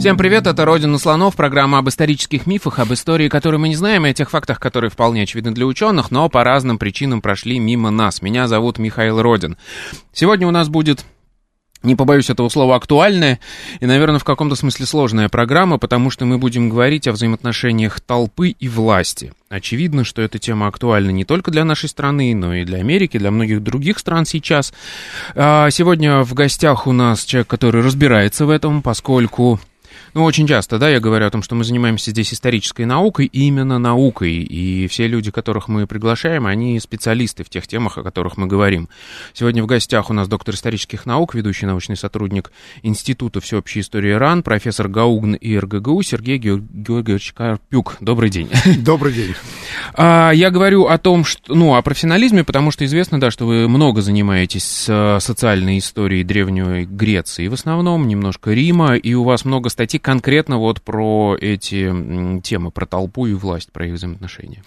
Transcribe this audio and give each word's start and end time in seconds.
Всем 0.00 0.16
привет, 0.16 0.46
это 0.46 0.64
«Родина 0.64 0.96
слонов», 0.96 1.36
программа 1.36 1.76
об 1.76 1.90
исторических 1.90 2.46
мифах, 2.46 2.78
об 2.78 2.90
истории, 2.90 3.28
которую 3.28 3.60
мы 3.60 3.68
не 3.68 3.76
знаем, 3.76 4.06
и 4.06 4.08
о 4.08 4.14
тех 4.14 4.30
фактах, 4.30 4.58
которые 4.58 4.90
вполне 4.90 5.24
очевидны 5.24 5.52
для 5.52 5.66
ученых, 5.66 6.10
но 6.10 6.30
по 6.30 6.42
разным 6.42 6.78
причинам 6.78 7.20
прошли 7.20 7.58
мимо 7.58 7.90
нас. 7.90 8.22
Меня 8.22 8.48
зовут 8.48 8.78
Михаил 8.78 9.20
Родин. 9.20 9.58
Сегодня 10.14 10.48
у 10.48 10.52
нас 10.52 10.70
будет 10.70 11.04
не 11.82 11.96
побоюсь 11.96 12.30
этого 12.30 12.48
слова, 12.48 12.76
актуальная 12.76 13.40
и, 13.80 13.84
наверное, 13.84 14.18
в 14.18 14.24
каком-то 14.24 14.54
смысле 14.54 14.86
сложная 14.86 15.28
программа, 15.28 15.76
потому 15.76 16.08
что 16.08 16.24
мы 16.24 16.38
будем 16.38 16.70
говорить 16.70 17.06
о 17.06 17.12
взаимоотношениях 17.12 18.00
толпы 18.00 18.50
и 18.50 18.68
власти. 18.68 19.34
Очевидно, 19.50 20.04
что 20.04 20.22
эта 20.22 20.38
тема 20.38 20.66
актуальна 20.66 21.10
не 21.10 21.26
только 21.26 21.50
для 21.50 21.64
нашей 21.64 21.90
страны, 21.90 22.34
но 22.34 22.54
и 22.54 22.64
для 22.64 22.78
Америки, 22.78 23.18
для 23.18 23.30
многих 23.30 23.62
других 23.62 23.98
стран 23.98 24.24
сейчас. 24.24 24.72
А, 25.34 25.68
сегодня 25.70 26.22
в 26.22 26.32
гостях 26.32 26.86
у 26.86 26.92
нас 26.92 27.24
человек, 27.24 27.48
который 27.48 27.82
разбирается 27.82 28.46
в 28.46 28.50
этом, 28.50 28.80
поскольку 28.80 29.60
ну, 30.14 30.24
очень 30.24 30.46
часто, 30.46 30.78
да, 30.78 30.88
я 30.88 30.98
говорю 30.98 31.26
о 31.26 31.30
том, 31.30 31.42
что 31.42 31.54
мы 31.54 31.64
занимаемся 31.64 32.10
здесь 32.10 32.32
исторической 32.32 32.84
наукой, 32.84 33.26
именно 33.26 33.78
наукой, 33.78 34.32
и 34.32 34.88
все 34.88 35.06
люди, 35.06 35.30
которых 35.30 35.68
мы 35.68 35.86
приглашаем, 35.86 36.46
они 36.46 36.80
специалисты 36.80 37.44
в 37.44 37.48
тех 37.48 37.66
темах, 37.68 37.98
о 37.98 38.02
которых 38.02 38.36
мы 38.36 38.46
говорим. 38.46 38.88
Сегодня 39.32 39.62
в 39.62 39.66
гостях 39.66 40.10
у 40.10 40.12
нас 40.12 40.26
доктор 40.26 40.54
исторических 40.54 41.06
наук, 41.06 41.34
ведущий 41.34 41.66
научный 41.66 41.96
сотрудник 41.96 42.50
Института 42.82 43.40
всеобщей 43.40 43.80
истории 43.80 44.12
РАН, 44.12 44.42
профессор 44.42 44.88
ГАУГН 44.88 45.34
и 45.34 45.56
РГГУ 45.56 46.02
Сергей 46.02 46.38
Георгиевич 46.38 47.32
Карпюк. 47.32 47.96
Добрый 48.00 48.30
день. 48.30 48.48
Добрый 48.78 49.12
день. 49.12 49.34
А, 49.94 50.32
я 50.32 50.50
говорю 50.50 50.86
о 50.86 50.98
том, 50.98 51.24
что, 51.24 51.54
ну, 51.54 51.76
о 51.76 51.82
профессионализме, 51.82 52.42
потому 52.42 52.72
что 52.72 52.84
известно, 52.84 53.20
да, 53.20 53.30
что 53.30 53.46
вы 53.46 53.68
много 53.68 54.02
занимаетесь 54.02 54.86
э, 54.88 55.18
социальной 55.20 55.78
историей 55.78 56.24
Древней 56.24 56.84
Греции, 56.84 57.46
в 57.46 57.54
основном 57.54 58.08
немножко 58.08 58.52
Рима, 58.52 58.96
и 58.96 59.14
у 59.14 59.22
вас 59.22 59.44
много 59.44 59.68
статей 59.68 59.99
конкретно 60.00 60.58
вот 60.58 60.82
про 60.82 61.36
эти 61.40 62.40
темы, 62.42 62.70
про 62.70 62.86
толпу 62.86 63.26
и 63.26 63.34
власть, 63.34 63.72
про 63.72 63.86
их 63.86 63.94
взаимоотношения. 63.94 64.62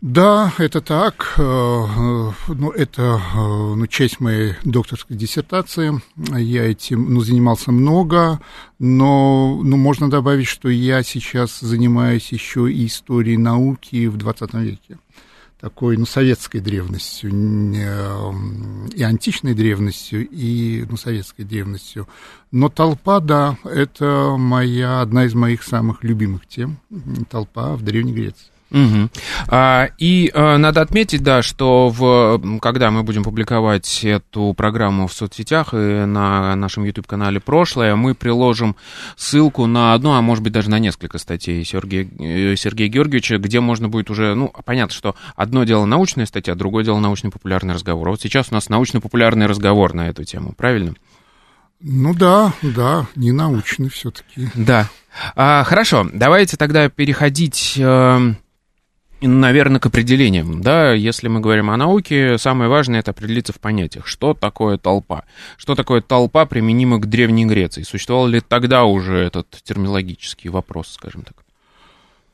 Да, 0.00 0.54
это 0.56 0.80
так. 0.80 1.34
Э, 1.36 1.42
э, 1.42 2.30
ну, 2.48 2.70
это 2.70 3.02
э, 3.02 3.38
ну, 3.74 3.86
часть 3.86 4.18
моей 4.18 4.54
докторской 4.64 5.14
диссертации. 5.14 6.00
Я 6.16 6.64
этим 6.64 7.12
ну, 7.12 7.20
занимался 7.20 7.70
много, 7.70 8.40
но 8.78 9.60
ну, 9.62 9.76
можно 9.76 10.08
добавить, 10.08 10.46
что 10.46 10.70
я 10.70 11.02
сейчас 11.02 11.60
занимаюсь 11.60 12.32
еще 12.32 12.72
и 12.72 12.86
историей 12.86 13.36
науки 13.36 14.06
в 14.06 14.16
20 14.16 14.54
веке 14.54 14.98
такой, 15.60 15.96
ну, 15.96 16.06
советской 16.06 16.60
древностью, 16.60 17.30
и 17.30 19.02
античной 19.02 19.54
древностью, 19.54 20.26
и, 20.26 20.84
ну, 20.88 20.96
советской 20.96 21.44
древностью. 21.44 22.08
Но 22.50 22.68
толпа, 22.68 23.20
да, 23.20 23.58
это 23.64 24.36
моя, 24.38 25.02
одна 25.02 25.26
из 25.26 25.34
моих 25.34 25.62
самых 25.62 26.02
любимых 26.02 26.46
тем, 26.46 26.78
толпа 27.28 27.76
в 27.76 27.82
Древней 27.82 28.12
Греции. 28.12 28.49
Угу. 28.70 29.10
А, 29.48 29.88
и 29.98 30.30
а, 30.32 30.56
надо 30.56 30.80
отметить, 30.80 31.22
да, 31.22 31.42
что 31.42 31.88
в, 31.88 32.60
когда 32.60 32.90
мы 32.90 33.02
будем 33.02 33.24
публиковать 33.24 34.04
эту 34.04 34.54
программу 34.54 35.08
в 35.08 35.12
соцсетях 35.12 35.74
и 35.74 36.04
на 36.04 36.54
нашем 36.54 36.84
YouTube-канале 36.84 37.40
«Прошлое», 37.40 37.96
мы 37.96 38.14
приложим 38.14 38.76
ссылку 39.16 39.66
на 39.66 39.94
одну, 39.94 40.12
а 40.12 40.20
может 40.22 40.44
быть 40.44 40.52
даже 40.52 40.70
на 40.70 40.78
несколько 40.78 41.18
статей 41.18 41.64
Сергея, 41.64 42.08
э, 42.18 42.54
Сергея 42.56 42.88
Георгиевича, 42.88 43.38
где 43.38 43.60
можно 43.60 43.88
будет 43.88 44.10
уже, 44.10 44.34
ну, 44.34 44.52
понятно, 44.64 44.94
что 44.94 45.16
одно 45.34 45.64
дело 45.64 45.84
научная 45.84 46.26
статья, 46.26 46.54
другое 46.54 46.84
дело 46.84 47.00
научно-популярный 47.00 47.74
разговор. 47.74 48.10
Вот 48.10 48.20
сейчас 48.20 48.48
у 48.50 48.54
нас 48.54 48.68
научно-популярный 48.68 49.46
разговор 49.46 49.94
на 49.94 50.08
эту 50.08 50.24
тему, 50.24 50.54
правильно? 50.56 50.94
Ну 51.80 52.14
да, 52.14 52.52
да, 52.62 53.06
не 53.16 53.32
научный 53.32 53.88
все-таки. 53.88 54.48
Да. 54.54 54.88
А, 55.34 55.64
хорошо, 55.64 56.06
давайте 56.12 56.56
тогда 56.56 56.88
переходить... 56.88 57.74
Э, 57.78 58.34
наверное, 59.20 59.80
к 59.80 59.86
определениям. 59.86 60.62
Да, 60.62 60.92
если 60.92 61.28
мы 61.28 61.40
говорим 61.40 61.70
о 61.70 61.76
науке, 61.76 62.38
самое 62.38 62.70
важное 62.70 63.00
это 63.00 63.10
определиться 63.10 63.52
в 63.52 63.60
понятиях. 63.60 64.06
Что 64.06 64.34
такое 64.34 64.78
толпа? 64.78 65.24
Что 65.56 65.74
такое 65.74 66.00
толпа 66.00 66.46
применимо 66.46 66.98
к 66.98 67.06
Древней 67.06 67.46
Греции? 67.46 67.82
Существовал 67.82 68.26
ли 68.26 68.40
тогда 68.40 68.84
уже 68.84 69.16
этот 69.18 69.48
терминологический 69.62 70.50
вопрос, 70.50 70.88
скажем 70.88 71.22
так? 71.22 71.34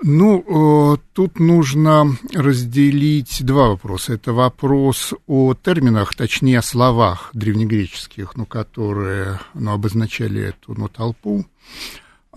Ну, 0.02 0.94
э, 0.94 0.98
тут 1.14 1.40
нужно 1.40 2.16
разделить 2.34 3.42
два 3.42 3.68
вопроса. 3.68 4.12
Это 4.12 4.34
вопрос 4.34 5.14
о 5.26 5.54
терминах, 5.54 6.14
точнее 6.14 6.58
о 6.58 6.62
словах 6.62 7.30
древнегреческих, 7.32 8.36
ну, 8.36 8.44
которые 8.44 9.40
ну, 9.54 9.72
обозначали 9.72 10.48
эту 10.48 10.74
ну, 10.78 10.88
толпу. 10.88 11.46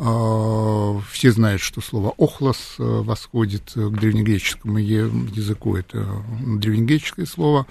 А, 0.02 0.98
все 1.12 1.32
знают, 1.32 1.62
что 1.62 1.82
слово 1.82 2.14
«охлос» 2.18 2.76
э, 2.80 2.84
восходит 2.84 3.74
к 3.74 4.00
древнегреческому 4.00 4.78
языку, 4.78 5.76
это 5.76 6.08
древнегреческое 6.42 7.26
слово, 7.26 7.68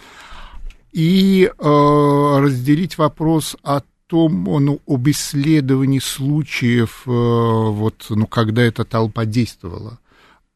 и 0.92 1.50
э, 1.50 2.38
разделить 2.38 2.98
вопрос 2.98 3.56
о 3.62 3.80
том, 4.08 4.44
ну, 4.44 4.78
об 4.86 5.08
исследовании 5.08 6.00
случаев, 6.00 7.04
э, 7.06 7.10
вот, 7.10 8.04
ну, 8.10 8.26
когда 8.26 8.62
эта 8.62 8.84
толпа 8.84 9.24
действовала. 9.24 9.98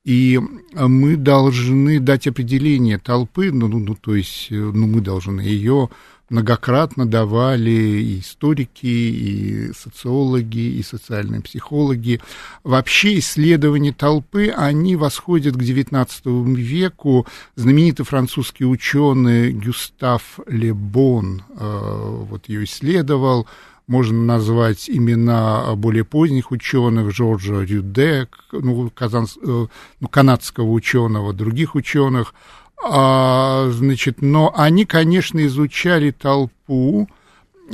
И 0.04 0.38
мы 0.74 1.16
должны 1.16 2.00
дать 2.00 2.26
определение 2.26 2.98
толпы, 2.98 3.50
ну, 3.50 3.66
ну, 3.68 3.78
ну 3.78 3.94
то 3.94 4.14
есть, 4.14 4.48
ну, 4.50 4.86
мы 4.86 5.00
должны 5.00 5.40
ее 5.40 5.88
многократно 6.32 7.06
давали 7.06 7.70
и 7.70 8.20
историки, 8.20 8.86
и 8.86 9.72
социологи, 9.74 10.78
и 10.78 10.82
социальные 10.82 11.42
психологи. 11.42 12.20
Вообще 12.64 13.18
исследования 13.18 13.92
толпы, 13.92 14.48
они 14.48 14.96
восходят 14.96 15.54
к 15.54 15.60
XIX 15.60 16.54
веку. 16.56 17.26
Знаменитый 17.54 18.06
французский 18.06 18.64
ученый 18.64 19.52
Гюстав 19.52 20.40
Лебон 20.46 21.42
э, 21.50 22.24
вот 22.30 22.48
ее 22.48 22.64
исследовал. 22.64 23.46
Можно 23.86 24.24
назвать 24.24 24.88
имена 24.88 25.74
более 25.76 26.04
поздних 26.04 26.50
ученых, 26.50 27.14
Жоржа 27.14 27.62
Рюде, 27.62 28.28
ну, 28.52 28.90
казанс, 28.94 29.36
э, 29.36 29.66
ну, 30.00 30.08
канадского 30.08 30.70
ученого, 30.70 31.34
других 31.34 31.74
ученых– 31.74 32.34
а, 32.84 33.70
значит, 33.70 34.22
но 34.22 34.52
они, 34.56 34.84
конечно, 34.84 35.44
изучали 35.46 36.10
толпу 36.10 37.08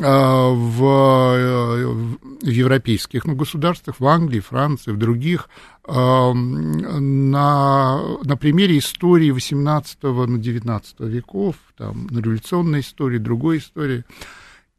а, 0.03 0.51
в, 0.51 0.85
э, 0.85 1.87
в 1.87 2.47
европейских 2.47 3.25
ну, 3.25 3.35
государствах, 3.35 3.99
в 3.99 4.07
Англии, 4.07 4.41
Франции, 4.41 4.93
в 4.93 4.99
других, 4.99 5.49
а, 5.85 6.33
на, 6.35 8.19
на 8.23 8.37
примере 8.37 8.79
истории 8.79 9.33
18-19 9.33 10.83
ну, 10.99 11.07
веков, 11.07 11.57
там, 11.77 12.07
на 12.11 12.19
революционной 12.19 12.81
истории, 12.81 13.19
другой 13.19 13.59
истории. 13.59 14.05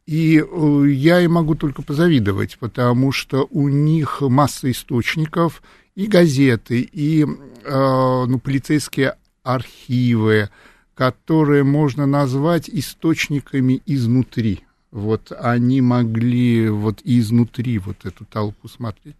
И 0.06 0.38
э, 0.40 0.84
я 0.88 1.20
им 1.20 1.32
могу 1.32 1.54
только 1.54 1.82
позавидовать, 1.82 2.56
потому 2.58 3.12
что 3.12 3.46
у 3.50 3.68
них 3.68 4.20
масса 4.22 4.70
источников, 4.70 5.62
и 5.94 6.06
газеты, 6.06 6.80
и 6.80 7.24
э, 7.24 8.24
ну, 8.26 8.38
полицейские 8.38 9.16
архивы, 9.42 10.50
которые 10.94 11.64
можно 11.64 12.06
назвать 12.06 12.68
источниками 12.68 13.80
изнутри. 13.86 14.60
Вот 14.90 15.32
они 15.38 15.80
могли 15.80 16.68
вот 16.68 17.00
изнутри 17.04 17.78
вот 17.78 18.04
эту 18.04 18.24
толпу 18.24 18.68
смотреть. 18.68 19.16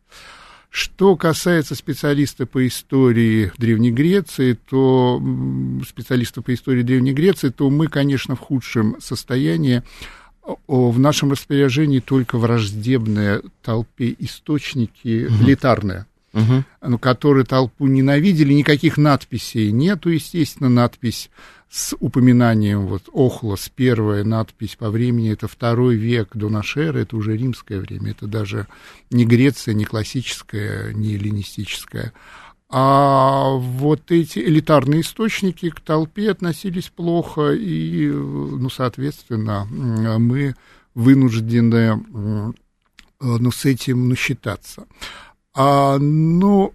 Что 0.68 1.16
касается 1.16 1.74
специалиста 1.74 2.46
по 2.46 2.66
истории 2.66 3.50
Древней 3.58 3.90
Греции, 3.90 4.58
то 4.68 5.20
специалиста 5.88 6.42
по 6.42 6.54
истории 6.54 6.82
Древней 6.82 7.12
Греции, 7.12 7.48
то 7.48 7.70
мы, 7.70 7.88
конечно, 7.88 8.36
в 8.36 8.40
худшем 8.40 8.96
состоянии. 9.00 9.82
В 10.66 10.98
нашем 10.98 11.32
распоряжении 11.32 12.00
только 12.00 12.38
враждебные 12.38 13.42
толпе 13.62 14.14
источники, 14.18 15.26
угу. 15.26 15.44
элитарные 15.44 16.06
угу. 16.32 16.98
которые 16.98 17.44
толпу 17.44 17.86
ненавидели, 17.86 18.52
никаких 18.52 18.96
надписей 18.96 19.70
нету, 19.70 20.10
естественно, 20.10 20.68
надпись 20.68 21.30
с 21.70 21.94
упоминанием 22.00 22.86
вот 22.86 23.04
Охлос, 23.12 23.70
первая 23.74 24.24
надпись 24.24 24.74
по 24.76 24.90
времени, 24.90 25.32
это 25.32 25.46
второй 25.46 25.94
век 25.94 26.30
до 26.34 26.48
нашей 26.48 26.86
эры, 26.86 27.02
это 27.02 27.16
уже 27.16 27.36
римское 27.36 27.80
время, 27.80 28.10
это 28.10 28.26
даже 28.26 28.66
не 29.10 29.24
Греция, 29.24 29.74
не 29.74 29.84
классическая, 29.84 30.92
не 30.92 31.14
эллинистическая. 31.14 32.12
А 32.72 33.50
вот 33.50 34.10
эти 34.10 34.38
элитарные 34.40 35.00
источники 35.00 35.70
к 35.70 35.80
толпе 35.80 36.30
относились 36.30 36.88
плохо, 36.88 37.52
и, 37.52 38.08
ну, 38.08 38.68
соответственно, 38.70 39.64
мы 39.64 40.54
вынуждены 40.94 42.54
ну, 43.20 43.50
с 43.50 43.64
этим 43.64 44.08
ну, 44.08 44.16
считаться. 44.16 44.86
А, 45.54 45.98
ну, 45.98 46.72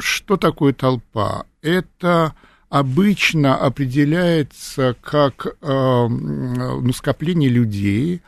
что 0.00 0.36
такое 0.36 0.72
толпа? 0.72 1.44
Это 1.62 2.34
обычно 2.68 3.56
определяется 3.56 4.96
как 5.00 5.46
ну, 5.60 6.92
скопление 6.92 7.50
людей, 7.50 8.22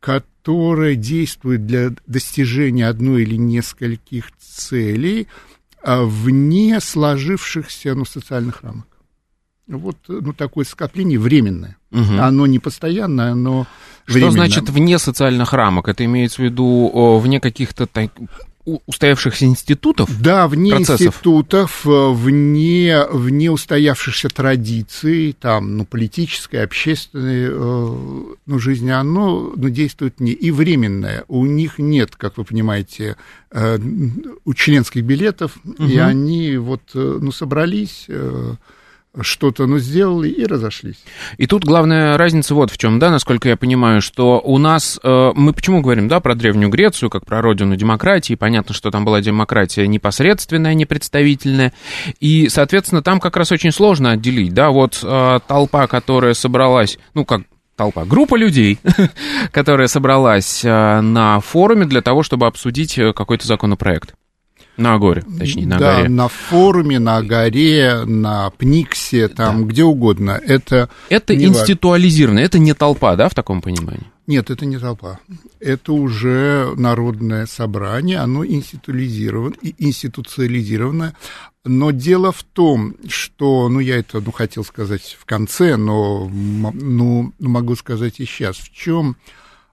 которое 0.00 0.94
действует 0.94 1.66
для 1.66 1.90
достижения 2.06 2.86
одной 2.88 3.22
или 3.22 3.36
нескольких 3.36 4.30
целей– 4.38 5.28
а, 5.82 6.02
вне 6.02 6.80
сложившихся 6.80 7.94
ну, 7.94 8.04
социальных 8.04 8.62
рамок. 8.62 8.86
Вот 9.68 9.96
ну, 10.08 10.32
такое 10.32 10.64
скопление 10.64 11.18
временное. 11.18 11.76
Угу. 11.92 12.18
Оно 12.20 12.46
не 12.46 12.58
постоянное, 12.58 13.34
но 13.34 13.66
Что 14.04 14.14
временное. 14.14 14.32
значит 14.32 14.70
вне 14.70 14.98
социальных 14.98 15.52
рамок? 15.52 15.88
Это 15.88 16.04
имеется 16.04 16.42
в 16.42 16.44
виду 16.44 17.18
вне 17.22 17.40
каких-то 17.40 17.86
устоявшихся 18.86 19.46
институтов? 19.46 20.10
Да, 20.20 20.48
вне 20.48 20.70
процессов? 20.70 21.00
институтов, 21.00 21.86
э, 21.86 22.12
вне, 22.12 23.04
вне 23.10 23.50
устоявшихся 23.50 24.28
традиций, 24.28 25.36
там, 25.38 25.76
ну, 25.76 25.84
политической, 25.84 26.64
общественной 26.64 27.48
э, 27.50 28.34
ну, 28.46 28.58
жизни, 28.58 28.90
оно 28.90 29.52
ну, 29.54 29.68
действует 29.68 30.20
не 30.20 30.32
и 30.32 30.50
временное. 30.50 31.24
У 31.28 31.46
них 31.46 31.78
нет, 31.78 32.16
как 32.16 32.36
вы 32.36 32.44
понимаете, 32.44 33.16
э, 33.50 33.78
членских 34.54 35.04
билетов, 35.04 35.58
угу. 35.64 35.84
и 35.84 35.96
они 35.96 36.56
вот, 36.56 36.82
ну, 36.94 37.32
собрались 37.32 38.06
что-то, 39.22 39.66
ну, 39.66 39.78
сделали 39.78 40.28
и 40.28 40.44
разошлись. 40.46 41.02
И 41.36 41.46
тут 41.46 41.64
главная 41.64 42.16
разница 42.16 42.54
вот 42.54 42.70
в 42.70 42.78
чем, 42.78 42.98
да, 42.98 43.10
насколько 43.10 43.48
я 43.48 43.56
понимаю, 43.56 44.00
что 44.00 44.40
у 44.40 44.58
нас, 44.58 44.98
э, 45.02 45.32
мы 45.34 45.52
почему 45.52 45.80
говорим, 45.80 46.08
да, 46.08 46.20
про 46.20 46.34
Древнюю 46.34 46.70
Грецию, 46.70 47.10
как 47.10 47.24
про 47.24 47.42
родину 47.42 47.76
демократии, 47.76 48.34
понятно, 48.34 48.74
что 48.74 48.90
там 48.90 49.04
была 49.04 49.20
демократия 49.20 49.86
непосредственная, 49.86 50.74
непредставительная, 50.74 51.72
и, 52.20 52.48
соответственно, 52.48 53.02
там 53.02 53.20
как 53.20 53.36
раз 53.36 53.52
очень 53.52 53.72
сложно 53.72 54.12
отделить, 54.12 54.54
да, 54.54 54.70
вот 54.70 55.00
э, 55.02 55.38
толпа, 55.46 55.86
которая 55.86 56.34
собралась, 56.34 56.98
ну, 57.14 57.24
как 57.24 57.42
толпа, 57.78 58.04
группа 58.04 58.34
людей, 58.34 58.78
которая 59.52 59.86
собралась 59.86 60.64
э, 60.64 61.00
на 61.00 61.40
форуме 61.40 61.86
для 61.86 62.02
того, 62.02 62.22
чтобы 62.22 62.46
обсудить 62.46 62.98
э, 62.98 63.12
какой-то 63.12 63.46
законопроект. 63.46 64.14
На 64.78 64.94
Агоре, 64.94 65.24
точнее, 65.38 65.66
на 65.66 65.76
да, 65.76 65.96
Агоре. 65.96 66.08
на 66.08 66.28
форуме, 66.28 67.00
на 67.00 67.16
Агоре, 67.16 68.04
на 68.04 68.50
Пниксе, 68.50 69.26
там, 69.26 69.62
да. 69.62 69.68
где 69.72 69.82
угодно. 69.82 70.40
Это, 70.42 70.88
это 71.08 71.34
институализировано, 71.34 72.38
это 72.38 72.60
не 72.60 72.74
толпа, 72.74 73.16
да, 73.16 73.28
в 73.28 73.34
таком 73.34 73.60
понимании? 73.60 74.06
Нет, 74.28 74.50
это 74.50 74.66
не 74.66 74.78
толпа. 74.78 75.18
Это 75.58 75.92
уже 75.92 76.72
народное 76.76 77.46
собрание, 77.46 78.18
оно 78.18 78.46
институализировано, 78.46 79.56
институциализировано. 79.78 81.14
Но 81.64 81.90
дело 81.90 82.30
в 82.30 82.44
том, 82.44 82.94
что, 83.08 83.68
ну, 83.68 83.80
я 83.80 83.96
это, 83.96 84.20
ну, 84.20 84.30
хотел 84.30 84.64
сказать 84.64 85.16
в 85.18 85.24
конце, 85.24 85.76
но, 85.76 86.30
ну, 86.30 87.32
могу 87.40 87.74
сказать 87.74 88.20
и 88.20 88.26
сейчас. 88.26 88.56
В 88.58 88.72
чем, 88.72 89.16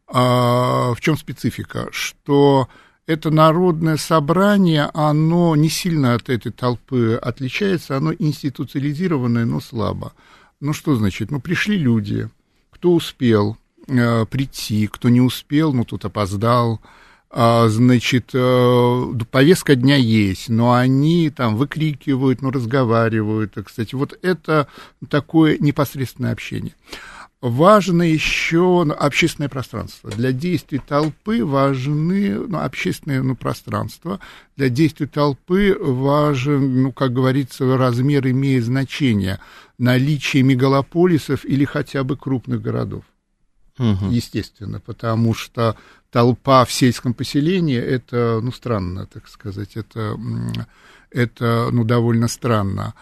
а, 0.07 0.93
в 0.95 0.99
чем 0.99 1.15
специфика? 1.15 1.89
Что 1.91 2.67
это 3.07 3.29
народное 3.29 3.97
собрание, 3.97 4.89
оно 4.93 5.55
не 5.55 5.69
сильно 5.69 6.15
от 6.15 6.29
этой 6.29 6.51
толпы 6.51 7.19
отличается, 7.21 7.97
оно 7.97 8.13
институциализированное, 8.13 9.45
но 9.45 9.59
слабо. 9.59 10.13
Ну 10.59 10.73
что 10.73 10.95
значит? 10.95 11.31
Ну 11.31 11.39
пришли 11.39 11.77
люди, 11.77 12.29
кто 12.71 12.93
успел 12.93 13.57
э, 13.87 14.25
прийти, 14.25 14.87
кто 14.87 15.09
не 15.09 15.21
успел, 15.21 15.73
ну 15.73 15.85
тут 15.85 16.05
опоздал, 16.05 16.81
а, 17.37 17.67
значит, 17.67 18.29
э, 18.33 19.13
повестка 19.29 19.75
дня 19.75 19.97
есть, 19.97 20.47
но 20.47 20.73
они 20.73 21.29
там 21.29 21.57
выкрикивают, 21.57 22.41
ну, 22.41 22.49
разговаривают, 22.49 23.57
кстати, 23.65 23.93
вот 23.93 24.17
это 24.21 24.67
такое 25.09 25.57
непосредственное 25.57 26.31
общение. 26.31 26.73
Важно 27.47 28.01
еще 28.01 28.83
ну, 28.85 28.95
общественное 28.97 29.49
пространство. 29.49 30.09
Для 30.09 30.31
действий 30.31 30.79
толпы 30.79 31.45
важны 31.45 32.39
ну, 32.39 32.57
общественные 32.57 33.21
ну, 33.21 33.35
пространства. 33.35 34.19
Для 34.57 34.69
действий 34.69 35.05
толпы 35.05 35.77
важен, 35.79 36.81
ну, 36.81 36.91
как 36.91 37.13
говорится, 37.13 37.77
размер 37.77 38.27
имеет 38.29 38.65
значение. 38.65 39.39
Наличие 39.77 40.41
мегалополисов 40.41 41.45
или 41.45 41.65
хотя 41.65 42.03
бы 42.03 42.17
крупных 42.17 42.63
городов. 42.63 43.03
Угу. 43.77 44.07
Естественно, 44.09 44.79
потому 44.79 45.35
что 45.35 45.77
толпа 46.09 46.65
в 46.65 46.71
сельском 46.71 47.13
поселении 47.13 47.77
это, 47.77 48.39
ну, 48.41 48.51
странно, 48.51 49.05
так 49.05 49.27
сказать, 49.27 49.77
это, 49.77 50.17
это 51.11 51.69
ну, 51.71 51.83
довольно 51.83 52.27
странно. 52.27 52.95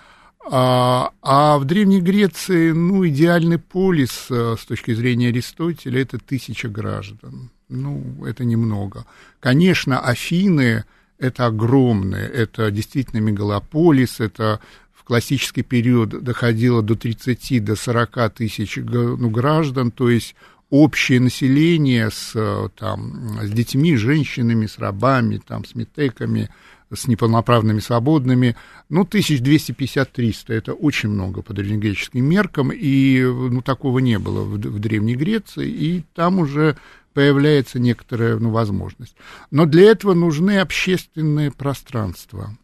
А, 0.49 1.11
а 1.21 1.57
в 1.57 1.65
Древней 1.65 2.01
Греции, 2.01 2.71
ну, 2.71 3.07
идеальный 3.07 3.57
полис 3.57 4.27
э, 4.29 4.55
с 4.59 4.65
точки 4.65 4.93
зрения 4.93 5.29
Аристотеля 5.29 6.01
это 6.01 6.19
тысяча 6.19 6.67
граждан. 6.67 7.49
Ну, 7.69 8.25
это 8.25 8.43
немного. 8.43 9.05
Конечно, 9.39 9.99
Афины 9.99 10.83
это 11.17 11.45
огромные, 11.45 12.27
это 12.27 12.69
действительно 12.71 13.21
мегалополис, 13.21 14.19
это 14.19 14.59
в 14.93 15.05
классический 15.05 15.63
период 15.63 16.09
доходило 16.09 16.81
до 16.81 16.95
30, 16.95 17.63
до 17.63 17.75
40 17.77 18.33
тысяч 18.33 18.75
ну, 18.75 19.29
граждан, 19.29 19.91
то 19.91 20.09
есть 20.09 20.35
общее 20.69 21.21
население 21.21 22.11
с, 22.11 22.33
э, 22.35 22.67
там, 22.77 23.39
с 23.41 23.49
детьми, 23.49 23.95
женщинами, 23.95 24.65
с 24.65 24.77
рабами, 24.77 25.41
там, 25.45 25.63
с 25.63 25.73
метеками– 25.73 26.49
с 26.93 27.07
неполноправными 27.07 27.79
свободными, 27.79 28.55
ну, 28.89 29.03
1250-300, 29.03 30.53
это 30.53 30.73
очень 30.73 31.09
много 31.09 31.41
по 31.41 31.53
древнегреческим 31.53 32.25
меркам, 32.25 32.71
и, 32.71 33.21
ну, 33.21 33.61
такого 33.61 33.99
не 33.99 34.19
было 34.19 34.41
в, 34.41 34.55
в 34.55 34.79
Древней 34.79 35.15
Греции, 35.15 35.69
и 35.69 36.03
там 36.13 36.39
уже 36.39 36.77
появляется 37.13 37.79
некоторая, 37.79 38.37
ну, 38.37 38.49
возможность. 38.49 39.15
Но 39.51 39.65
для 39.65 39.91
этого 39.91 40.13
нужны 40.13 40.59
общественные 40.59 41.51
пространства, 41.51 42.57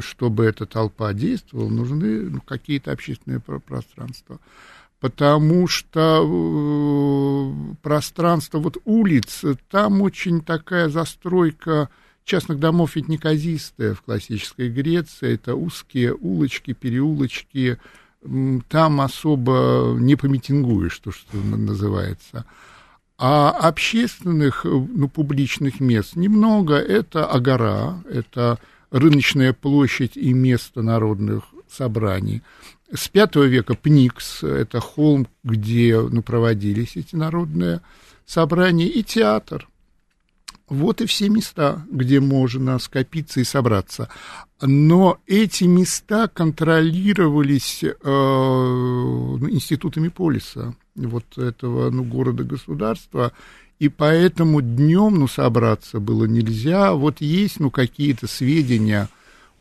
чтобы 0.00 0.44
эта 0.44 0.66
толпа 0.66 1.12
действовала, 1.12 1.68
нужны 1.68 2.30
ну, 2.30 2.40
какие-то 2.40 2.92
общественные 2.92 3.40
пространства. 3.40 4.38
Потому 5.00 5.66
что 5.66 6.22
э, 6.22 7.74
пространство 7.80 8.58
вот 8.58 8.76
улиц, 8.84 9.42
там 9.70 10.02
очень 10.02 10.42
такая 10.42 10.90
застройка 10.90 11.88
частных 12.30 12.60
домов 12.60 12.94
ведь 12.94 13.08
неказистая 13.08 13.94
в 13.94 14.02
классической 14.02 14.70
Греции, 14.70 15.34
это 15.34 15.56
узкие 15.56 16.14
улочки, 16.14 16.72
переулочки, 16.72 17.78
там 18.68 19.00
особо 19.00 19.96
не 19.98 20.14
помитингуешь, 20.14 20.98
то, 21.00 21.10
что 21.10 21.36
называется. 21.36 22.44
А 23.18 23.50
общественных, 23.50 24.64
ну, 24.64 25.08
публичных 25.08 25.80
мест 25.80 26.14
немного. 26.14 26.76
Это 26.76 27.26
Агора, 27.26 28.02
это 28.08 28.58
рыночная 28.90 29.52
площадь 29.52 30.16
и 30.16 30.32
место 30.32 30.82
народных 30.82 31.42
собраний. 31.68 32.42
С 32.94 33.10
V 33.12 33.48
века 33.48 33.74
Пникс, 33.74 34.44
это 34.44 34.80
холм, 34.80 35.26
где 35.42 36.00
ну, 36.00 36.22
проводились 36.22 36.96
эти 36.96 37.16
народные 37.16 37.80
собрания, 38.24 38.86
и 38.86 39.02
театр. 39.02 39.68
Вот 40.70 41.00
и 41.00 41.06
все 41.06 41.28
места, 41.28 41.84
где 41.90 42.20
можно 42.20 42.78
скопиться 42.78 43.40
и 43.40 43.44
собраться. 43.44 44.08
Но 44.62 45.18
эти 45.26 45.64
места 45.64 46.28
контролировались 46.28 47.82
э, 47.82 47.88
институтами 49.50 50.08
полиса, 50.08 50.74
вот 50.94 51.36
этого 51.36 51.90
ну, 51.90 52.04
города-государства, 52.04 53.32
и 53.80 53.88
поэтому 53.88 54.60
днем 54.60 55.18
ну, 55.18 55.26
собраться 55.26 55.98
было 55.98 56.26
нельзя. 56.26 56.92
Вот 56.92 57.20
есть 57.20 57.58
ну, 57.58 57.72
какие-то 57.72 58.28
сведения 58.28 59.08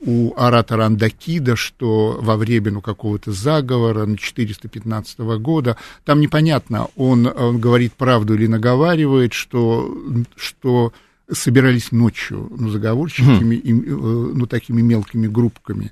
у 0.02 0.34
оратора 0.38 0.86
Андакида, 0.86 1.56
что 1.56 2.18
во 2.22 2.38
время 2.38 2.72
ну, 2.72 2.82
какого-то 2.82 3.32
заговора 3.32 4.08
415 4.16 5.20
года, 5.20 5.78
там 6.06 6.22
непонятно, 6.22 6.88
он, 6.96 7.28
он 7.28 7.60
говорит 7.60 7.94
правду 7.94 8.36
или 8.36 8.48
наговаривает, 8.48 9.34
что, 9.34 9.94
что 10.36 10.94
собирались 11.32 11.92
ночью, 11.92 12.50
ну, 12.58 12.70
заговорщиками, 12.70 13.56
mm. 13.56 13.60
и, 13.60 13.72
э, 13.72 14.34
ну, 14.36 14.46
такими 14.46 14.82
мелкими 14.82 15.28
группками. 15.28 15.92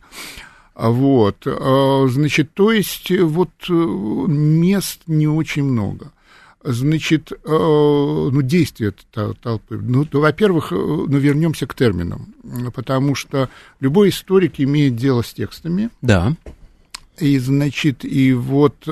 Вот, 0.73 1.47
а, 1.47 2.07
значит, 2.07 2.53
то 2.53 2.71
есть 2.71 3.09
вот 3.09 3.49
мест 3.67 5.01
не 5.07 5.27
очень 5.27 5.63
много. 5.63 6.11
Значит, 6.63 7.31
ну, 7.45 8.41
действие 8.41 8.93
толпы. 9.11 9.77
Ну, 9.81 10.05
то, 10.05 10.19
во-первых, 10.19 10.71
ну, 10.71 11.17
вернемся 11.17 11.67
к 11.67 11.75
терминам, 11.75 12.33
потому 12.73 13.15
что 13.15 13.49
любой 13.79 14.09
историк 14.09 14.59
имеет 14.59 14.95
дело 14.95 15.21
с 15.21 15.33
текстами. 15.33 15.89
Да. 16.01 16.35
И, 17.19 17.37
значит, 17.39 18.03
и 18.03 18.33
вот 18.33 18.87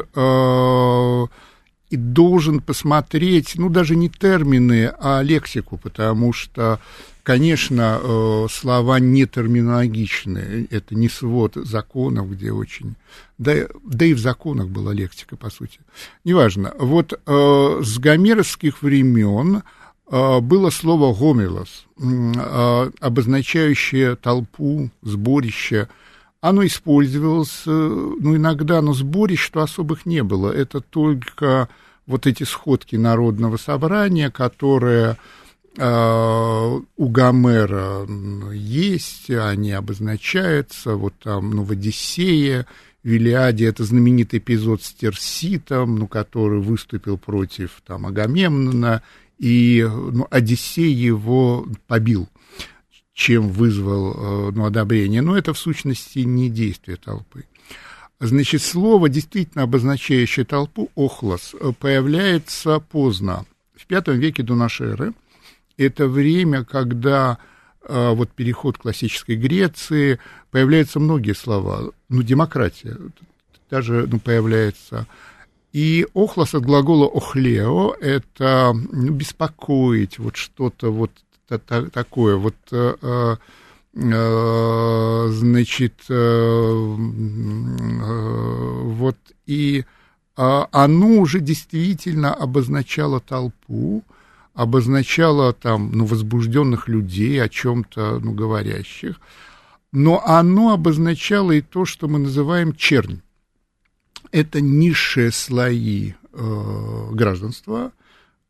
и 1.90 1.98
должен 1.98 2.62
посмотреть, 2.62 3.54
ну, 3.56 3.70
даже 3.70 3.96
не 3.96 4.10
термины, 4.10 4.92
а 5.00 5.22
лексику, 5.22 5.78
потому 5.78 6.34
что, 6.34 6.80
конечно, 7.26 8.00
э, 8.02 8.48
слова 8.52 9.00
не 9.00 9.26
терминологичные, 9.26 10.68
это 10.70 10.96
не 10.96 11.10
свод 11.10 11.56
законов, 11.56 12.30
где 12.32 12.52
очень... 12.52 12.96
Да, 13.40 13.54
да 13.84 14.06
и 14.06 14.14
в 14.14 14.20
законах 14.20 14.70
была 14.70 14.94
лексика, 14.94 15.36
по 15.36 15.50
сути. 15.50 15.80
Неважно. 16.24 16.74
Вот 16.78 17.14
э, 17.14 17.82
с 17.84 17.98
гомеровских 17.98 18.84
времен 18.84 19.64
э, 20.10 20.40
было 20.40 20.70
слово 20.70 21.14
«гомелос», 21.14 21.88
обозначающее 23.02 24.16
толпу, 24.16 24.92
сборище, 25.02 25.90
оно 26.42 26.64
использовалось, 26.66 27.64
ну, 27.66 28.36
иногда, 28.36 28.82
но 28.84 28.94
сборищ, 28.94 29.42
что 29.42 29.62
особых 29.62 30.06
не 30.06 30.22
было. 30.22 30.52
Это 30.52 30.80
только 30.80 31.70
вот 32.06 32.28
эти 32.28 32.44
сходки 32.44 32.98
народного 32.98 33.58
собрания, 33.58 34.30
которые 34.30 35.18
у 35.78 37.10
Гомера 37.10 38.08
есть, 38.54 39.30
они 39.30 39.72
обозначаются, 39.72 40.96
вот 40.96 41.14
там, 41.22 41.52
ну, 41.52 41.64
в 41.64 41.72
Одиссее, 41.72 42.66
в 43.04 43.08
Илиаде, 43.08 43.66
это 43.66 43.84
знаменитый 43.84 44.40
эпизод 44.40 44.82
с 44.82 44.94
Терситом, 44.94 45.98
ну, 45.98 46.08
который 46.08 46.60
выступил 46.60 47.18
против, 47.18 47.82
там, 47.86 48.06
Агамемнона, 48.06 49.02
и, 49.38 49.86
ну, 49.88 50.28
Одиссей 50.32 50.92
его 50.92 51.68
побил 51.88 52.30
чем 53.16 53.48
вызвал 53.50 54.50
э, 54.50 54.52
ну, 54.52 54.66
одобрение. 54.66 55.22
Но 55.22 55.38
это 55.38 55.54
в 55.54 55.58
сущности 55.58 56.20
не 56.20 56.50
действие 56.50 56.98
толпы. 56.98 57.46
Значит, 58.20 58.62
слово, 58.62 59.10
действительно 59.10 59.64
обозначающее 59.64 60.46
толпу, 60.46 60.92
охлос, 60.96 61.56
появляется 61.80 62.80
поздно, 62.80 63.46
в 63.76 63.90
V 63.90 64.18
веке 64.18 64.44
до 64.44 64.56
нашей 64.56 64.88
эры. 64.92 65.14
Это 65.78 66.08
время, 66.08 66.64
когда 66.64 67.38
э, 67.82 68.14
вот 68.14 68.32
переход 68.32 68.78
к 68.78 68.82
классической 68.82 69.36
Греции, 69.36 70.20
появляются 70.52 71.00
многие 71.00 71.34
слова, 71.34 71.92
ну, 72.10 72.22
демократия 72.22 72.98
даже 73.70 74.08
ну, 74.10 74.20
появляется. 74.20 75.08
И 75.74 76.08
охлос 76.14 76.56
от 76.56 76.64
глагола 76.64 77.08
охлео– 77.08 77.96
это 78.00 78.74
ну, 78.74 79.12
беспокоить, 79.12 80.20
вот 80.20 80.38
что-то 80.38 80.92
вот 80.92 81.12
такое, 81.48 82.38
вот, 82.38 82.56
э, 82.72 82.96
э, 83.02 83.36
э, 83.94 85.28
значит, 85.32 85.94
вот 88.98 89.18
и 89.46 89.86
а, 90.38 90.68
оно 90.72 91.20
уже 91.20 91.40
действительно 91.40 92.34
обозначало 92.34 93.20
толпу, 93.20 94.04
обозначало 94.56 95.54
там, 95.54 95.92
ну, 95.94 96.06
возбужденных 96.06 96.88
людей, 96.88 97.42
о 97.44 97.50
чем-то, 97.50 98.20
ну, 98.24 98.32
говорящих, 98.32 99.20
но 99.92 100.24
оно 100.26 100.74
обозначало 100.74 101.52
и 101.52 101.62
то, 101.62 101.86
что 101.86 102.08
мы 102.08 102.20
называем 102.20 102.74
чернь. 102.74 103.22
Это 104.32 104.60
низшие 104.60 105.32
слои 105.32 106.14
э, 106.34 107.10
гражданства– 107.12 107.92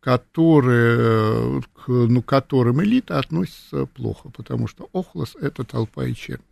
которые, 0.05 1.63
к 1.63 1.87
ну, 1.87 2.21
которым 2.21 2.83
элита 2.83 3.17
относится 3.17 3.87
плохо, 3.87 4.29
потому 4.29 4.67
что 4.67 4.87
охлос– 4.93 5.35
это 5.41 5.63
толпа 5.63 6.05
и 6.05 6.13
чернь. 6.13 6.43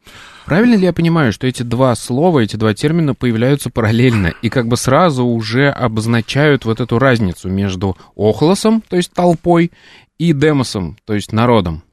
Правильно 0.48 0.74
ли 0.74 0.86
я 0.86 0.92
понимаю, 0.92 1.32
что 1.32 1.46
эти 1.46 1.62
два 1.62 1.94
слова, 1.94 2.40
эти 2.40 2.56
два 2.56 2.74
термина 2.74 3.14
появляются 3.14 3.70
параллельно 3.70 4.34
и 4.42 4.50
как 4.50 4.68
бы 4.68 4.76
сразу 4.76 5.24
уже 5.24 5.70
обозначают 5.70 6.66
вот 6.66 6.82
эту 6.82 6.98
разницу 6.98 7.48
между 7.48 7.96
охлосом, 8.16 8.82
то 8.82 8.96
есть 8.96 9.14
толпой, 9.14 9.72
и 10.18 10.34
демосом, 10.34 10.98
то 11.06 11.14
есть 11.14 11.32
народом? 11.32 11.84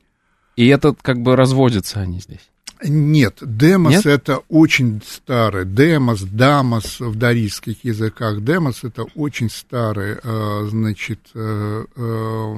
И 0.56 0.66
это 0.66 0.94
как 0.94 1.20
бы 1.20 1.36
разводятся 1.36 2.00
они 2.00 2.20
здесь. 2.20 2.48
Нет, 2.82 3.38
демос 3.42 3.92
Нет? 3.92 4.06
это 4.06 4.38
очень 4.48 5.02
старый. 5.06 5.66
Демос, 5.66 6.22
дамос 6.22 7.00
в 7.00 7.14
дарийских 7.16 7.84
языках. 7.84 8.42
Демос 8.42 8.84
это 8.84 9.04
очень 9.14 9.50
старый, 9.50 10.16
э, 10.22 10.66
значит, 10.70 11.20
э, 11.34 11.84
э, 11.94 12.54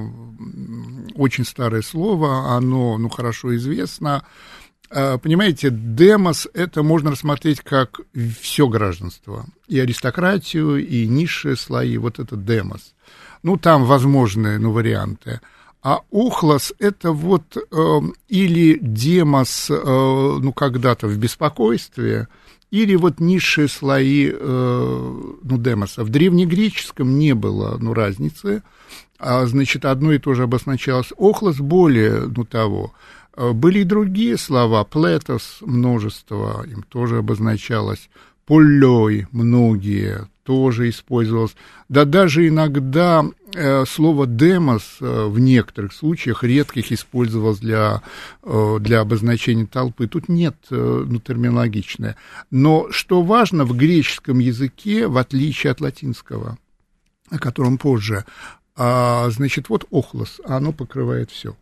очень 1.14 1.44
старое 1.44 1.82
слово. 1.82 2.54
Оно, 2.56 2.98
ну, 2.98 3.08
хорошо 3.08 3.54
известно. 3.56 4.24
Понимаете, 4.88 5.70
демос 5.70 6.46
это 6.52 6.82
можно 6.82 7.12
рассмотреть 7.12 7.62
как 7.62 8.02
все 8.42 8.68
гражданство. 8.68 9.46
И 9.66 9.78
аристократию, 9.80 10.86
и 10.86 11.06
низшие 11.06 11.56
слои. 11.56 11.96
Вот 11.96 12.18
это 12.18 12.36
демос. 12.36 12.92
Ну, 13.42 13.56
там 13.56 13.86
возможные 13.86 14.58
ну, 14.58 14.70
варианты. 14.70 15.40
А 15.82 16.00
Охлос– 16.12 16.72
это 16.78 17.10
вот 17.10 17.56
э, 17.56 18.00
или 18.28 18.78
демос, 18.80 19.68
э, 19.68 19.74
ну, 19.76 20.52
когда-то 20.52 21.08
в 21.08 21.18
беспокойстве, 21.18 22.28
или 22.70 22.94
вот 22.94 23.18
низшие 23.18 23.66
слои, 23.66 24.30
э, 24.32 25.20
ну, 25.42 25.58
демоса. 25.58 26.04
В 26.04 26.08
древнегреческом 26.08 27.18
не 27.18 27.34
было, 27.34 27.78
ну, 27.80 27.94
разницы, 27.94 28.62
а, 29.18 29.44
значит, 29.46 29.84
одно 29.84 30.12
и 30.12 30.18
то 30.18 30.34
же 30.34 30.44
обозначалось. 30.44 31.12
Охлос 31.16 31.56
более, 31.56 32.28
ну, 32.28 32.44
того. 32.44 32.92
Э, 33.36 33.50
были 33.52 33.80
и 33.80 33.84
другие 33.84 34.36
слова, 34.36 34.84
плетос, 34.84 35.58
множество, 35.62 36.64
им 36.64 36.84
тоже 36.84 37.18
обозначалось, 37.18 38.08
полей, 38.46 39.26
многие, 39.32 40.28
тоже 40.44 40.88
использовалось. 40.88 41.54
Да 41.88 42.04
даже 42.04 42.48
иногда 42.48 43.24
э, 43.54 43.84
слово 43.86 44.26
«демос» 44.26 44.98
э, 45.00 45.26
в 45.26 45.38
некоторых 45.38 45.92
случаях 45.92 46.42
редких 46.42 46.90
использовалось 46.92 47.58
для, 47.58 48.02
э, 48.42 48.76
для 48.80 49.00
обозначения 49.00 49.66
толпы. 49.66 50.06
Тут 50.06 50.28
нет 50.28 50.56
э, 50.70 51.04
ну, 51.06 51.20
терминологичное. 51.20 52.16
Но 52.50 52.88
что 52.90 53.22
важно, 53.22 53.64
в 53.64 53.76
греческом 53.76 54.38
языке, 54.38 55.06
в 55.06 55.16
отличие 55.16 55.70
от 55.70 55.80
латинского, 55.80 56.58
о 57.30 57.38
котором 57.38 57.78
позже, 57.78 58.24
а, 58.74 59.28
значит, 59.30 59.68
вот 59.68 59.86
«охлос», 59.90 60.40
оно 60.44 60.72
покрывает 60.72 61.30
все. 61.30 61.56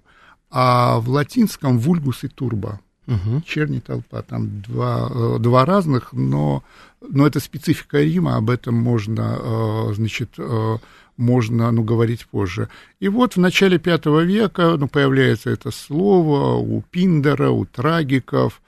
А 0.51 1.01
в 1.01 1.09
латинском 1.11 1.79
«вульгус» 1.79 2.25
и 2.25 2.29
«турбо» 2.29 2.81
Угу. 3.11 3.43
Черни 3.45 3.81
толпа, 3.81 4.23
там 4.23 4.63
два, 4.63 5.11
э, 5.13 5.37
два 5.41 5.65
разных, 5.65 6.13
но, 6.13 6.63
но 7.01 7.27
это 7.27 7.41
специфика 7.41 8.01
Рима, 8.01 8.37
об 8.37 8.51
этом 8.51 8.77
можно, 8.77 9.37
э, 9.39 9.95
значит, 9.95 10.35
э, 10.39 10.77
можно, 11.17 11.71
ну, 11.73 11.83
говорить 11.83 12.27
позже. 12.27 12.69
И 13.01 13.09
вот 13.09 13.35
в 13.35 13.41
начале 13.41 13.79
V 13.79 14.25
века, 14.25 14.77
ну, 14.79 14.89
появляется 14.89 15.51
это 15.51 15.73
слово 15.73 16.55
у 16.57 16.83
Пиндера, 16.91 17.51
у 17.51 17.67
трагиков, 17.67 18.63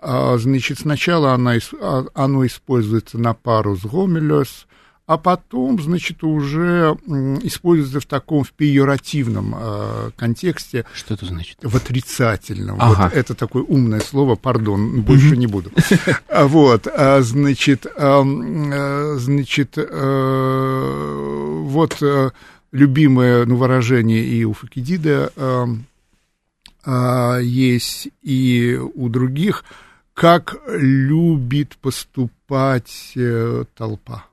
а, 0.00 0.36
значит, 0.36 0.80
сначала 0.80 1.32
оно, 1.32 1.52
а, 1.80 2.04
оно 2.14 2.46
используется 2.46 3.18
на 3.18 3.34
пару 3.34 3.76
с 3.76 3.82
гомелес, 3.82 4.65
а 5.06 5.18
потом, 5.18 5.80
значит, 5.80 6.24
уже 6.24 6.96
используется 7.42 8.00
в 8.00 8.06
таком 8.06 8.42
в 8.42 8.52
пеоративном 8.52 9.54
э, 9.56 10.10
контексте. 10.16 10.84
Что 10.92 11.14
это 11.14 11.26
значит? 11.26 11.58
В 11.62 11.76
отрицательном. 11.76 12.76
Ага. 12.80 13.04
Вот 13.04 13.14
это 13.14 13.34
такое 13.34 13.62
умное 13.62 14.00
слово, 14.00 14.34
пардон, 14.34 15.02
больше 15.02 15.34
mm-hmm. 15.34 15.36
не 15.36 15.46
буду. 15.46 15.70
А 16.28 16.46
вот, 16.46 16.86
а, 16.86 17.22
значит, 17.22 17.86
а, 17.96 18.22
значит, 19.16 19.76
вот 19.76 22.02
любимое 22.72 23.46
ну, 23.46 23.56
выражение 23.56 24.24
и 24.24 24.44
у 24.44 24.52
Факидида 24.52 25.32
есть, 27.42 28.08
и 28.22 28.80
у 28.94 29.08
других, 29.08 29.64
как 30.14 30.56
любит 30.68 31.76
поступать 31.78 33.12
э, 33.16 33.64
толпа 33.74 34.26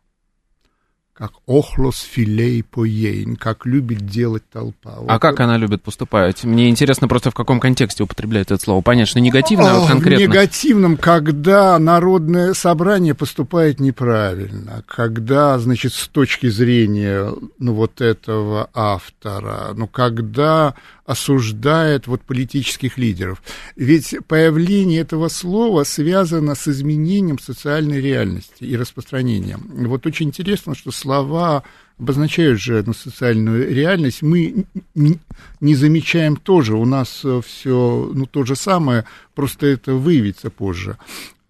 как 1.23 1.31
охлос 1.45 2.01
филей 2.01 2.63
поейн, 2.63 3.37
как 3.37 3.65
любит 3.65 4.05
делать 4.05 4.43
толпа. 4.51 4.95
Вот. 4.97 5.09
А 5.09 5.19
как 5.19 5.39
она 5.39 5.55
любит 5.55 5.81
поступать? 5.81 6.43
Мне 6.43 6.67
интересно 6.67 7.07
просто 7.07 7.31
в 7.31 7.33
каком 7.33 7.61
контексте 7.61 8.03
употребляют 8.03 8.51
это 8.51 8.61
слово. 8.61 8.81
Понятно, 8.81 9.05
что 9.05 9.21
негативно, 9.21 9.71
а 9.71 9.79
вот 9.79 9.87
конкретно. 9.87 10.25
В 10.25 10.27
негативном, 10.27 10.97
когда 10.97 11.79
народное 11.79 12.53
собрание 12.53 13.13
поступает 13.13 13.79
неправильно, 13.79 14.83
когда, 14.85 15.57
значит, 15.59 15.93
с 15.93 16.09
точки 16.09 16.49
зрения 16.49 17.31
ну, 17.57 17.73
вот 17.73 18.01
этого 18.01 18.69
автора, 18.73 19.69
ну, 19.77 19.87
когда 19.87 20.73
осуждает 21.05 22.07
вот 22.07 22.21
политических 22.21 22.97
лидеров. 22.97 23.41
Ведь 23.75 24.15
появление 24.27 25.01
этого 25.01 25.27
слова 25.27 25.83
связано 25.83 26.55
с 26.55 26.67
изменением 26.67 27.39
социальной 27.39 27.99
реальности 27.99 28.63
и 28.63 28.77
распространением. 28.77 29.69
Вот 29.87 30.05
очень 30.05 30.27
интересно, 30.27 30.75
что 30.75 30.91
слова 30.91 31.63
обозначают 31.99 32.59
же 32.59 32.83
ну, 32.85 32.93
социальную 32.93 33.73
реальность, 33.73 34.21
мы 34.21 34.65
не 34.95 35.75
замечаем 35.75 36.37
тоже. 36.37 36.75
У 36.75 36.85
нас 36.85 37.25
все 37.45 38.11
ну, 38.13 38.25
то 38.25 38.45
же 38.45 38.55
самое, 38.55 39.05
просто 39.35 39.67
это 39.67 39.93
выявится 39.93 40.49
позже. 40.49 40.97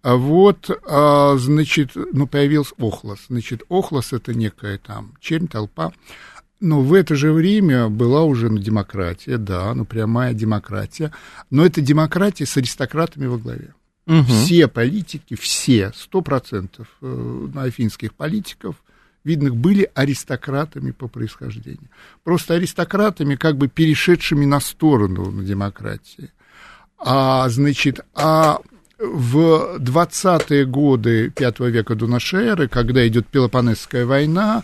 А 0.04 0.18
вот, 0.18 0.70
а, 0.86 1.38
значит, 1.38 1.92
ну, 1.96 2.28
появился 2.28 2.76
Охлос. 2.78 3.20
Значит, 3.30 3.64
Охлос– 3.70 4.12
это 4.12 4.34
некая 4.34 4.78
там 4.78 5.14
чернь, 5.22 5.48
толпа. 5.48 5.94
Но 6.64 6.80
в 6.80 6.94
это 6.94 7.18
же 7.18 7.34
время 7.34 7.90
была 7.90 8.24
уже 8.24 8.50
ну, 8.50 8.58
демократия, 8.58 9.38
да, 9.38 9.74
ну, 9.74 9.84
прямая 9.84 10.34
демократия. 10.34 11.12
Но 11.50 11.66
это 11.66 11.82
демократия 11.82 12.46
с 12.46 12.56
аристократами 12.56 13.26
во 13.26 13.38
главе. 13.38 13.74
Угу. 14.08 14.24
Все 14.24 14.70
политики, 14.70 15.36
все, 15.36 15.92
сто 15.94 16.22
процентов 16.22 16.88
э, 17.02 17.48
афинских 17.58 18.14
политиков, 18.14 18.78
видных, 19.26 19.58
были 19.58 19.92
аристократами 19.94 20.92
по 20.92 21.10
происхождению. 21.10 21.90
Просто 22.24 22.54
аристократами, 22.54 23.36
как 23.36 23.58
бы 23.58 23.68
перешедшими 23.68 24.46
на 24.46 24.62
сторону 24.62 25.32
на 25.32 25.44
демократии. 25.44 26.32
А, 26.98 27.50
значит, 27.50 28.00
а 28.14 28.60
в 28.98 29.80
20-е 29.80 30.66
годы 30.66 31.34
V 31.38 31.72
века 31.72 31.96
до 31.96 32.08
нашей 32.08 32.46
эры, 32.46 32.70
когда 32.70 33.06
идет 33.06 33.28
Пелопонесская 33.28 34.06
война, 34.06 34.64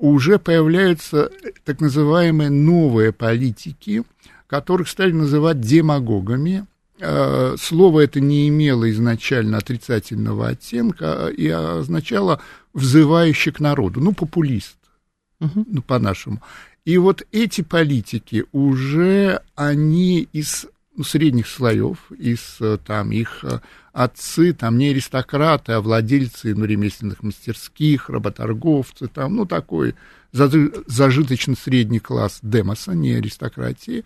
уже 0.00 0.38
появляются 0.38 1.30
так 1.64 1.80
называемые 1.80 2.50
новые 2.50 3.12
политики, 3.12 4.02
которых 4.46 4.88
стали 4.88 5.12
называть 5.12 5.60
демагогами. 5.60 6.66
Э, 6.98 7.54
слово 7.58 8.00
это 8.00 8.18
не 8.20 8.48
имело 8.48 8.90
изначально 8.90 9.58
отрицательного 9.58 10.48
оттенка 10.48 11.28
и 11.28 11.48
означало 11.48 12.40
взывающий 12.72 13.52
к 13.52 13.60
народу, 13.60 14.00
ну, 14.00 14.12
популист, 14.12 14.76
угу. 15.38 15.64
ну, 15.66 15.82
по-нашему. 15.82 16.42
И 16.86 16.96
вот 16.96 17.26
эти 17.30 17.60
политики 17.60 18.46
уже, 18.52 19.42
они 19.54 20.28
из 20.32 20.66
ну, 20.96 21.04
средних 21.04 21.46
слоев, 21.46 21.98
из 22.18 22.56
э, 22.60 22.78
там 22.86 23.12
их 23.12 23.40
э, 23.44 23.60
отцы, 23.92 24.52
там 24.52 24.78
не 24.78 24.90
аристократы, 24.90 25.72
а 25.72 25.80
владельцы 25.80 26.54
ну, 26.54 26.64
ремесленных 26.64 27.22
мастерских, 27.22 28.08
работорговцы, 28.08 29.08
там, 29.08 29.36
ну, 29.36 29.46
такой 29.46 29.94
зажиточно 30.32 31.56
средний 31.56 31.98
класс 31.98 32.38
демоса, 32.42 32.92
не 32.92 33.14
аристократии. 33.14 34.04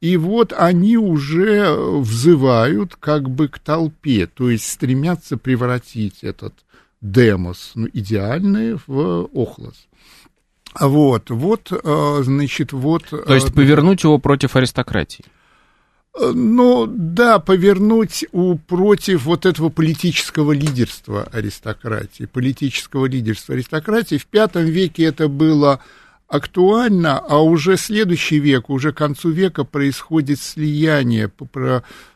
И 0.00 0.16
вот 0.16 0.52
они 0.52 0.96
уже 0.96 1.72
взывают 1.72 2.96
как 2.96 3.30
бы 3.30 3.46
к 3.46 3.60
толпе, 3.60 4.26
то 4.26 4.50
есть 4.50 4.68
стремятся 4.68 5.36
превратить 5.36 6.24
этот 6.24 6.54
демос, 7.00 7.72
ну, 7.76 7.88
идеальный, 7.92 8.78
в 8.86 9.28
охлос. 9.32 9.86
Вот, 10.80 11.30
вот, 11.30 11.70
э, 11.70 12.20
значит, 12.24 12.72
вот... 12.72 13.04
То 13.04 13.34
есть 13.34 13.54
повернуть 13.54 14.02
его 14.04 14.18
против 14.18 14.56
аристократии. 14.56 15.24
Ну, 16.18 16.86
да, 16.86 17.38
повернуть 17.38 18.26
у, 18.32 18.56
против 18.56 19.24
вот 19.24 19.46
этого 19.46 19.70
политического 19.70 20.52
лидерства 20.52 21.22
аристократии, 21.32 22.26
политического 22.26 23.06
лидерства 23.06 23.54
аристократии. 23.54 24.18
В 24.18 24.26
V 24.30 24.62
веке 24.64 25.04
это 25.04 25.28
было 25.28 25.80
актуально, 26.28 27.18
а 27.18 27.42
уже 27.42 27.76
следующий 27.76 28.38
век, 28.38 28.68
уже 28.68 28.92
к 28.92 28.98
концу 28.98 29.30
века 29.30 29.64
происходит 29.64 30.40
слияние, 30.40 31.30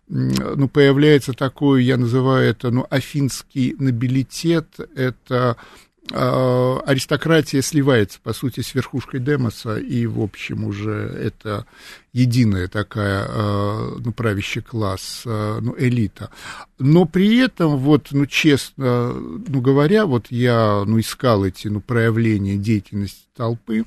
ну, 0.09 0.69
появляется 0.69 1.33
такое, 1.33 1.81
я 1.81 1.97
называю 1.97 2.49
это, 2.49 2.71
ну, 2.71 2.87
афинский 2.89 3.75
нобилитет, 3.79 4.69
это 4.95 5.57
аристократия 6.13 7.63
сливается, 7.63 8.21
по 8.23 8.33
сути, 8.33 8.61
с 8.61 8.75
верхушкой 8.75 9.21
Демоса, 9.21 9.77
и, 9.77 10.07
в 10.07 10.21
общем, 10.21 10.65
уже 10.65 10.93
это 10.93 11.67
единая 12.13 12.69
такая, 12.69 13.27
а, 13.29 13.97
ну, 13.99 14.13
правящий 14.13 14.63
класс, 14.63 15.23
а, 15.27 15.61
ну, 15.61 15.75
элита. 15.79 16.31
Но 16.79 17.05
при 17.05 17.39
этом, 17.39 17.77
вот, 17.77 18.09
ну, 18.13 18.27
честно, 18.27 19.13
ну, 19.13 19.61
говоря, 19.61 20.07
вот 20.07 20.29
я, 20.31 20.85
ну, 20.87 20.99
искал 21.01 21.45
эти, 21.45 21.69
ну, 21.69 21.81
проявления 21.81 22.57
деятельности 22.57 23.27
толпы, 23.37 23.85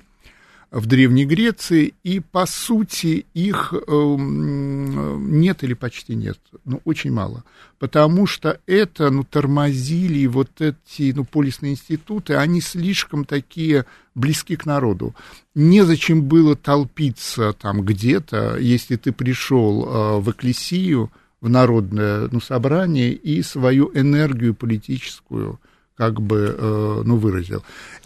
в 0.71 0.85
Древней 0.85 1.25
Греции, 1.25 1.93
и, 2.03 2.19
по 2.19 2.45
сути, 2.45 3.25
их 3.33 3.73
э, 3.73 4.15
нет 4.19 5.63
или 5.63 5.73
почти 5.73 6.15
нет, 6.15 6.37
ну, 6.63 6.79
очень 6.85 7.11
мало, 7.11 7.43
потому 7.79 8.27
что 8.27 8.59
это, 8.67 9.09
ну, 9.09 9.23
тормозили 9.23 10.27
вот 10.27 10.49
эти, 10.61 11.11
ну, 11.15 11.25
полисные 11.25 11.73
институты, 11.73 12.35
они 12.35 12.61
слишком 12.61 13.25
такие 13.25 13.85
близки 14.13 14.55
к 14.55 14.65
народу. 14.65 15.15
Незачем 15.55 16.23
было 16.23 16.55
толпиться 16.55 17.53
там 17.53 17.81
где-то, 17.81 18.57
если 18.57 18.95
ты 18.95 19.11
пришел 19.11 19.85
э, 19.85 20.19
в 20.19 20.29
Экклесию, 20.29 21.11
в 21.41 21.49
народное 21.49 22.27
ну, 22.31 22.41
собрание 22.41 23.13
и 23.13 23.41
свою 23.41 23.91
энергию 23.93 24.53
политическую 24.53 25.59
как 25.99 26.21
бы, 26.21 26.55
э, 26.57 27.01
ну, 27.03 27.17
выразил. 27.17 27.61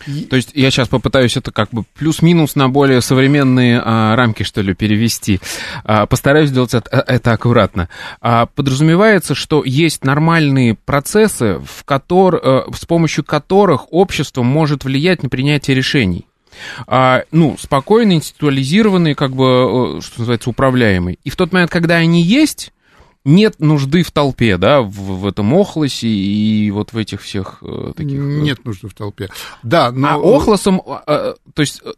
И... 0.08 0.23
То 0.23 0.36
есть 0.36 0.49
я 0.56 0.71
сейчас 0.71 0.88
попытаюсь 0.88 1.38
это 1.38 1.51
как 1.51 1.69
бы 1.69 1.84
плюс-минус 1.93 2.56
на 2.56 2.67
более 2.67 3.01
современные 3.01 3.79
а, 3.86 4.15
рамки, 4.15 4.41
что 4.41 4.62
ли, 4.62 4.73
перевести. 4.73 5.39
А, 5.84 6.08
постараюсь 6.08 6.49
сделать 6.49 6.73
это, 6.73 6.89
это 7.08 7.34
аккуратно. 7.34 7.89
А, 8.19 8.47
подразумевается, 8.47 9.36
что 9.36 9.63
есть 9.63 10.03
нормальные 10.03 10.73
процессы, 10.73 11.60
в 11.60 11.86
котор, 11.86 12.41
а, 12.43 12.65
с 12.75 12.84
помощью 12.86 13.23
которых 13.23 13.93
общество 13.93 14.41
может 14.41 14.86
влиять 14.86 15.21
на 15.21 15.29
принятие 15.29 15.75
решений. 15.75 16.25
А, 16.88 17.25
ну, 17.32 17.58
спокойно, 17.60 18.13
институализированные, 18.13 19.13
как 19.13 19.36
бы, 19.36 19.99
что 20.01 20.21
называется, 20.21 20.49
управляемые. 20.49 21.19
И 21.23 21.29
в 21.29 21.36
тот 21.36 21.53
момент, 21.53 21.69
когда 21.69 21.97
они 21.97 22.23
есть, 22.23 22.72
нет 23.25 23.59
нужды 23.59 24.03
в 24.03 24.12
толпе, 24.12 24.57
да, 24.57 24.81
в, 24.81 24.91
в 24.91 25.27
этом 25.27 25.53
охлосе 25.53 26.07
и 26.07 26.69
вот 26.71 26.93
в 26.93 26.97
этих 26.97 27.21
всех 27.21 27.59
э, 27.62 27.93
таких... 27.95 28.19
Э, 28.19 28.23
нет 28.23 28.65
нужды 28.65 28.88
в 28.88 28.93
толпе, 28.93 29.29
да, 29.63 29.91
но... 29.91 30.09
А 30.09 30.15
охлосом, 30.17 30.81
э, 31.07 31.36
то 31.53 31.59
есть 31.62 31.81
э, 31.83 31.91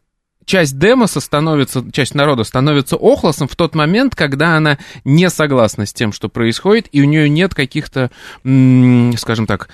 часть 0.46 0.78
демоса 0.78 1.20
становится, 1.20 1.84
часть 1.92 2.16
народа 2.16 2.44
становится 2.44 2.96
охлосом 2.96 3.48
в 3.48 3.56
тот 3.56 3.76
момент, 3.76 4.16
когда 4.16 4.56
она 4.56 4.78
не 5.04 5.30
согласна 5.30 5.86
с 5.86 5.94
тем, 5.94 6.12
что 6.14 6.30
происходит, 6.30 6.88
и 6.92 7.02
у 7.02 7.06
нее 7.06 7.30
нет 7.30 7.56
каких-то, 7.56 8.12
скажем 8.44 9.48
так, 9.48 9.70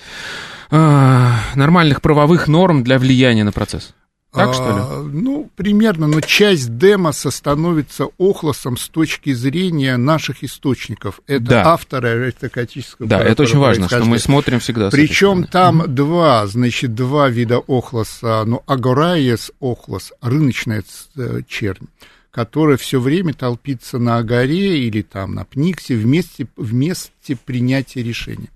э, 0.71 1.31
нормальных 1.55 2.01
правовых 2.01 2.47
норм 2.47 2.83
для 2.83 2.97
влияния 2.97 3.43
на 3.43 3.51
процесс. 3.51 3.93
Так, 4.33 4.53
что 4.53 4.63
ли? 4.63 4.77
А, 4.77 5.03
ну, 5.03 5.49
примерно, 5.55 6.07
но 6.07 6.21
часть 6.21 6.77
демоса 6.77 7.31
становится 7.31 8.07
охлосом 8.17 8.77
с 8.77 8.87
точки 8.87 9.33
зрения 9.33 9.97
наших 9.97 10.43
источников. 10.43 11.19
Это 11.27 11.45
да. 11.45 11.73
авторы 11.73 12.09
аристократического 12.09 13.09
Да, 13.09 13.19
это 13.21 13.43
очень 13.43 13.59
важно, 13.59 13.87
что 13.87 14.05
мы 14.05 14.19
смотрим 14.19 14.59
всегда. 14.59 14.89
Причем 14.89 15.43
там 15.43 15.81
mm-hmm. 15.81 15.87
два, 15.87 16.47
значит, 16.47 16.95
два 16.95 17.27
вида 17.27 17.57
охлоса. 17.57 18.43
Ну, 18.45 18.63
агораес 18.67 19.51
охлос, 19.59 20.13
рыночная 20.21 20.83
э, 21.17 21.41
чернь 21.47 21.87
которая 22.31 22.77
все 22.77 23.01
время 23.01 23.33
толпится 23.33 23.97
на 23.99 24.17
Агаре 24.17 24.79
или 24.87 25.01
там 25.01 25.35
на 25.35 25.43
Пниксе 25.43 25.95
вместе, 25.95 26.47
вместе 26.55 27.35
принятия 27.35 28.01
решения. 28.01 28.47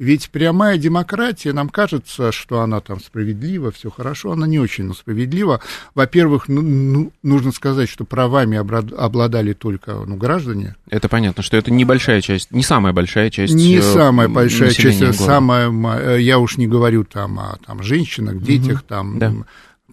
Ведь 0.00 0.30
прямая 0.30 0.78
демократия, 0.78 1.52
нам 1.52 1.68
кажется, 1.68 2.32
что 2.32 2.62
она 2.62 2.80
там 2.80 3.00
справедлива, 3.00 3.70
все 3.70 3.90
хорошо, 3.90 4.32
она 4.32 4.46
не 4.46 4.58
очень 4.58 4.94
справедлива. 4.94 5.60
Во-первых, 5.94 6.48
ну, 6.48 6.62
ну, 6.62 7.12
нужно 7.22 7.52
сказать, 7.52 7.90
что 7.90 8.06
правами 8.06 8.56
обладали 8.56 9.52
только 9.52 9.92
ну, 10.06 10.16
граждане. 10.16 10.74
Это 10.88 11.10
понятно, 11.10 11.42
что 11.42 11.58
это 11.58 11.70
небольшая 11.70 12.22
часть, 12.22 12.50
не 12.50 12.62
самая 12.62 12.94
большая 12.94 13.28
часть. 13.28 13.52
Не 13.52 13.76
э, 13.76 13.82
самая 13.82 14.28
большая 14.28 14.70
часть, 14.70 15.00
города. 15.00 15.18
самая, 15.18 15.70
э, 15.70 16.22
я 16.22 16.38
уж 16.38 16.56
не 16.56 16.66
говорю 16.66 17.04
там 17.04 17.38
о 17.38 17.58
там, 17.66 17.82
женщинах, 17.82 18.40
детях, 18.40 18.78
угу, 18.78 18.86
там, 18.88 19.18
да 19.18 19.34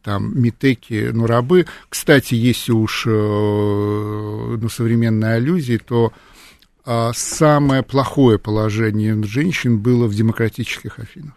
там 0.03 0.39
метеки, 0.41 1.09
ну, 1.13 1.25
рабы. 1.25 1.65
Кстати, 1.89 2.33
если 2.33 2.71
уж 2.71 3.03
э, 3.07 3.09
ну, 3.09 4.69
современные 4.69 5.33
аллюзии, 5.33 5.81
то 5.85 6.13
а 6.13 6.36
самое 7.13 7.83
плохое 7.83 8.39
положение 8.39 9.21
женщин 9.23 9.79
было 9.79 10.07
в 10.07 10.15
демократических 10.15 10.99
Афинах. 10.99 11.33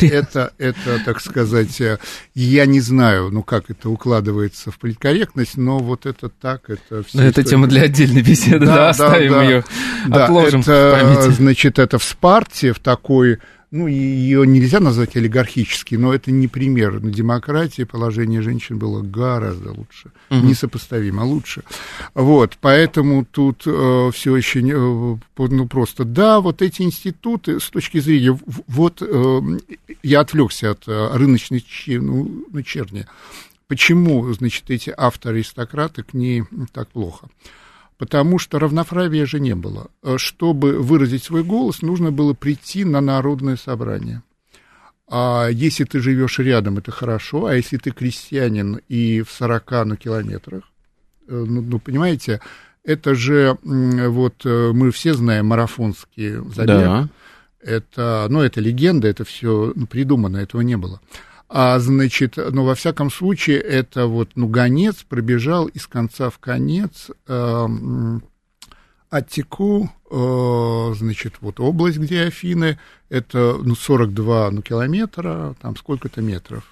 Это, 0.00 0.52
это, 0.58 1.00
так 1.04 1.20
сказать, 1.20 1.80
э, 1.80 1.98
я 2.34 2.66
не 2.66 2.80
знаю, 2.80 3.30
ну, 3.30 3.42
как 3.42 3.70
это 3.70 3.88
укладывается 3.88 4.70
в 4.70 4.78
политкорректность, 4.78 5.56
но 5.56 5.78
вот 5.78 6.06
это 6.06 6.28
так, 6.28 6.70
это 6.70 7.02
все. 7.02 7.22
Это 7.22 7.42
тема 7.44 7.66
для 7.66 7.82
отдельной 7.82 8.22
беседы, 8.22 8.66
да, 8.66 8.74
да 8.74 8.88
оставим 8.90 9.32
да, 9.32 9.42
ее, 9.44 9.64
да, 10.08 10.24
отложим 10.24 10.60
это, 10.60 10.70
в 10.70 11.00
памяти. 11.00 11.34
Значит, 11.34 11.78
это 11.78 11.98
в 11.98 12.04
Спарте, 12.04 12.72
в 12.72 12.80
такой 12.80 13.38
ну, 13.70 13.86
ее 13.86 14.46
нельзя 14.46 14.80
назвать 14.80 15.16
олигархической, 15.16 15.96
но 15.96 16.12
это 16.12 16.32
не 16.32 16.48
пример. 16.48 17.00
На 17.00 17.10
демократии 17.10 17.84
положение 17.84 18.42
женщин 18.42 18.78
было 18.78 19.00
гораздо 19.00 19.72
лучше, 19.72 20.10
угу. 20.28 20.40
несопоставимо 20.46 21.22
лучше. 21.22 21.62
Вот, 22.14 22.58
поэтому 22.60 23.24
тут 23.24 23.62
э, 23.66 24.10
все 24.12 24.32
очень, 24.32 24.70
э, 24.72 25.18
ну, 25.36 25.68
просто, 25.68 26.04
да, 26.04 26.40
вот 26.40 26.62
эти 26.62 26.82
институты 26.82 27.60
с 27.60 27.70
точки 27.70 28.00
зрения, 28.00 28.38
вот 28.66 29.02
э, 29.02 29.40
я 30.02 30.20
отвлекся 30.20 30.72
от 30.72 30.88
э, 30.88 31.10
рыночной 31.14 31.64
ну, 31.86 32.44
черни. 32.64 33.06
Почему, 33.68 34.32
значит, 34.32 34.68
эти 34.68 34.92
авторы-аристократы 34.96 36.02
к 36.02 36.12
ней 36.12 36.42
так 36.72 36.88
плохо? 36.88 37.28
Потому 38.00 38.38
что 38.38 38.58
равноправия 38.58 39.26
же 39.26 39.40
не 39.40 39.54
было. 39.54 39.90
Э, 40.02 40.16
чтобы 40.16 40.78
выразить 40.78 41.22
свой 41.22 41.44
голос, 41.44 41.82
нужно 41.82 42.10
было 42.10 42.32
прийти 42.32 42.82
на 42.82 43.02
народное 43.02 43.56
собрание. 43.56 44.22
А 45.06 45.48
если 45.48 45.84
ты 45.84 46.00
живешь 46.00 46.38
рядом, 46.38 46.78
это 46.78 46.92
хорошо, 46.92 47.44
а 47.44 47.54
если 47.54 47.76
ты 47.76 47.90
крестьянин 47.90 48.80
и 48.88 49.20
в 49.20 49.30
40 49.30 49.70
на 49.84 49.96
километрах, 49.98 50.62
э, 51.28 51.44
ну, 51.46 51.60
ну 51.60 51.78
понимаете, 51.78 52.40
это 52.84 53.14
же, 53.14 53.58
вот 53.62 54.46
э, 54.46 54.70
мы 54.72 54.92
все 54.92 55.12
знаем 55.12 55.48
марафонский 55.48 56.36
забег. 56.54 56.66
Да. 56.66 57.08
Это, 57.60 58.28
ну, 58.30 58.40
это 58.40 58.62
легенда, 58.62 59.08
это 59.08 59.24
все 59.24 59.74
ну, 59.76 59.86
придумано, 59.86 60.38
этого 60.38 60.62
не 60.62 60.78
было. 60.78 61.02
А, 61.52 61.80
значит, 61.80 62.36
ну, 62.36 62.64
во 62.64 62.76
всяком 62.76 63.10
случае, 63.10 63.58
это 63.58 64.06
вот, 64.06 64.30
ну, 64.36 64.46
гонец 64.46 65.02
пробежал 65.02 65.66
из 65.66 65.88
конца 65.88 66.30
в 66.30 66.38
конец 66.38 67.10
э, 67.26 67.66
Аттику, 69.10 69.90
э, 70.12 70.94
значит, 70.96 71.34
вот 71.40 71.58
область, 71.58 71.98
где 71.98 72.22
Афины, 72.22 72.78
это, 73.08 73.58
ну, 73.60 73.74
42, 73.74 74.52
ну, 74.52 74.62
километра, 74.62 75.56
там 75.60 75.74
сколько-то 75.76 76.22
метров. 76.22 76.62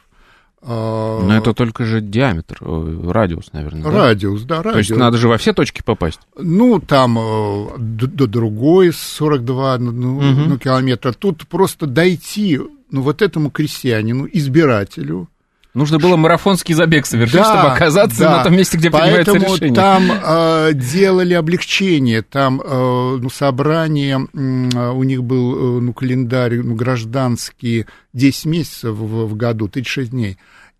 А, 0.60 1.22
Но 1.22 1.36
это 1.36 1.54
только 1.54 1.84
же 1.84 2.00
диаметр, 2.00 2.58
э, 2.60 3.10
радиус, 3.10 3.52
наверное. 3.52 3.90
Радиус, 3.90 4.42
да, 4.42 4.56
да 4.56 4.62
радиус. 4.62 4.72
То 4.72 4.78
есть 4.78 4.90
надо 4.90 5.16
же 5.16 5.28
во 5.28 5.38
все 5.38 5.52
точки 5.52 5.82
попасть? 5.82 6.20
Ну, 6.36 6.80
там 6.80 7.18
э, 7.18 7.66
до, 7.78 8.26
другой 8.26 8.92
42 8.92 9.78
ну, 9.78 10.18
угу. 10.18 10.58
километра. 10.58 11.12
Тут 11.12 11.46
просто 11.46 11.86
дойти 11.86 12.60
ну, 12.90 13.02
вот 13.02 13.22
этому 13.22 13.50
крестьянину, 13.50 14.28
избирателю, 14.32 15.28
Нужно 15.74 15.98
было 15.98 16.16
марафонский 16.16 16.74
забег 16.74 17.06
совершить, 17.06 17.36
да, 17.36 17.44
чтобы 17.44 17.74
оказаться 17.74 18.20
да. 18.20 18.36
на 18.38 18.44
том 18.44 18.56
месте, 18.56 18.78
где 18.78 18.90
Поэтому 18.90 19.40
принимается 19.40 19.64
решение. 19.64 19.74
там 19.74 20.12
э, 20.12 20.70
делали 20.74 21.34
облегчение, 21.34 22.22
там 22.22 22.60
э, 22.60 23.18
ну, 23.20 23.30
собрание, 23.30 24.26
э, 24.32 24.90
у 24.90 25.02
них 25.02 25.22
был 25.22 25.78
э, 25.78 25.80
ну, 25.80 25.92
календарь 25.92 26.56
ну, 26.56 26.74
гражданский 26.74 27.86
10 28.14 28.46
месяцев 28.46 28.96
в, 28.96 29.26
в 29.26 29.36
году, 29.36 29.68
36 29.68 30.10
дней 30.10 30.38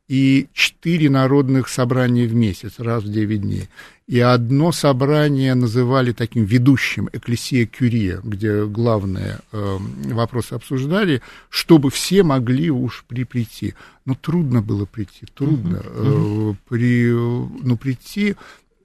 и 0.09 0.49
четыре 0.55 1.11
народных 1.11 1.69
собрания 1.69 2.27
в 2.27 2.35
месяц, 2.35 2.79
раз 2.79 3.05
в 3.05 3.13
девять 3.13 3.43
дней. 3.43 3.69
И 4.07 4.21
одно 4.21 4.73
собрание 4.73 5.55
называли 5.55 6.13
таким 6.13 6.45
ведущим, 6.45 7.11
Экклесия 7.13 7.67
Кюрия, 7.67 8.21
где 8.25 8.65
главные 8.65 9.41
э, 9.53 9.77
вопросы 10.07 10.55
обсуждали, 10.55 11.21
чтобы 11.51 11.91
все 11.91 12.23
могли 12.23 12.71
уж 12.71 13.05
при 13.07 13.25
прийти. 13.25 13.75
Но 14.07 14.15
трудно 14.15 14.63
было 14.63 14.87
прийти, 14.87 15.27
трудно 15.35 15.83
э, 15.85 16.55
при, 16.71 17.11
ну, 17.11 17.77
прийти, 17.77 18.37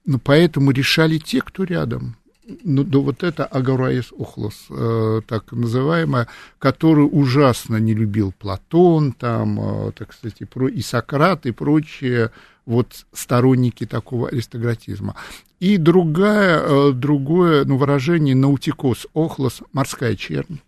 но 0.06 0.20
поэтому 0.20 0.72
решали 0.72 1.20
те, 1.20 1.42
кто 1.42 1.64
рядом 1.64 2.18
ну, 2.64 2.84
да 2.84 3.00
вот 3.00 3.24
это 3.24 3.46
Агараис 3.46 4.12
Охлос, 4.18 4.66
э, 4.70 5.22
так 5.28 5.52
называемая, 5.52 6.28
который 6.60 7.08
ужасно 7.10 7.78
не 7.78 7.94
любил 7.94 8.34
Платон, 8.38 9.14
там, 9.14 9.60
э, 9.60 9.92
так 9.94 10.14
сказать, 10.14 10.38
и, 10.40 10.46
про, 10.46 10.68
и 10.68 10.82
Сократ, 10.82 11.46
и 11.46 11.52
прочие 11.52 12.32
вот 12.66 13.06
сторонники 13.14 13.86
такого 13.86 14.30
аристократизма. 14.30 15.16
И 15.60 15.78
другая, 15.78 16.62
э, 16.62 16.92
другое 16.92 17.66
ну, 17.66 17.78
выражение 17.78 18.36
наутикос 18.36 19.08
Охлос, 19.14 19.62
морская 19.72 20.16
чернь. 20.16 20.60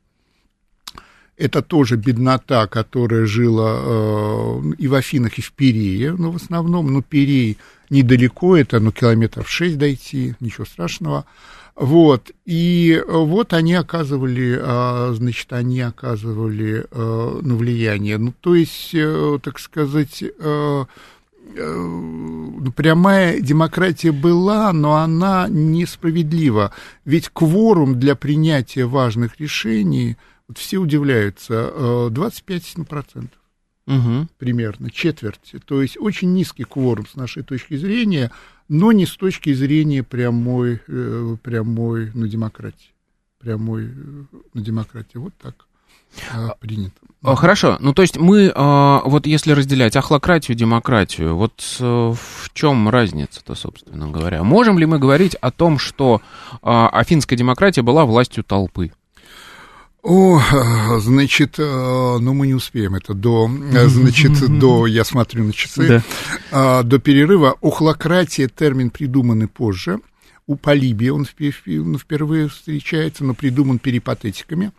Это 1.37 1.61
тоже 1.61 1.97
беднота, 1.97 2.65
которая 2.67 3.25
жила 3.25 3.81
э, 3.81 4.61
и 4.77 4.87
в 4.87 4.95
Афинах, 4.95 5.37
и 5.37 5.41
в 5.41 5.51
Перее, 5.51 6.11
но 6.11 6.17
ну, 6.17 6.31
в 6.31 6.35
основном, 6.37 6.93
ну, 6.93 7.01
Перей 7.01 7.57
недалеко, 7.89 8.55
это, 8.55 8.79
ну, 8.79 8.91
километров 8.91 9.49
шесть 9.49 9.77
дойти, 9.77 10.35
ничего 10.39 10.65
страшного. 10.65 11.25
Вот, 11.75 12.31
и 12.45 13.03
вот 13.05 13.51
они 13.51 13.73
оказывали, 13.73 14.57
а, 14.61 15.11
значит, 15.13 15.51
они 15.51 15.81
оказывали 15.81 16.85
а, 16.89 17.41
на 17.41 17.55
влияние. 17.55 18.17
Ну, 18.17 18.33
то 18.39 18.55
есть, 18.55 18.91
э, 18.93 19.39
так 19.43 19.59
сказать, 19.59 20.23
э, 20.23 20.85
э, 21.57 21.73
ну, 21.73 22.71
прямая 22.71 23.41
демократия 23.41 24.13
была, 24.13 24.71
но 24.71 24.95
она 24.95 25.47
несправедлива. 25.49 26.73
Ведь 27.03 27.27
кворум 27.27 27.99
для 27.99 28.15
принятия 28.15 28.85
важных 28.85 29.37
решений, 29.41 30.15
вот 30.47 30.57
все 30.57 30.77
удивляются, 30.77 31.73
25%. 32.09 33.27
Угу. 33.87 34.27
Примерно, 34.39 34.89
четверть. 34.89 35.55
То 35.65 35.81
есть 35.81 35.97
очень 35.99 36.33
низкий 36.33 36.63
кворум 36.63 37.05
с 37.05 37.15
нашей 37.15 37.43
точки 37.43 37.75
зрения– 37.75 38.31
но 38.67 38.91
не 38.91 39.05
с 39.05 39.15
точки 39.15 39.53
зрения 39.53 40.03
прямой, 40.03 40.81
э, 40.87 41.37
прямой 41.41 42.11
на 42.13 42.27
демократии. 42.27 42.91
Прямой 43.39 43.85
э, 43.85 43.89
на 44.53 44.61
демократии. 44.61 45.17
Вот 45.17 45.33
так 45.41 45.67
а, 46.31 46.55
принято. 46.59 46.95
А, 47.21 47.35
хорошо, 47.35 47.77
ну 47.79 47.93
то 47.93 48.01
есть 48.01 48.17
мы, 48.17 48.51
а, 48.55 49.01
вот 49.05 49.27
если 49.27 49.51
разделять 49.51 49.95
ахлократию 49.95 50.55
и 50.55 50.59
демократию, 50.59 51.35
вот 51.35 51.53
в 51.79 52.53
чем 52.53 52.89
разница-то, 52.89 53.55
собственно 53.55 54.09
говоря? 54.09 54.43
Можем 54.43 54.79
ли 54.79 54.85
мы 54.85 54.99
говорить 54.99 55.35
о 55.35 55.51
том, 55.51 55.77
что 55.79 56.21
афинская 56.61 57.37
демократия 57.37 57.81
была 57.81 58.05
властью 58.05 58.43
толпы? 58.43 58.91
О, 60.07 60.39
значит, 60.99 61.55
э, 61.57 61.63
ну 61.63 62.33
мы 62.35 62.45
не 62.45 62.53
успеем 62.53 62.93
это 62.93 63.15
до, 63.15 63.49
э, 63.49 63.87
значит, 63.87 64.33
до, 64.59 64.85
я 64.85 65.03
смотрю 65.03 65.45
на 65.45 65.51
часы, 65.51 65.87
да. 65.87 66.03
А, 66.51 66.83
до 66.83 66.99
перерыва. 66.99 67.57
Охлократия 67.59 68.47
термин 68.47 68.91
придуманный 68.91 69.47
позже. 69.47 69.99
У 70.45 70.57
Полибия 70.57 71.11
он 71.11 71.25
впервые 71.25 72.49
встречается, 72.49 73.23
но 73.23 73.33
придуман 73.33 73.79
перипатетиками. 73.79 74.71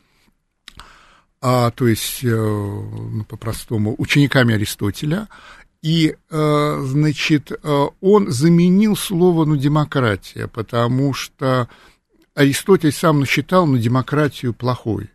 А, 1.40 1.72
то 1.72 1.88
есть, 1.88 2.22
э, 2.22 2.28
ну, 2.28 3.24
по-простому, 3.24 3.96
учениками 3.98 4.54
Аристотеля. 4.54 5.26
И, 5.82 6.16
значит, 6.30 7.52
он 8.00 8.30
заменил 8.30 8.96
слово, 8.96 9.44
ну, 9.44 9.56
демократия, 9.56 10.48
потому 10.48 11.14
что 11.14 11.68
Аристотель 12.34 12.90
сам 12.90 13.20
насчитал, 13.20 13.66
ну, 13.66 13.76
демократию 13.76 14.52
плохой. 14.52 15.10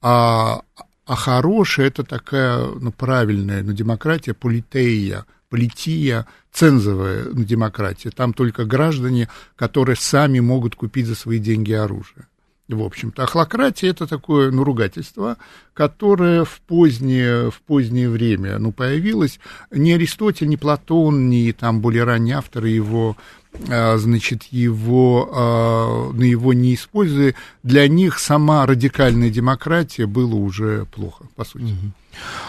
А, 0.00 0.62
а 1.06 1.16
хорошая 1.16 1.86
это 1.88 2.04
такая, 2.04 2.66
ну, 2.66 2.92
правильная, 2.92 3.62
ну, 3.62 3.72
демократия, 3.72 4.34
политея, 4.34 5.26
полития, 5.48 6.26
цензовая 6.52 7.24
ну, 7.32 7.44
демократия. 7.44 8.10
Там 8.10 8.32
только 8.32 8.64
граждане, 8.64 9.28
которые 9.56 9.96
сами 9.96 10.40
могут 10.40 10.74
купить 10.76 11.06
за 11.06 11.14
свои 11.14 11.38
деньги 11.38 11.72
оружие. 11.72 12.26
В 12.68 12.82
общем-то, 12.82 13.24
ахлократия 13.24 13.90
это 13.90 14.06
такое 14.06 14.52
ну, 14.52 14.62
ругательство, 14.62 15.38
которое 15.74 16.44
в 16.44 16.60
позднее, 16.60 17.50
в 17.50 17.60
позднее 17.62 18.08
время 18.08 18.58
ну, 18.58 18.70
появилось. 18.70 19.40
Ни 19.72 19.90
Аристотель, 19.90 20.48
ни 20.48 20.56
Платон, 20.56 21.28
ни 21.28 21.50
там 21.50 21.80
более 21.80 22.04
ранние 22.04 22.36
авторы 22.36 22.68
его 22.68 23.16
значит, 23.52 24.44
его, 24.44 25.28
а, 25.32 26.12
на 26.12 26.24
его 26.24 26.52
не 26.52 26.74
используя, 26.74 27.34
для 27.62 27.88
них 27.88 28.18
сама 28.18 28.64
радикальная 28.66 29.30
демократия 29.30 30.06
было 30.06 30.34
уже 30.34 30.86
плохо, 30.86 31.24
по 31.36 31.44
сути. 31.44 31.64
Угу. 31.64 31.92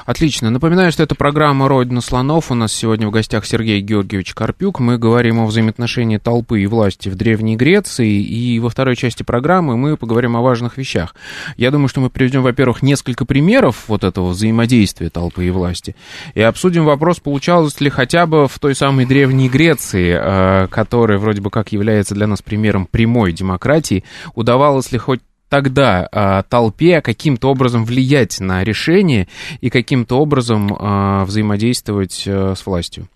Отлично. 0.06 0.50
Напоминаю, 0.50 0.92
что 0.92 1.04
это 1.04 1.16
программа 1.16 1.68
«Родина 1.68 2.02
слонов». 2.02 2.52
У 2.52 2.56
нас 2.56 2.74
сегодня 2.74 3.08
в 3.08 3.12
гостях 3.12 3.46
Сергей 3.46 3.82
Георгиевич 3.82 4.34
Карпюк. 4.34 4.80
Мы 4.80 4.98
говорим 4.98 5.40
о 5.40 5.46
взаимоотношении 5.46 6.18
толпы 6.18 6.62
и 6.62 6.66
власти 6.68 7.10
в 7.10 7.16
Древней 7.16 7.56
Греции. 7.56 8.22
И 8.22 8.60
во 8.60 8.70
второй 8.70 8.96
части 8.96 9.24
программы 9.24 9.78
мы 9.78 9.98
поговорим 9.98 10.36
о 10.36 10.42
важных 10.42 10.78
вещах. 10.78 11.16
Я 11.58 11.72
думаю, 11.72 11.88
что 11.88 12.02
мы 12.02 12.10
приведем, 12.10 12.42
во-первых, 12.42 12.82
несколько 12.82 13.26
примеров 13.26 13.86
вот 13.88 14.04
этого 14.04 14.30
взаимодействия 14.30 15.10
толпы 15.10 15.46
и 15.46 15.50
власти. 15.50 15.96
И 16.34 16.42
обсудим 16.42 16.86
вопрос, 16.86 17.20
получалось 17.20 17.80
ли 17.80 17.90
хотя 17.90 18.26
бы 18.26 18.48
в 18.48 18.60
той 18.60 18.76
самой 18.76 19.06
Древней 19.06 19.50
Греции, 19.50 20.18
э, 20.20 20.68
которая 20.68 21.20
вроде 21.20 21.42
бы 21.42 21.50
как 21.50 21.72
является 21.72 22.16
для 22.16 22.28
нас 22.28 22.42
примером 22.42 22.86
прямой 22.86 23.34
демократии, 23.34 24.04
удавалось 24.36 24.92
ли 24.92 24.98
хоть 24.98 25.22
тогда 25.52 26.08
э, 26.10 26.44
толпе 26.48 27.02
каким-то 27.02 27.50
образом 27.50 27.84
влиять 27.84 28.40
на 28.40 28.64
решение 28.64 29.28
и 29.60 29.70
каким-то 29.70 30.18
образом 30.20 30.74
э, 30.74 31.24
взаимодействовать 31.26 32.24
э, 32.26 32.56
с 32.58 32.66
властью. 32.66 33.10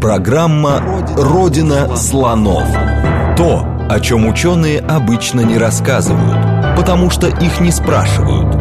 Программа 0.00 0.80
«Родина 1.16 1.96
слонов». 1.96 2.68
То, 3.36 3.66
о 3.90 3.98
чем 4.00 4.28
ученые 4.28 4.78
обычно 4.78 5.40
не 5.40 5.58
рассказывают, 5.58 6.76
потому 6.76 7.10
что 7.10 7.26
их 7.26 7.60
не 7.60 7.72
спрашивают. 7.72 8.51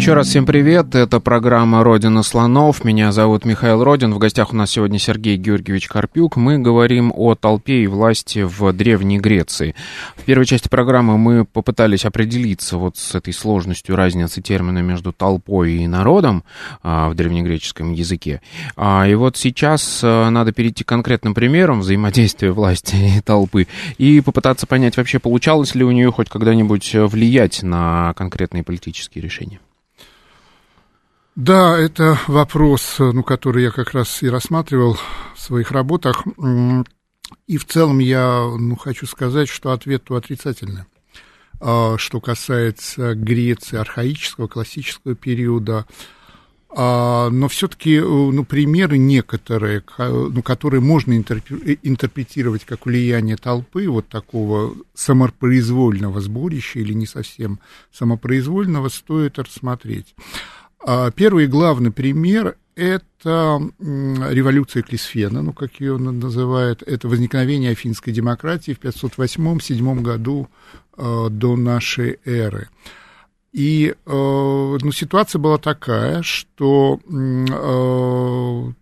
Еще 0.00 0.14
раз 0.14 0.28
всем 0.28 0.46
привет, 0.46 0.94
это 0.94 1.20
программа 1.20 1.84
«Родина 1.84 2.22
слонов», 2.22 2.84
меня 2.84 3.12
зовут 3.12 3.44
Михаил 3.44 3.84
Родин, 3.84 4.14
в 4.14 4.18
гостях 4.18 4.54
у 4.54 4.56
нас 4.56 4.70
сегодня 4.70 4.98
Сергей 4.98 5.36
Георгиевич 5.36 5.88
Карпюк, 5.88 6.36
мы 6.36 6.58
говорим 6.58 7.12
о 7.14 7.34
толпе 7.34 7.82
и 7.82 7.86
власти 7.86 8.38
в 8.38 8.72
Древней 8.72 9.18
Греции. 9.18 9.74
В 10.16 10.22
первой 10.22 10.46
части 10.46 10.68
программы 10.68 11.18
мы 11.18 11.44
попытались 11.44 12.06
определиться 12.06 12.78
вот 12.78 12.96
с 12.96 13.14
этой 13.14 13.34
сложностью 13.34 13.94
разницы 13.94 14.40
термина 14.40 14.78
между 14.78 15.12
толпой 15.12 15.72
и 15.72 15.86
народом 15.86 16.44
а, 16.82 17.10
в 17.10 17.14
древнегреческом 17.14 17.92
языке, 17.92 18.40
а, 18.76 19.06
и 19.06 19.14
вот 19.14 19.36
сейчас 19.36 20.00
а, 20.02 20.30
надо 20.30 20.52
перейти 20.52 20.82
к 20.82 20.88
конкретным 20.88 21.34
примерам 21.34 21.80
взаимодействия 21.80 22.52
власти 22.52 22.96
и 23.18 23.20
толпы 23.20 23.66
и 23.98 24.22
попытаться 24.22 24.66
понять 24.66 24.96
вообще, 24.96 25.18
получалось 25.18 25.74
ли 25.74 25.84
у 25.84 25.90
нее 25.90 26.10
хоть 26.10 26.30
когда-нибудь 26.30 26.90
влиять 26.94 27.62
на 27.62 28.14
конкретные 28.14 28.62
политические 28.62 29.22
решения. 29.22 29.60
Да, 31.40 31.78
это 31.78 32.18
вопрос, 32.26 32.96
ну, 32.98 33.22
который 33.22 33.62
я 33.62 33.70
как 33.70 33.92
раз 33.92 34.22
и 34.22 34.28
рассматривал 34.28 34.98
в 35.34 35.40
своих 35.40 35.70
работах. 35.70 36.22
И 37.46 37.56
в 37.56 37.64
целом 37.64 37.98
я 37.98 38.46
ну, 38.58 38.76
хочу 38.76 39.06
сказать, 39.06 39.48
что 39.48 39.72
ответ 39.72 40.10
отрицательный. 40.10 40.82
А, 41.58 41.96
что 41.96 42.20
касается 42.20 43.14
Греции, 43.14 43.78
архаического, 43.78 44.48
классического 44.48 45.14
периода, 45.14 45.86
а, 46.68 47.30
но 47.30 47.48
все-таки 47.48 47.98
ну, 48.00 48.44
примеры 48.44 48.98
некоторые, 48.98 49.82
ну, 49.96 50.42
которые 50.42 50.82
можно 50.82 51.16
интерпретировать 51.16 52.66
как 52.66 52.84
влияние 52.84 53.38
толпы, 53.38 53.88
вот 53.88 54.08
такого 54.08 54.74
самопроизвольного 54.92 56.20
сборища 56.20 56.80
или 56.80 56.92
не 56.92 57.06
совсем 57.06 57.60
самопроизвольного, 57.90 58.90
стоит 58.90 59.38
рассмотреть. 59.38 60.14
А 60.82 61.10
первый 61.10 61.46
главный 61.46 61.90
пример– 61.90 62.56
это 62.74 63.60
революция 63.78 64.82
Клисфена, 64.82 65.42
ну, 65.42 65.52
как 65.52 65.80
ее 65.80 65.98
называют, 65.98 66.82
это 66.82 67.08
возникновение 67.08 67.72
афинской 67.72 68.12
демократии 68.12 68.72
в 68.72 68.80
508-7 68.80 70.00
году 70.00 70.48
э, 70.96 71.28
до 71.30 71.56
нашей 71.56 72.18
эры. 72.24 72.68
И 73.52 73.88
э, 73.88 73.94
ну, 74.06 74.92
ситуация 74.92 75.38
была 75.38 75.58
такая, 75.58 76.22
что 76.22 77.00
э, 77.04 78.72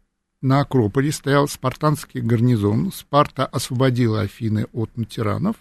на 0.43 0.61
Акрополе 0.61 1.11
стоял 1.11 1.49
спартанский 1.49 2.21
гарнизон, 2.21 2.93
Спарта 2.93 3.47
освободила 3.47 4.21
Афины 4.21 4.67
от 4.73 4.91
тиранов, 5.09 5.57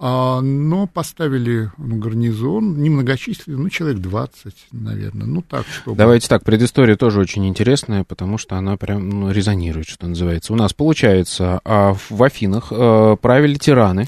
но 0.00 0.86
поставили 0.86 1.72
гарнизон 1.76 2.80
немногочисленный, 2.80 3.58
ну, 3.58 3.68
человек 3.68 3.98
20, 3.98 4.54
наверное, 4.70 5.26
ну, 5.26 5.42
так, 5.42 5.66
чтобы... 5.66 5.96
Давайте 5.96 6.28
так, 6.28 6.44
предыстория 6.44 6.94
тоже 6.94 7.18
очень 7.18 7.46
интересная, 7.48 8.04
потому 8.04 8.38
что 8.38 8.56
она 8.56 8.76
прям 8.76 9.08
ну, 9.08 9.32
резонирует, 9.32 9.88
что 9.88 10.06
называется. 10.06 10.52
У 10.52 10.56
нас, 10.56 10.72
получается, 10.72 11.60
а, 11.64 11.96
в 12.10 12.22
Афинах 12.22 12.68
а, 12.70 13.16
правили 13.16 13.54
тираны, 13.54 14.06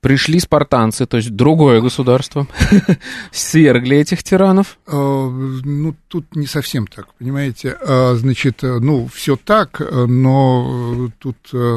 пришли 0.00 0.40
спартанцы, 0.40 1.06
то 1.06 1.16
есть 1.16 1.30
другое 1.30 1.80
государство, 1.80 2.48
свергли 3.30 3.98
этих 3.98 4.24
тиранов? 4.24 4.78
Ну, 4.88 5.94
тут 6.08 6.34
не 6.34 6.46
совсем 6.46 6.88
так, 6.88 7.14
понимаете. 7.14 7.78
Значит, 8.14 8.62
ну, 8.62 9.06
все 9.06 9.36
так, 9.36 9.80
но 9.80 11.08
тут 11.20 11.36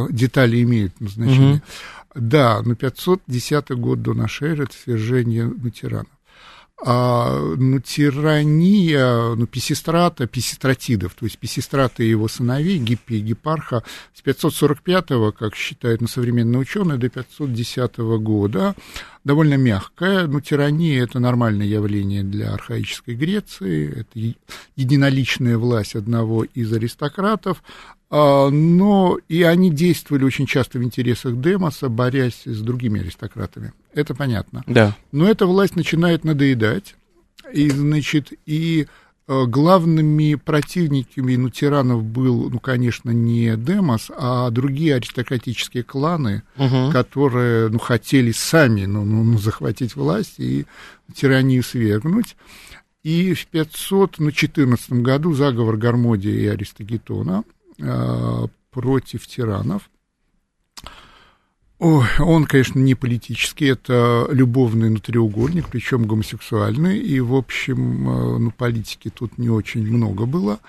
детали 0.10 0.63
имеют 0.63 0.94
значение. 1.00 1.62
Да, 2.15 2.62
на 2.63 2.75
510 2.75 3.71
год 3.71 4.01
до 4.01 4.13
нашей 4.13 4.51
эры 4.51 4.63
это 4.63 4.73
свержение 4.73 5.51
тиранов. 5.71 6.08
А, 6.84 7.56
ну, 7.58 7.80
тирания, 7.80 9.36
ну, 9.36 9.47
Писистрата, 9.47 10.28
Писистратидов, 10.28 11.13
то 11.13 11.25
есть 11.25 11.38
Писистрата 11.38 12.04
и 12.04 12.10
его 12.10 12.28
сыновей, 12.28 12.78
Гиппи 12.80 13.13
и 13.13 13.21
Гипарха, 13.21 13.84
с 14.13 14.21
545-го, 14.21 15.32
как 15.32 15.56
считают 15.56 16.01
ну, 16.01 16.08
современные 16.08 16.60
ученые, 16.60 16.97
до 16.97 17.10
510 17.10 17.97
года, 17.97 18.75
довольно 19.23 19.56
мягкая, 19.56 20.28
но 20.28 20.41
тирания– 20.41 21.01
это 21.06 21.19
нормальное 21.19 21.65
явление 21.65 22.23
для 22.23 22.54
архаической 22.54 23.15
Греции, 23.15 24.01
это 24.01 24.36
единоличная 24.75 25.58
власть 25.58 25.95
одного 25.95 26.43
из 26.43 26.71
аристократов, 26.73 27.63
но 28.49 29.19
и 29.28 29.43
они 29.43 29.71
действовали 29.71 30.23
очень 30.23 30.45
часто 30.45 30.80
в 30.80 30.84
интересах 30.84 31.39
Демоса, 31.41 31.89
борясь 31.89 32.43
с 32.45 32.62
другими 32.62 33.01
аристократами. 33.01 33.73
Это 33.93 34.15
понятно. 34.15 34.63
Да. 34.67 34.95
Но 35.12 35.28
эта 35.28 35.45
власть 35.45 35.75
начинает 35.75 36.23
надоедать, 36.23 36.95
и, 37.51 37.69
значит, 37.69 38.32
и 38.45 38.88
а, 39.28 39.45
главными 39.45 40.36
противниками 40.36 41.36
ну, 41.36 41.49
тиранов 41.49 42.04
был, 42.04 42.49
ну, 42.49 42.60
конечно, 42.60 43.10
не 43.10 43.58
Демос, 43.58 44.12
а 44.15 44.49
другие 44.49 44.95
аристократические 44.95 45.84
кланы, 45.84 46.43
угу. 46.58 46.91
которые, 46.91 47.69
ну, 47.69 47.80
хотели 47.80 48.32
сами, 48.32 48.86
ну, 48.86 49.04
ну, 49.04 49.23
ну, 49.23 49.38
захватить 49.39 49.95
власть 49.95 50.36
и 50.38 50.65
тиранию 51.13 51.63
свергнуть. 51.63 52.38
И 53.04 53.34
в 53.34 53.45
514 53.47 54.91
году 54.93 55.34
заговор 55.34 55.78
Гармодия 55.78 56.34
и 56.34 56.47
Аристогетона 56.47 57.43
Э, 57.43 57.55
против 58.72 59.28
тиранов. 59.28 59.90
Ой, 61.78 62.06
он, 62.20 62.46
конечно, 62.46 62.80
не 62.80 62.96
политический, 62.96 63.66
это 63.66 64.28
любовный 64.32 64.90
ну, 64.90 64.98
треугольник, 64.98 65.68
причем 65.68 66.06
гомосексуальный, 66.06 66.98
и, 67.00 67.20
в 67.20 67.36
общем, 67.36 68.10
э, 68.10 68.38
ну, 68.40 68.52
политики 68.52 69.12
тут 69.14 69.38
не 69.38 69.50
очень 69.50 69.86
много 69.86 70.26
было. 70.26 70.60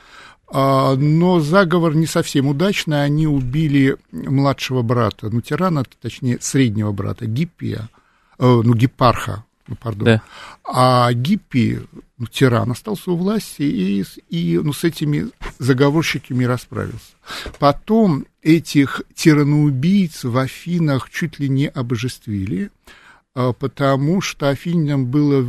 А, 0.49 0.97
но 0.97 1.39
заговор 1.39 1.95
не 1.95 2.07
совсем 2.07 2.49
удачный, 2.49 3.05
они 3.05 3.29
убили 3.29 3.97
младшего 4.11 4.83
брата, 4.83 5.31
ну, 5.31 5.41
тирана, 5.41 5.85
точнее, 6.03 6.39
среднего 6.41 6.91
брата, 6.91 7.27
Гиппия, 7.27 7.89
э, 8.39 8.61
ну, 8.65 8.75
Гипарха, 8.75 9.45
ну, 9.69 9.77
пардон. 9.77 10.05
Да. 10.05 10.23
А 10.69 11.13
Гиппи, 11.13 11.83
ну, 12.19 12.27
тиран, 12.27 12.73
остался 12.73 13.13
у 13.13 13.17
власти 13.17 13.63
и, 13.63 14.05
и 14.31 14.59
ну, 14.59 14.73
с 14.73 14.83
этими 14.85 15.31
заговорщиками 15.59 16.45
расправился. 16.45 17.15
Потом 17.59 18.27
этих 18.43 19.03
тираноубийц 19.15 20.25
в 20.25 20.37
Афинах 20.37 21.11
чуть 21.11 21.39
ли 21.39 21.49
не 21.49 21.69
обожествили, 21.69 22.71
а, 23.35 23.53
потому 23.53 24.21
что 24.21 24.49
афиням 24.49 25.07
было 25.07 25.41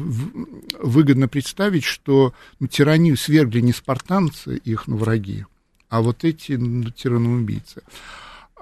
выгодно 0.80 1.28
представить, 1.28 1.86
что 1.86 2.34
ну, 2.60 2.68
тиранию 2.68 3.18
свергли 3.18 3.62
не 3.62 3.74
спартанцы, 3.74 4.58
их 4.58 4.88
ну, 4.88 4.98
враги, 4.98 5.46
а 5.90 6.02
вот 6.02 6.24
эти 6.26 6.52
ну, 6.54 6.92
тираноубийцы. 6.92 7.82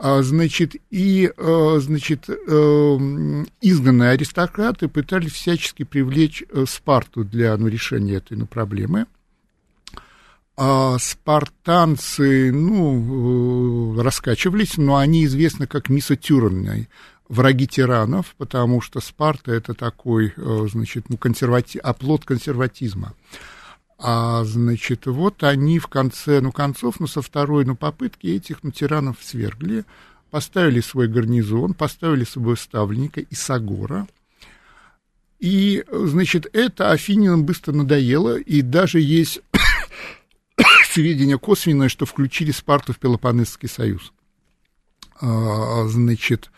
Значит, 0.01 0.75
и, 0.89 1.31
а, 1.37 1.77
значит, 1.79 2.29
эм, 2.29 3.47
изгнанные 3.61 4.11
аристократы 4.11 4.87
пытались 4.87 5.31
всячески 5.31 5.83
привлечь 5.83 6.43
э, 6.49 6.65
Спарту 6.67 7.23
для 7.23 7.55
ну, 7.57 7.67
решения 7.67 8.15
этой 8.15 8.37
ну, 8.37 8.45
проблемы. 8.45 9.05
А 10.57 10.97
спартанцы, 10.99 12.51
ну, 12.51 13.97
э, 13.97 14.01
раскачивались, 14.01 14.77
но 14.77 14.97
они 14.97 15.25
известны 15.25 15.67
как 15.67 15.89
мисотюрные 15.89 16.87
враги 17.27 17.67
тиранов, 17.67 18.35
потому 18.37 18.81
что 18.81 18.99
Спарта 19.01 19.51
это 19.51 19.73
такой, 19.73 20.33
э, 20.35 20.67
значит, 20.71 21.09
ну, 21.09 21.17
консервати... 21.17 21.77
оплот 21.77 22.25
консерватизма. 22.25 23.13
А, 23.97 24.43
значит, 24.43 25.05
вот 25.05 25.43
они 25.43 25.79
в 25.79 25.87
конце, 25.87 26.41
ну, 26.41 26.51
концов, 26.51 26.99
ну, 26.99 27.07
со 27.07 27.21
второй, 27.21 27.65
ну, 27.65 27.75
попытки 27.75 28.27
этих, 28.27 28.63
ну, 28.63 28.71
тиранов 28.71 29.17
свергли, 29.21 29.85
поставили 30.31 30.81
свой 30.81 31.07
гарнизон, 31.07 31.73
поставили 31.73 32.25
своего 32.25 32.55
ставленника 32.55 33.21
Исагора, 33.29 34.07
и, 35.39 35.83
значит, 35.89 36.47
это 36.53 36.91
афининам 36.91 37.45
быстро 37.45 37.73
надоело, 37.73 38.37
и 38.37 38.61
даже 38.61 38.99
есть 38.99 39.41
сведения 40.89 41.37
косвенные, 41.37 41.89
что 41.89 42.05
включили 42.05 42.51
Спарту 42.51 42.93
в 42.93 42.99
Пелопонесский 42.99 43.69
союз. 43.69 44.11
А, 45.21 45.85
значит, 45.87 46.51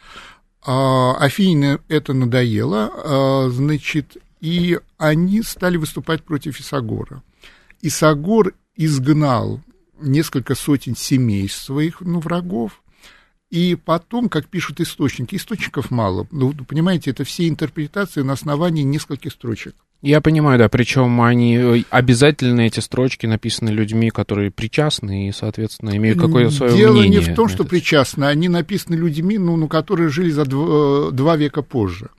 а, 0.63 1.15
Афине 1.17 1.80
это 1.88 2.13
надоело, 2.13 2.91
а, 2.93 3.50
значит, 3.50 4.17
и 4.41 4.80
они 4.97 5.41
стали 5.41 5.78
выступать 5.78 6.23
против 6.23 6.60
Исагора. 6.60 7.23
Исагор 7.81 8.53
изгнал 8.75 9.61
несколько 9.99 10.55
сотен 10.55 10.95
семей 10.95 11.49
своих 11.49 12.01
ну, 12.01 12.19
врагов, 12.19 12.83
и 13.49 13.75
потом, 13.75 14.29
как 14.29 14.47
пишут 14.47 14.81
источники, 14.81 15.35
источников 15.35 15.89
мало. 15.89 16.27
Ну, 16.31 16.53
понимаете, 16.53 17.11
это 17.11 17.23
все 17.23 17.47
интерпретации 17.47 18.21
на 18.21 18.33
основании 18.33 18.83
нескольких 18.83 19.31
строчек. 19.31 19.75
Я 20.03 20.21
понимаю, 20.21 20.60
да, 20.60 20.69
причем 20.69 21.19
они 21.21 21.57
э, 21.57 21.83
обязательно 21.89 22.62
эти 22.62 22.79
строчки 22.79 23.25
написаны 23.25 23.69
людьми, 23.69 24.12
которые 24.12 24.51
причастны 24.51 25.29
и, 25.29 25.31
соответственно, 25.31 25.97
имеют 25.97 26.19
какое-то 26.19 26.51
свое 26.51 26.77
Дело 26.77 26.93
мнение. 26.93 27.13
Дело 27.13 27.25
не 27.25 27.33
в 27.33 27.36
том, 27.36 27.49
что 27.49 27.63
причастны, 27.63 28.25
они 28.25 28.47
написаны 28.47 28.93
людьми, 28.93 29.39
ну, 29.39 29.57
ну, 29.57 29.67
которые 29.67 30.10
жили 30.10 30.29
за 30.29 30.45
два, 30.45 31.07
э, 31.10 31.12
два 31.13 31.36
века 31.36 31.63
позже. 31.63 32.10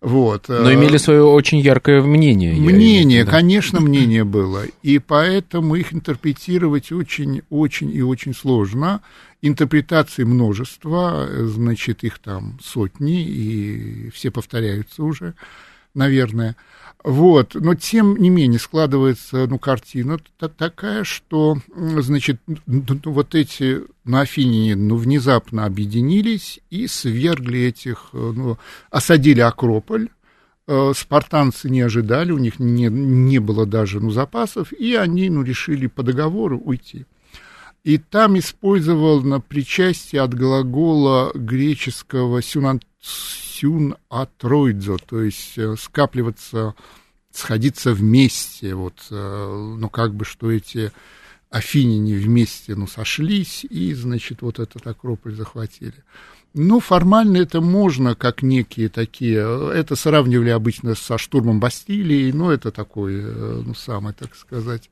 Вот. 0.00 0.48
Но 0.48 0.72
имели 0.72 0.96
свое 0.96 1.24
очень 1.24 1.58
яркое 1.58 2.00
мнение. 2.00 2.54
Мнение, 2.54 3.24
да. 3.24 3.30
конечно, 3.32 3.80
мнение 3.80 4.24
было. 4.24 4.62
И 4.82 4.98
поэтому 4.98 5.74
их 5.74 5.92
интерпретировать 5.92 6.90
очень-очень 6.90 7.94
и 7.94 8.02
очень 8.02 8.34
сложно. 8.34 9.02
Интерпретаций 9.42 10.24
множество, 10.24 11.28
значит, 11.30 12.02
их 12.02 12.18
там 12.18 12.58
сотни, 12.62 13.22
и 13.22 14.10
все 14.14 14.30
повторяются 14.30 15.02
уже, 15.02 15.34
наверное. 15.92 16.56
Вот, 17.06 17.54
но 17.54 17.76
тем 17.76 18.16
не 18.16 18.30
менее 18.30 18.58
складывается, 18.58 19.46
ну, 19.46 19.60
картина 19.60 20.18
такая, 20.58 21.04
что, 21.04 21.56
значит, 21.72 22.40
вот 22.66 23.36
эти 23.36 23.82
на 24.04 24.22
Афине, 24.22 24.74
ну, 24.74 24.96
внезапно 24.96 25.66
объединились 25.66 26.58
и 26.68 26.88
свергли 26.88 27.60
этих, 27.60 28.08
ну, 28.12 28.58
осадили 28.90 29.38
Акрополь, 29.38 30.08
э, 30.66 30.92
спартанцы 30.96 31.70
не 31.70 31.80
ожидали, 31.80 32.32
у 32.32 32.38
них 32.38 32.58
не, 32.58 32.86
не 32.86 33.38
было 33.38 33.66
даже, 33.66 34.00
ну, 34.00 34.10
запасов, 34.10 34.72
и 34.72 34.96
они, 34.96 35.30
ну, 35.30 35.44
решили 35.44 35.86
по 35.86 36.02
договору 36.02 36.58
уйти. 36.58 37.06
И 37.84 37.98
там 37.98 38.36
использовано 38.36 39.38
причастие 39.38 40.22
от 40.22 40.34
глагола 40.34 41.30
греческого 41.36 42.42
сюнан, 42.42 42.80
сюн 43.06 43.96
атроидзо, 44.08 44.96
то 44.98 45.22
есть 45.22 45.56
э, 45.56 45.76
скапливаться, 45.78 46.74
сходиться 47.32 47.92
вместе, 47.92 48.74
вот, 48.74 49.06
э, 49.10 49.74
ну, 49.78 49.88
как 49.88 50.14
бы, 50.14 50.24
что 50.24 50.50
эти 50.50 50.92
афиняне 51.50 52.14
вместе, 52.16 52.74
ну, 52.74 52.86
сошлись 52.86 53.64
и, 53.64 53.94
значит, 53.94 54.42
вот 54.42 54.58
этот 54.58 54.86
Акрополь 54.86 55.34
захватили. 55.34 55.94
Ну, 56.54 56.80
формально 56.80 57.38
это 57.38 57.60
можно, 57.60 58.14
как 58.14 58.42
некие 58.42 58.88
такие, 58.88 59.40
это 59.72 59.94
сравнивали 59.94 60.50
обычно 60.50 60.94
со 60.94 61.18
штурмом 61.18 61.60
Бастилии, 61.60 62.32
но 62.32 62.52
это 62.52 62.72
такой, 62.72 63.14
э, 63.16 63.62
ну, 63.64 63.74
самый, 63.74 64.12
так 64.14 64.34
сказать, 64.34 64.90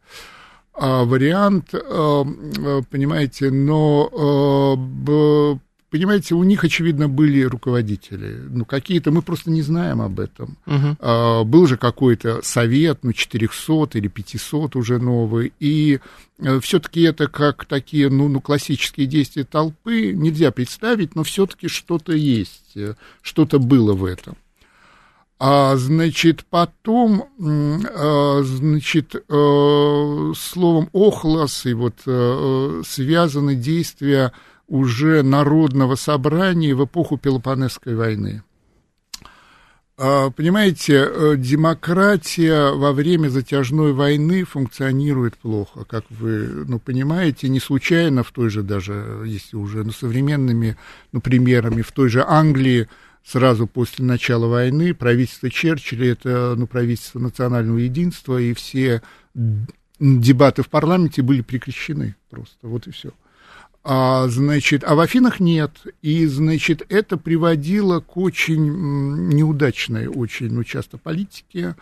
а, 0.77 1.05
вариант, 1.05 1.71
понимаете, 1.71 3.51
но, 3.53 4.77
понимаете, 5.95 6.35
у 6.35 6.43
них, 6.43 6.65
очевидно, 6.65 7.09
были 7.09 7.43
руководители. 7.43 8.41
Ну, 8.51 8.65
какие-то, 8.65 9.13
мы 9.13 9.23
просто 9.23 9.53
не 9.53 9.63
знаем 9.63 10.03
об 10.03 10.19
этом. 10.19 10.57
Uh-huh. 10.67 11.45
Был 11.45 11.69
же 11.69 11.77
какой-то 11.77 12.41
совет, 12.43 12.99
ну, 13.05 13.13
400 13.13 13.99
или 13.99 14.09
500 14.09 14.75
уже 14.75 14.99
новый, 14.99 15.53
и 15.61 16.01
э, 16.41 16.59
все-таки 16.59 17.03
это 17.03 17.29
как 17.29 17.67
такие, 17.67 18.11
ну, 18.11 18.27
ну, 18.27 18.41
классические 18.41 19.07
действия 19.07 19.45
толпы 19.45 20.11
нельзя 20.13 20.51
представить, 20.51 21.15
но 21.15 21.23
все-таки 21.23 21.69
что-то 21.69 22.13
есть, 22.13 22.73
э, 22.75 22.95
что-то 23.23 23.61
было 23.61 23.93
в 23.93 24.05
этом. 24.05 24.35
А, 25.39 25.77
значит, 25.77 26.45
потом, 26.51 27.29
а, 27.39 28.41
значит, 28.43 29.15
а, 29.29 30.33
словом 30.37 30.89
«охлос» 30.93 31.67
и 31.67 31.75
вот 31.75 31.95
а, 32.07 32.83
связаны 32.85 33.55
действия 33.55 34.33
уже 34.69 35.23
народного 35.23 35.95
собрания 35.95 36.75
в 36.75 36.85
эпоху 36.85 37.19
Пелопонесской 37.19 37.95
войны. 37.95 38.43
Понимаете, 39.97 41.37
демократия 41.37 42.73
во 42.73 42.93
время 42.93 43.29
затяжной 43.29 43.93
войны 43.93 44.43
функционирует 44.43 45.37
плохо, 45.37 45.85
как 45.85 46.05
вы 46.11 46.65
ну, 46.67 46.81
понимаете, 46.81 47.49
не 47.49 47.61
случайно 47.61 48.25
в 48.25 48.33
той 48.33 48.51
же 48.51 48.65
даже, 48.65 49.23
если 49.25 49.55
уже 49.57 49.85
ну, 49.85 49.93
современными 49.93 50.77
ну, 51.13 51.21
примерами, 51.21 51.83
в 51.83 51.93
той 51.93 52.09
же 52.09 52.25
Англии 52.27 52.89
сразу 53.25 53.69
после 53.69 54.05
начала 54.05 54.49
войны 54.49 54.95
правительство 54.95 55.49
Черчилля, 55.49 56.11
это 56.11 56.55
ну, 56.57 56.67
правительство 56.67 57.21
национального 57.21 57.79
единства, 57.79 58.39
и 58.39 58.53
все 58.53 59.01
дебаты 60.01 60.65
в 60.65 60.71
парламенте 60.71 61.23
были 61.23 61.41
прекращены 61.43 62.17
просто, 62.31 62.57
вот 62.63 62.89
и 62.89 62.91
все. 62.91 63.11
А, 63.87 64.29
значит, 64.29 64.83
а 64.83 64.95
в 64.95 65.01
Афинах 65.01 65.41
нет. 65.41 65.71
И, 66.01 66.27
значит, 66.27 66.83
это 66.89 67.19
приводило 67.19 68.01
к 68.01 68.17
очень 68.17 69.29
неудачной, 69.29 70.07
очень, 70.09 70.51
ну, 70.51 70.65
часто 70.65 70.97
политике. 70.97 71.77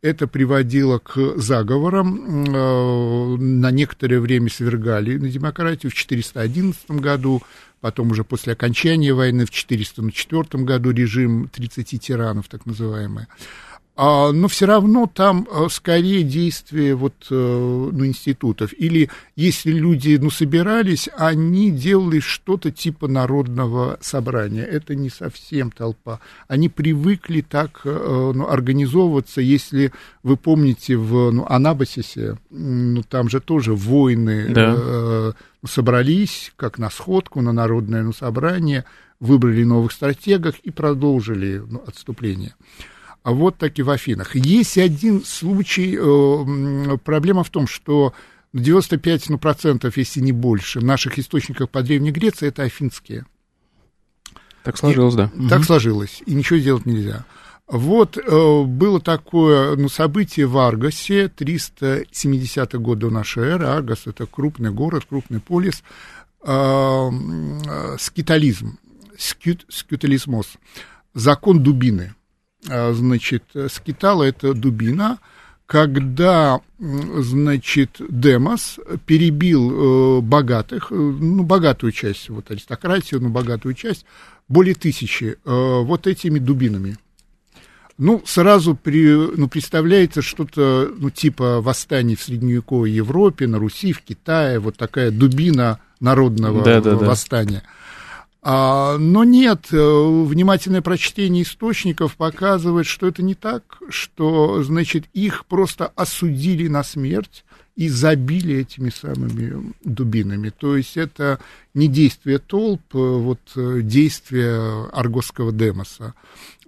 Это 0.00 0.28
приводило 0.28 1.00
к 1.00 1.36
заговорам. 1.36 2.44
Э, 2.54 3.36
на 3.36 3.72
некоторое 3.72 4.20
время 4.20 4.48
свергали 4.48 5.18
на 5.18 5.28
демократию 5.28 5.90
в 5.90 5.94
411 5.94 6.92
году 6.92 7.42
потом 7.80 8.10
уже 8.10 8.24
после 8.24 8.52
окончания 8.52 9.12
войны 9.12 9.44
в 9.44 9.50
404 9.50 10.64
году 10.64 10.90
режим 10.90 11.48
30 11.48 12.00
тиранов, 12.00 12.48
так 12.48 12.66
называемый. 12.66 13.26
А, 14.00 14.30
но 14.30 14.46
все 14.46 14.66
равно 14.66 15.10
там 15.12 15.48
а, 15.50 15.68
скорее 15.68 16.22
действие 16.22 16.94
вот, 16.94 17.14
э, 17.30 17.34
ну, 17.34 18.06
институтов. 18.06 18.72
Или 18.78 19.10
если 19.34 19.72
люди 19.72 20.16
ну, 20.22 20.30
собирались, 20.30 21.08
они 21.16 21.72
делали 21.72 22.20
что-то 22.20 22.70
типа 22.70 23.08
народного 23.08 23.98
собрания. 24.00 24.62
Это 24.62 24.94
не 24.94 25.10
совсем 25.10 25.72
толпа. 25.72 26.20
Они 26.46 26.68
привыкли 26.68 27.40
так 27.40 27.80
э, 27.82 28.32
ну, 28.36 28.48
организовываться. 28.48 29.40
Если 29.40 29.92
вы 30.22 30.36
помните 30.36 30.96
в 30.96 31.32
ну, 31.32 31.44
Анабасисе, 31.48 32.38
ну, 32.50 33.02
там 33.02 33.28
же 33.28 33.40
тоже 33.40 33.74
воины 33.74 34.46
да. 34.50 34.76
э, 34.78 35.32
собрались 35.66 36.52
как 36.54 36.78
на 36.78 36.90
сходку, 36.90 37.40
на 37.40 37.50
народное 37.50 38.04
ну, 38.04 38.12
собрание, 38.12 38.84
выбрали 39.18 39.64
новых 39.64 39.90
стратегов 39.90 40.54
и 40.62 40.70
продолжили 40.70 41.60
ну, 41.68 41.82
отступление. 41.84 42.54
А 43.22 43.32
вот 43.32 43.58
так 43.58 43.78
и 43.78 43.82
в 43.82 43.90
Афинах. 43.90 44.36
Есть 44.36 44.78
один 44.78 45.24
случай, 45.24 45.96
э, 45.98 46.98
проблема 46.98 47.44
в 47.44 47.50
том, 47.50 47.66
что 47.66 48.14
95 48.52 49.28
ну, 49.30 49.38
процентов, 49.38 49.96
если 49.96 50.20
не 50.20 50.32
больше, 50.32 50.80
наших 50.80 51.18
источников 51.18 51.70
по 51.70 51.82
Древней 51.82 52.10
Греции 52.10 52.48
это 52.48 52.62
афинские. 52.62 53.26
Так 54.62 54.78
сложилось, 54.78 55.14
и, 55.14 55.16
да. 55.16 55.30
Так 55.48 55.58
угу. 55.60 55.66
сложилось, 55.66 56.22
и 56.26 56.34
ничего 56.34 56.58
сделать 56.58 56.86
нельзя. 56.86 57.24
Вот 57.66 58.16
э, 58.16 58.62
было 58.62 58.98
такое 58.98 59.76
ну, 59.76 59.90
событие 59.90 60.46
в 60.46 60.56
Аргосе, 60.56 61.28
370 61.28 62.74
год 62.80 62.98
до 62.98 63.10
нашей 63.10 63.44
эры. 63.44 63.66
Аргос– 63.66 64.02
это 64.06 64.24
крупный 64.24 64.70
город, 64.70 65.04
крупный 65.06 65.40
полис. 65.40 65.82
Э, 66.42 67.10
э, 67.10 67.96
скитализм, 67.98 68.78
скют, 69.18 69.66
скютализмос, 69.68 70.54
закон 71.12 71.62
дубины. 71.62 72.14
А, 72.68 72.92
значит, 72.92 73.44
скитала 73.68 74.24
это 74.24 74.54
дубина, 74.54 75.18
когда, 75.68 76.60
значит, 76.78 78.00
Демос 78.08 78.78
перебил 79.04 80.18
э, 80.18 80.20
богатых, 80.22 80.90
э, 80.90 80.94
ну, 80.94 81.42
богатую 81.42 81.92
часть, 81.92 82.30
вот 82.30 82.50
аристократию, 82.50 83.20
ну, 83.20 83.28
богатую 83.28 83.74
часть, 83.74 84.06
более 84.48 84.74
тысячи, 84.74 85.36
э, 85.36 85.36
вот 85.44 86.06
этими 86.06 86.38
дубинами. 86.38 86.96
Ну, 87.98 88.22
сразу 88.24 88.74
при, 88.76 89.12
ну, 89.12 89.46
представляется 89.46 90.22
что-то, 90.22 90.90
ну, 90.96 91.10
типа 91.10 91.60
восстание 91.60 92.16
в 92.16 92.22
средневековой 92.22 92.90
Европе, 92.90 93.46
на 93.46 93.58
Руси, 93.58 93.92
в 93.92 94.00
Китае, 94.00 94.60
вот 94.60 94.78
такая 94.78 95.10
дубина 95.10 95.80
народного 96.00 96.64
да, 96.64 96.80
да, 96.80 96.96
восстания. 96.96 97.62
Да. 97.62 97.77
А, 98.40 98.96
но 98.98 99.24
нет, 99.24 99.66
э, 99.72 99.76
внимательное 99.76 100.80
прочтение 100.80 101.42
источников 101.42 102.16
показывает, 102.16 102.86
что 102.86 103.08
это 103.08 103.22
не 103.22 103.34
так, 103.34 103.78
что, 103.88 104.62
значит, 104.62 105.06
их 105.12 105.44
просто 105.46 105.88
осудили 105.96 106.68
на 106.68 106.84
смерть 106.84 107.44
и 107.74 107.88
забили 107.88 108.56
этими 108.56 108.90
самыми 108.90 109.72
дубинами. 109.82 110.50
То 110.50 110.76
есть 110.76 110.96
это 110.96 111.40
не 111.74 111.88
действие 111.88 112.38
толп, 112.38 112.82
э, 112.94 112.98
вот 112.98 113.40
э, 113.56 113.80
действие 113.82 114.88
аргосского 114.92 115.52
демоса. 115.52 116.14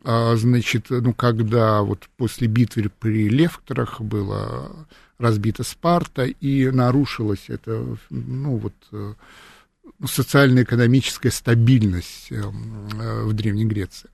А, 0.03 0.35
значит, 0.37 0.87
ну, 0.91 1.15
когда 1.15 1.83
вот 1.83 2.09
после 2.17 2.49
битвы 2.49 2.91
при 2.99 3.29
Левкторах 3.29 4.01
была 4.01 4.71
разбита 5.19 5.63
Спарта 5.63 6.25
и 6.25 6.69
нарушилось 6.71 7.45
это, 7.49 7.97
ну, 8.09 8.57
вот 8.57 9.17
социально-экономическая 10.05 11.31
стабильность 11.31 12.31
эм, 12.31 12.89
э, 13.01 13.25
в 13.25 13.33
Древней 13.33 13.65
Греции. 13.65 14.09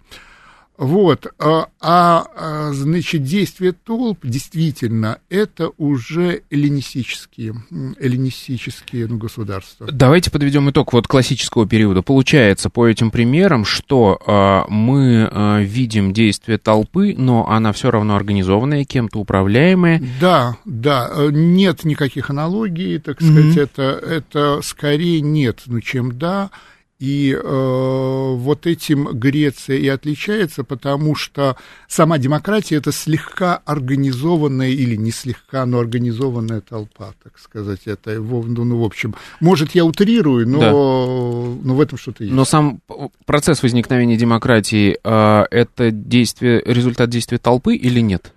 Вот, 0.78 1.26
а, 1.38 1.68
а, 1.80 2.72
значит, 2.72 3.22
действие 3.22 3.72
толп 3.72 4.18
действительно 4.24 5.18
это 5.30 5.70
уже 5.78 6.42
эллинистические, 6.50 7.54
эллинистические 7.98 9.06
ну, 9.06 9.16
государства. 9.16 9.86
Давайте 9.90 10.30
подведем 10.30 10.68
итог 10.68 10.92
вот 10.92 11.06
классического 11.06 11.66
периода. 11.66 12.02
Получается 12.02 12.68
по 12.68 12.86
этим 12.86 13.10
примерам, 13.10 13.64
что 13.64 14.20
а, 14.26 14.66
мы 14.68 15.28
а, 15.30 15.60
видим 15.60 16.12
действие 16.12 16.58
толпы, 16.58 17.14
но 17.16 17.48
она 17.48 17.72
все 17.72 17.90
равно 17.90 18.14
организованная, 18.14 18.84
кем-то 18.84 19.18
управляемая. 19.18 20.02
Да, 20.20 20.56
да, 20.66 21.10
нет 21.30 21.84
никаких 21.84 22.28
аналогий, 22.28 22.98
так 22.98 23.22
сказать, 23.22 23.56
mm-hmm. 23.56 23.62
это, 23.62 23.82
это 23.82 24.60
скорее 24.62 25.22
нет, 25.22 25.62
ну 25.66 25.80
чем 25.80 26.18
да. 26.18 26.50
И 26.98 27.32
э, 27.32 28.34
вот 28.36 28.66
этим 28.66 29.08
Греция 29.12 29.76
и 29.76 29.86
отличается, 29.86 30.64
потому 30.64 31.14
что 31.14 31.56
сама 31.88 32.16
демократия 32.16 32.76
это 32.76 32.90
слегка 32.90 33.56
организованная 33.66 34.70
или 34.70 34.96
не 34.96 35.10
слегка, 35.10 35.66
но 35.66 35.78
организованная 35.78 36.62
толпа, 36.62 37.12
так 37.22 37.38
сказать. 37.38 37.80
Это, 37.84 38.14
ну, 38.14 38.64
ну 38.64 38.78
в 38.78 38.84
общем, 38.84 39.14
может, 39.40 39.74
я 39.74 39.84
утрирую, 39.84 40.48
но, 40.48 40.58
да. 40.58 40.70
но 40.70 41.74
в 41.74 41.80
этом 41.82 41.98
что-то 41.98 42.24
есть. 42.24 42.34
Но 42.34 42.46
сам 42.46 42.80
процесс 43.26 43.62
возникновения 43.62 44.16
демократии 44.16 44.98
э, 45.04 45.44
это 45.50 45.90
действие, 45.90 46.62
результат 46.64 47.10
действия 47.10 47.36
толпы 47.36 47.76
или 47.76 48.00
нет? 48.00 48.32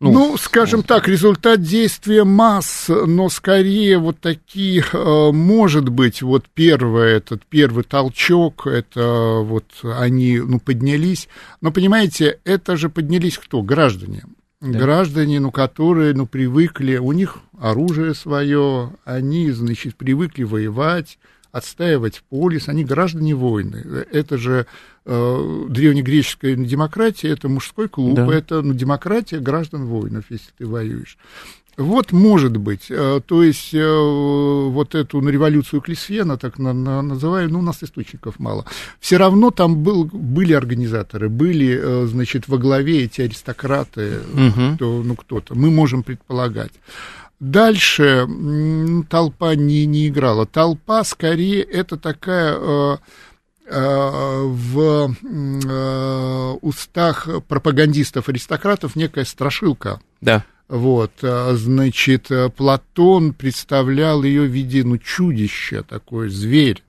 Ну, 0.00 0.12
ну, 0.12 0.36
скажем 0.38 0.82
так, 0.82 1.08
результат 1.08 1.60
действия 1.60 2.24
масс, 2.24 2.86
но 2.88 3.28
скорее 3.28 3.98
вот 3.98 4.18
такие, 4.18 4.82
э, 4.92 5.30
может 5.30 5.90
быть, 5.90 6.22
вот 6.22 6.46
первый 6.54 7.12
этот 7.12 7.44
первый 7.44 7.84
толчок, 7.84 8.66
это 8.66 9.40
вот 9.42 9.66
они, 9.82 10.38
ну, 10.40 10.58
поднялись, 10.58 11.28
но 11.60 11.70
понимаете, 11.70 12.38
это 12.44 12.76
же 12.76 12.88
поднялись 12.88 13.36
кто? 13.36 13.60
Граждане. 13.60 14.22
Да. 14.62 14.78
Граждане, 14.78 15.38
ну, 15.38 15.50
которые, 15.50 16.14
ну, 16.14 16.26
привыкли, 16.26 16.96
у 16.96 17.12
них 17.12 17.36
оружие 17.58 18.14
свое, 18.14 18.94
они, 19.04 19.50
значит, 19.50 19.96
привыкли 19.96 20.44
воевать, 20.44 21.18
отстаивать 21.52 22.22
полис, 22.28 22.68
они 22.68 22.84
граждане 22.84 23.34
войны. 23.34 24.04
Это 24.12 24.38
же 24.38 24.66
э, 25.04 25.66
древнегреческая 25.68 26.56
демократия, 26.56 27.28
это 27.28 27.48
мужской 27.48 27.88
клуб, 27.88 28.16
да. 28.16 28.32
это 28.32 28.62
ну, 28.62 28.74
демократия 28.74 29.38
граждан 29.38 29.86
воинов, 29.86 30.24
если 30.30 30.50
ты 30.56 30.66
воюешь. 30.66 31.18
Вот, 31.76 32.12
может 32.12 32.56
быть, 32.58 32.90
э, 32.90 33.20
то 33.24 33.42
есть 33.42 33.72
э, 33.72 33.78
вот 33.80 34.94
эту 34.94 35.22
ну, 35.22 35.30
революцию 35.30 35.80
Клисфена, 35.80 36.36
так 36.36 36.58
на, 36.58 36.74
на, 36.74 37.00
называю, 37.00 37.48
ну, 37.48 37.60
у 37.60 37.62
нас 37.62 37.82
источников 37.82 38.38
мало. 38.38 38.66
Все 38.98 39.16
равно 39.16 39.50
там 39.50 39.82
был, 39.82 40.04
были 40.04 40.52
организаторы, 40.52 41.30
были, 41.30 41.80
э, 41.80 42.06
значит, 42.06 42.48
во 42.48 42.58
главе 42.58 43.04
эти 43.04 43.22
аристократы, 43.22 44.18
угу. 44.34 44.74
кто, 44.74 45.02
ну, 45.02 45.16
кто-то, 45.16 45.54
мы 45.54 45.70
можем 45.70 46.02
предполагать. 46.02 46.72
Дальше 47.40 48.28
толпа 49.08 49.54
не, 49.54 49.86
не 49.86 50.08
играла. 50.08 50.44
Толпа, 50.44 51.02
скорее, 51.04 51.62
это 51.62 51.96
такая 51.96 52.54
э, 52.54 52.96
э, 53.64 54.42
в 54.44 55.16
э, 55.22 56.58
устах 56.60 57.28
пропагандистов-аристократов 57.48 58.94
некая 58.94 59.24
страшилка. 59.24 60.00
Да. 60.20 60.44
Вот, 60.68 61.12
э, 61.22 61.54
значит, 61.54 62.28
Платон 62.56 63.32
представлял 63.32 64.22
ее 64.22 64.42
в 64.42 64.50
виде, 64.50 64.84
ну, 64.84 64.98
чудища, 64.98 65.82
такой 65.82 66.28
зверь. 66.28 66.82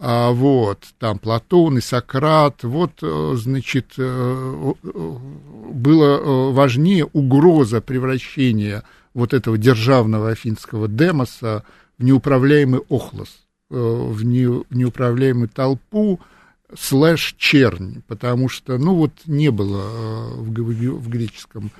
А, 0.00 0.32
вот, 0.32 0.84
там 0.98 1.20
Платон 1.20 1.78
и 1.78 1.80
Сократ, 1.80 2.64
вот, 2.64 2.94
э, 3.00 3.34
значит, 3.36 3.92
э, 3.96 4.72
было 4.82 6.50
важнее 6.50 7.04
угроза 7.04 7.80
превращения 7.80 8.82
вот 9.14 9.32
этого 9.32 9.56
державного 9.56 10.30
афинского 10.30 10.88
демоса 10.88 11.64
в 11.98 12.04
неуправляемый 12.04 12.80
охлос, 12.88 13.28
э, 13.70 13.74
в, 13.76 14.24
не, 14.24 14.46
в 14.46 14.64
неуправляемую 14.70 15.48
толпу, 15.48 16.20
слэш 16.76 17.36
чернь, 17.38 18.02
потому 18.08 18.48
что, 18.48 18.76
ну 18.78 18.94
вот, 18.94 19.12
не 19.26 19.50
было 19.50 19.82
э, 19.82 20.34
в, 20.38 20.50
в 20.50 21.08
греческом 21.08 21.70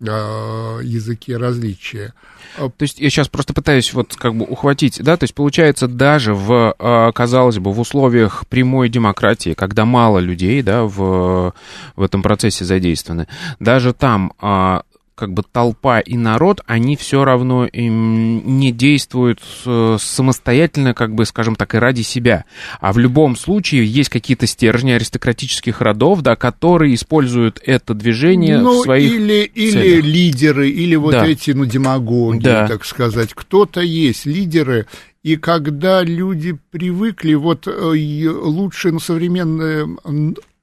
э, 0.00 0.04
языке 0.04 1.36
различия. 1.36 2.14
А 2.56 2.68
то 2.68 2.82
есть 2.84 3.00
я 3.00 3.10
сейчас 3.10 3.28
просто 3.28 3.52
пытаюсь 3.52 3.92
вот 3.92 4.14
как 4.14 4.36
бы 4.36 4.44
ухватить, 4.44 5.02
да, 5.02 5.16
то 5.16 5.24
есть 5.24 5.34
получается 5.34 5.88
даже 5.88 6.34
в, 6.34 7.12
казалось 7.12 7.58
бы, 7.58 7.72
в 7.72 7.80
условиях 7.80 8.46
прямой 8.46 8.88
демократии, 8.88 9.54
когда 9.54 9.84
мало 9.84 10.20
людей, 10.20 10.62
да, 10.62 10.84
в, 10.84 11.52
в 11.96 12.02
этом 12.02 12.22
процессе 12.22 12.64
задействованы, 12.64 13.26
даже 13.58 13.92
там 13.92 14.34
а, 14.38 14.82
как 15.14 15.32
бы 15.32 15.42
толпа 15.42 16.00
и 16.00 16.16
народ, 16.16 16.60
они 16.66 16.96
все 16.96 17.24
равно 17.24 17.68
не 17.72 18.72
действуют 18.72 19.40
самостоятельно, 19.64 20.94
как 20.94 21.14
бы, 21.14 21.24
скажем 21.24 21.56
так, 21.56 21.74
и 21.74 21.78
ради 21.78 22.02
себя. 22.02 22.44
А 22.80 22.92
в 22.92 22.98
любом 22.98 23.36
случае 23.36 23.86
есть 23.86 24.10
какие-то 24.10 24.46
стержни 24.46 24.92
аристократических 24.92 25.80
родов, 25.80 26.22
да, 26.22 26.36
которые 26.36 26.94
используют 26.94 27.60
это 27.64 27.94
движение 27.94 28.58
ну, 28.58 28.80
в 28.80 28.82
своих 28.82 29.12
или, 29.12 29.50
целях. 29.54 29.84
или 29.84 30.00
лидеры, 30.00 30.70
или 30.70 30.96
вот 30.96 31.12
да. 31.12 31.26
эти, 31.26 31.52
ну, 31.52 31.64
демагоги, 31.64 32.44
да. 32.44 32.66
так 32.66 32.84
сказать. 32.84 33.34
Кто-то 33.34 33.80
есть 33.80 34.26
лидеры, 34.26 34.86
и 35.22 35.36
когда 35.36 36.02
люди 36.02 36.58
привыкли, 36.70 37.34
вот 37.34 37.66
э, 37.66 37.70
лучше 37.70 38.92
ну, 38.92 39.00
современные 39.00 39.96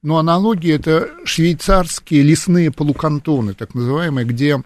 но 0.02 0.18
аналогия 0.18 0.74
это 0.74 1.10
швейцарские 1.24 2.22
лесные 2.22 2.70
полукантоны, 2.70 3.54
так 3.54 3.74
называемые, 3.74 4.26
где 4.26 4.62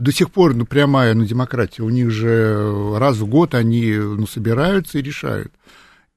до 0.00 0.12
сих 0.12 0.30
пор 0.30 0.54
ну, 0.54 0.66
прямая 0.66 1.14
ну, 1.14 1.24
демократия. 1.24 1.82
У 1.82 1.90
них 1.90 2.10
же 2.10 2.98
раз 2.98 3.18
в 3.18 3.26
год 3.26 3.54
они 3.54 3.94
ну, 3.94 4.26
собираются 4.26 4.98
и 4.98 5.02
решают. 5.02 5.52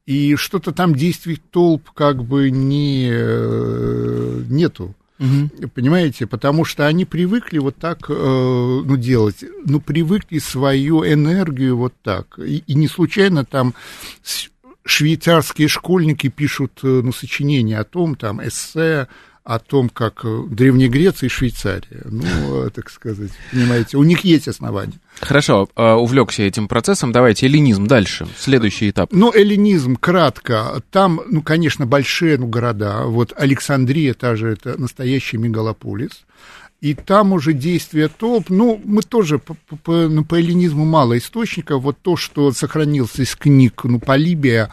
И 0.06 0.36
что-то 0.36 0.74
там 0.74 0.96
действий 0.96 1.42
толп 1.52 1.92
как 1.92 2.24
бы 2.24 2.50
не, 2.50 3.10
нету. 4.50 4.96
Угу. 5.20 5.70
Понимаете, 5.70 6.28
потому 6.28 6.66
что 6.66 6.88
они 6.88 7.06
привыкли 7.06 7.60
вот 7.60 7.78
так 7.78 8.10
э, 8.10 8.14
ну, 8.14 8.98
делать, 8.98 9.46
ну, 9.66 9.80
привыкли 9.80 10.40
свою 10.40 11.06
энергию 11.06 11.78
вот 11.78 11.94
так. 12.02 12.40
И, 12.40 12.64
и 12.66 12.74
не 12.74 12.88
случайно 12.88 13.46
там 13.46 13.74
швейцарские 14.86 15.68
школьники 15.68 16.28
пишут 16.28 16.80
э, 16.84 17.02
ну, 17.04 17.12
сочинения 17.12 17.80
о 17.80 17.84
том, 17.84 18.16
там, 18.16 18.46
эссе 18.46 19.08
о 19.44 19.60
том, 19.60 19.90
как 19.90 20.22
э, 20.24 20.44
Древняя 20.50 20.90
Греция 20.90 21.28
и 21.28 21.30
Швейцария. 21.30 22.02
Ну, 22.06 22.66
э, 22.66 22.70
так 22.70 22.90
сказать, 22.90 23.32
понимаете, 23.52 23.98
у 23.98 24.04
них 24.04 24.22
есть 24.22 24.48
основания. 24.48 25.00
Хорошо, 25.20 25.70
увлекся 25.76 26.44
этим 26.44 26.68
процессом. 26.68 27.12
Давайте 27.12 27.46
эллинизм 27.46 27.88
дальше, 27.88 28.28
следующий 28.38 28.90
этап. 28.90 29.12
Ну, 29.12 29.34
эллинизм, 29.34 29.96
кратко. 29.96 30.82
Там, 30.92 31.22
ну, 31.30 31.42
конечно, 31.42 31.86
большие 31.86 32.38
ну, 32.38 32.48
города. 32.48 33.04
Вот 33.06 33.34
Александрия, 33.36 34.14
та 34.14 34.36
же, 34.36 34.50
это 34.50 34.80
настоящий 34.80 35.38
мегалополис 35.38 36.24
и 36.84 36.94
там 36.96 37.32
уже 37.32 37.54
действие 37.54 38.10
толп, 38.10 38.50
ну, 38.50 38.82
мы 38.84 39.04
тоже 39.04 39.40
по, 39.40 39.54
по, 39.54 40.10
ну, 40.10 40.26
по 40.26 40.36
эллинизму 40.36 40.84
мало 40.84 41.18
источников, 41.18 41.82
вот 41.82 41.98
то, 42.02 42.18
что 42.18 42.52
сохранилось 42.52 43.18
из 43.18 43.38
книг, 43.38 43.86
ну, 43.86 44.02
Полибия, 44.02 44.70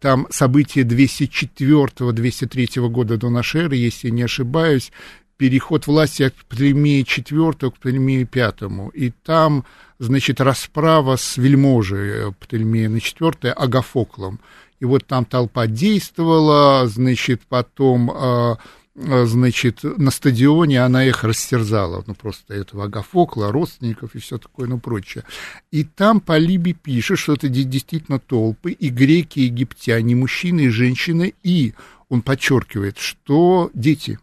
там 0.00 0.26
события 0.30 0.82
204-203 0.82 2.88
года 2.88 3.16
до 3.16 3.30
нашей 3.30 3.60
эры, 3.60 3.76
если 3.76 4.10
не 4.10 4.22
ошибаюсь, 4.22 4.90
переход 5.36 5.86
власти 5.86 6.24
от 6.24 6.34
Птолемея 6.34 7.04
IV 7.04 7.70
к 7.70 7.74
Птолемею 7.74 8.28
V, 8.34 8.90
и 8.94 9.12
там, 9.22 9.64
значит, 10.00 10.40
расправа 10.40 11.14
с 11.14 11.36
вельможей 11.36 12.32
Птолемея 12.40 12.88
на 12.88 12.96
IV 12.96 13.50
Агафоклом, 13.50 14.40
и 14.80 14.84
вот 14.84 15.06
там 15.06 15.24
толпа 15.24 15.68
действовала, 15.68 16.88
значит, 16.88 17.42
потом 17.48 18.10
а, 18.10 18.58
значит, 18.94 19.82
на 19.82 20.10
стадионе 20.10 20.82
она 20.84 21.04
их 21.04 21.24
растерзала, 21.24 22.04
ну, 22.06 22.14
просто 22.14 22.54
этого 22.54 22.84
Агафокла, 22.84 23.50
родственников 23.50 24.14
и 24.14 24.18
все 24.18 24.38
такое, 24.38 24.68
ну, 24.68 24.78
прочее. 24.78 25.24
И 25.70 25.84
там 25.84 26.20
Полиби 26.20 26.72
пишет, 26.72 27.18
что 27.18 27.32
это 27.34 27.48
действительно 27.48 28.18
толпы, 28.18 28.72
и 28.72 28.90
греки, 28.90 29.40
и 29.40 29.44
египтяне, 29.44 30.14
мужчины 30.14 30.62
и 30.62 30.68
женщины, 30.68 31.34
и 31.42 31.74
он 32.08 32.22
подчеркивает, 32.22 32.98
что 32.98 33.70
дети 33.72 34.18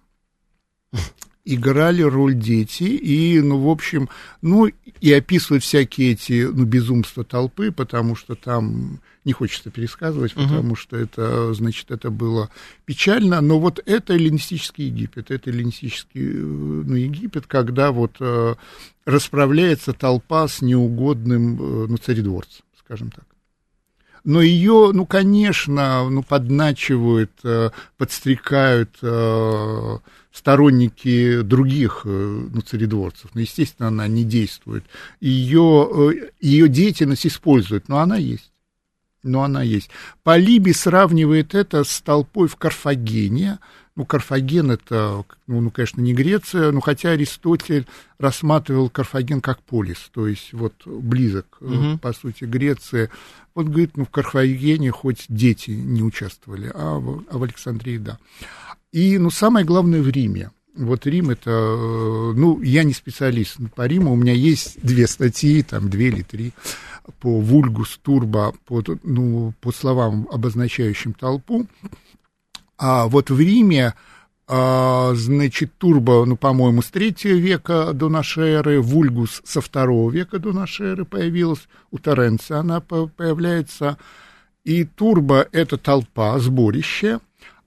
играли 1.46 2.04
роль 2.04 2.36
дети, 2.36 2.84
и, 2.84 3.42
ну, 3.42 3.60
в 3.60 3.70
общем, 3.70 4.08
ну, 4.42 4.68
и 4.68 5.14
описывают 5.14 5.64
всякие 5.64 6.12
эти, 6.12 6.44
ну, 6.44 6.66
безумства 6.66 7.24
толпы, 7.24 7.72
потому 7.72 8.16
что 8.16 8.36
там 8.36 9.00
не 9.30 9.34
хочется 9.34 9.70
пересказывать, 9.70 10.34
потому 10.34 10.74
uh-huh. 10.74 10.80
что 10.80 10.98
это, 10.98 11.54
значит, 11.54 11.92
это 11.92 12.10
было 12.10 12.50
печально, 12.86 13.42
но 13.42 13.60
вот 13.60 13.80
это 13.86 14.14
эллинистический 14.14 14.86
Египет, 14.88 15.30
это 15.30 15.52
эллинистический 15.52 16.22
ну, 16.24 16.96
Египет, 16.96 17.46
когда 17.46 17.92
вот 17.92 18.16
э, 18.20 18.56
расправляется 19.06 19.94
толпа 19.94 20.48
с 20.48 20.64
неугодным 20.64 21.62
э, 21.62 21.88
ну, 21.90 21.98
царедворцем, 21.98 22.66
скажем 22.84 23.12
так 23.12 23.26
но 24.24 24.42
ее, 24.42 24.92
ну, 24.94 25.06
конечно, 25.06 26.10
ну, 26.10 26.24
подначивают, 26.24 27.32
э, 27.44 27.72
подстрекают 27.98 28.98
э, 29.02 29.98
сторонники 30.32 31.42
других 31.42 32.02
э, 32.06 32.48
ну, 32.54 32.62
царедворцев. 32.62 33.32
Ну, 33.34 33.42
естественно, 33.42 33.88
она 33.88 34.08
не 34.08 34.24
действует. 34.24 34.84
Ее, 35.20 36.30
ее 36.40 36.68
деятельность 36.68 37.26
используют, 37.26 37.88
но 37.88 38.00
она 38.00 38.18
есть. 38.18 38.52
Но 39.24 39.44
она 39.44 39.62
есть. 39.64 39.90
Полиби 40.24 40.72
сравнивает 40.72 41.56
это 41.56 41.84
с 41.84 42.02
толпой 42.02 42.48
в 42.48 42.56
Карфагене. 42.56 43.60
Ну, 43.96 44.06
Карфаген 44.06 44.72
это, 44.72 45.26
ну, 45.48 45.60
ну, 45.60 45.72
конечно, 45.72 46.00
не 46.00 46.14
Греция, 46.14 46.72
но 46.72 46.80
хотя 46.80 47.12
Аристотель 47.12 47.86
рассматривал 48.18 48.90
Карфаген 48.90 49.42
как 49.42 49.62
полис, 49.62 50.10
то 50.14 50.26
есть 50.26 50.54
вот 50.54 50.74
близок, 50.86 51.58
угу. 51.60 51.98
по 51.98 52.14
сути, 52.14 52.46
Греции. 52.46 53.10
Вот, 53.54 53.68
говорит, 53.68 53.98
ну, 53.98 54.06
в 54.06 54.10
Карфагене 54.10 54.92
хоть 54.92 55.26
дети 55.28 55.72
не 55.72 56.02
участвовали, 56.02 56.72
а 56.74 56.98
в, 56.98 57.24
а 57.30 57.38
в 57.38 57.44
Александрии, 57.44 57.98
да. 57.98 58.20
И, 58.94 59.18
ну, 59.18 59.32
самое 59.32 59.66
главное, 59.66 60.02
в 60.02 60.08
Риме. 60.08 60.52
Вот 60.76 61.06
Рим 61.06 61.30
это, 61.30 61.50
э, 61.50 62.34
ну, 62.38 62.62
я 62.62 62.86
не 62.86 62.94
специалист 62.94 63.58
по 63.76 63.86
Риму, 63.86 64.14
у 64.14 64.16
меня 64.16 64.32
есть 64.32 64.80
две 64.82 65.08
статьи, 65.08 65.62
там, 65.62 65.90
две 65.90 66.08
или 66.08 66.22
три 66.22 66.54
по 67.20 67.40
вульгус, 67.40 68.00
турбо, 68.02 68.54
по, 68.66 68.84
ну, 69.04 69.54
по 69.62 69.72
словам, 69.72 70.28
обозначающим 70.32 71.14
толпу. 71.14 71.68
А 72.78 73.08
вот 73.08 73.30
в 73.30 73.40
Риме, 73.40 73.94
а, 74.48 75.14
значит, 75.16 75.78
турбо, 75.78 76.26
ну, 76.26 76.38
по-моему, 76.38 76.82
с 76.82 76.90
третьего 76.90 77.38
века 77.38 77.94
до 77.94 78.10
нашей 78.10 78.50
эры, 78.52 78.82
вульгус 78.82 79.42
со 79.46 79.62
второго 79.62 80.10
века 80.10 80.40
до 80.40 80.54
нашей 80.54 80.88
эры 80.88 81.06
появилась, 81.06 81.68
у 81.92 81.98
Торренца 81.98 82.60
она 82.60 82.80
появляется, 82.80 83.98
и 84.64 84.86
турбо— 84.86 85.48
это 85.52 85.78
толпа, 85.78 86.38
сборище, 86.40 87.20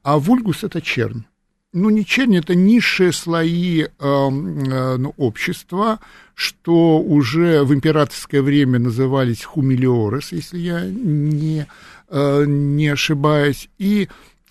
а 0.03 0.19
вульгус— 0.19 0.63
это 0.65 0.81
чернь 0.81 1.25
ну, 1.73 1.91
не 1.91 2.05
чернь, 2.05 2.37
это 2.37 2.55
низшие 2.55 3.13
слои 3.13 3.83
э, 3.83 3.89
э, 3.99 4.97
ну, 4.97 5.15
общества, 5.17 6.01
что 6.35 7.01
уже 7.01 7.65
в 7.65 7.73
императорское 7.73 8.43
время 8.43 8.79
назывались 8.79 9.45
хумилиорес, 9.45 10.33
если 10.33 10.59
я 10.59 10.85
не, 10.85 11.67
э, 12.09 12.45
не 12.47 12.89
ошибаюсь, 12.89 13.71
и 13.79 14.09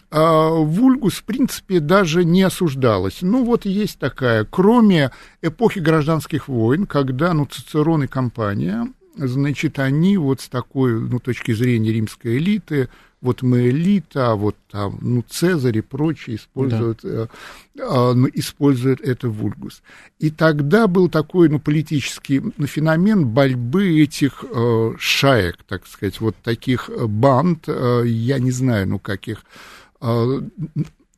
э, 0.09 0.17
вульгус, 0.19 1.15
в 1.15 1.23
принципе, 1.23 1.79
даже 1.79 2.25
не 2.25 2.41
осуждалась. 2.41 3.19
Ну, 3.21 3.43
вот 3.43 3.65
есть 3.65 3.99
такая, 3.99 4.45
кроме 4.49 5.11
эпохи 5.41 5.79
гражданских 5.79 6.47
войн, 6.47 6.87
когда, 6.87 7.33
ну, 7.33 7.45
Цицерон 7.45 8.03
и 8.03 8.07
компания, 8.07 8.87
значит, 9.15 9.77
они 9.77 10.17
вот 10.17 10.41
с 10.41 10.49
такой, 10.49 10.99
ну, 10.99 11.19
точки 11.19 11.53
зрения 11.53 11.91
римской 11.91 12.37
элиты, 12.37 12.89
вот 13.21 13.43
мы 13.43 13.69
элита, 13.69 14.31
а 14.31 14.35
вот 14.35 14.55
там, 14.71 14.97
ну, 15.01 15.23
Цезарь 15.27 15.77
и 15.77 15.81
прочие 15.81 16.37
используют, 16.37 17.01
да. 17.03 17.09
э, 17.09 17.27
э, 17.77 18.13
ну, 18.13 18.27
используют 18.33 18.99
это 19.01 19.29
вульгус. 19.29 19.83
И 20.19 20.31
тогда 20.31 20.87
был 20.87 21.07
такой, 21.07 21.47
ну, 21.49 21.59
политический 21.59 22.41
ну, 22.57 22.65
феномен 22.65 23.27
борьбы 23.27 24.01
этих 24.01 24.43
э, 24.43 24.93
шаек, 24.97 25.57
так 25.67 25.85
сказать, 25.85 26.19
вот 26.19 26.35
таких 26.43 26.89
э, 26.89 27.05
банд, 27.05 27.65
э, 27.67 28.03
я 28.07 28.39
не 28.39 28.51
знаю, 28.51 28.87
ну, 28.87 28.99
как 28.99 29.27
их 29.27 29.43
э, 30.01 30.41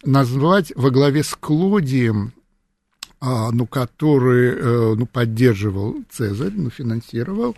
назвать, 0.04 0.74
во 0.76 0.92
главе 0.92 1.24
с 1.24 1.36
Клодием, 1.36 2.34
э, 3.22 3.50
ну, 3.52 3.66
который, 3.66 4.50
э, 4.50 4.96
ну, 4.96 5.06
поддерживал 5.06 5.96
Цезарь, 6.10 6.54
ну, 6.54 6.70
финансировал, 6.70 7.56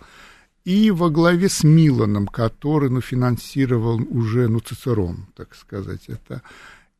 и 0.66 0.90
во 0.90 1.10
главе 1.10 1.48
с 1.48 1.62
Миланом, 1.62 2.26
который 2.26 2.90
ну, 2.90 3.00
финансировал 3.00 4.00
уже 4.10 4.48
ну, 4.48 4.58
Цицерон, 4.58 5.26
так 5.36 5.54
сказать, 5.54 6.08
это. 6.08 6.42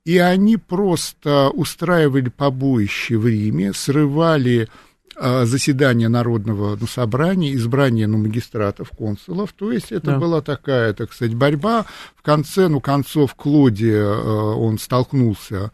И 0.04 0.18
они 0.18 0.56
просто 0.56 1.50
устраивали 1.50 2.28
побоище 2.28 3.16
в 3.18 3.26
Риме, 3.26 3.72
срывали 3.72 4.68
э, 5.16 5.44
заседание 5.46 6.08
Народного 6.08 6.78
ну, 6.80 6.86
собрания, 6.86 7.54
избрание 7.54 8.06
ну, 8.06 8.18
магистратов, 8.18 8.90
консулов. 8.90 9.52
То 9.52 9.72
есть 9.72 9.90
это 9.90 10.12
да. 10.12 10.18
была 10.18 10.42
такая, 10.42 10.94
так 10.94 11.12
сказать, 11.12 11.34
борьба. 11.34 11.86
В 12.14 12.22
конце, 12.22 12.68
ну, 12.68 12.80
концов, 12.80 13.34
Клодия, 13.34 14.00
э, 14.00 14.30
он 14.54 14.78
столкнулся 14.78 15.72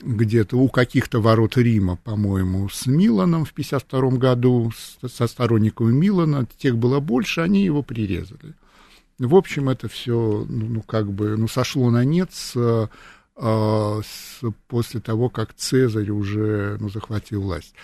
где-то 0.00 0.56
у 0.56 0.68
каких-то 0.68 1.20
ворот 1.20 1.56
Рима, 1.56 1.96
по-моему, 1.96 2.68
с 2.68 2.86
Миланом 2.86 3.44
в 3.44 3.52
52 3.52 4.10
году, 4.12 4.72
со 5.06 5.26
сторонниками 5.26 5.92
Милана, 5.92 6.46
тех 6.58 6.76
было 6.76 7.00
больше, 7.00 7.40
они 7.40 7.64
его 7.64 7.82
прирезали. 7.82 8.54
В 9.18 9.34
общем, 9.34 9.68
это 9.68 9.88
все, 9.88 10.46
ну, 10.48 10.66
ну, 10.66 10.82
как 10.82 11.10
бы, 11.10 11.36
ну, 11.36 11.48
сошло 11.48 11.90
на 11.90 12.04
нет 12.04 12.30
с, 12.32 12.88
а, 13.40 14.00
с, 14.02 14.40
после 14.68 15.00
того, 15.00 15.28
как 15.28 15.54
Цезарь 15.54 16.10
уже 16.10 16.76
ну, 16.80 16.88
захватил 16.88 17.42
власть. 17.42 17.74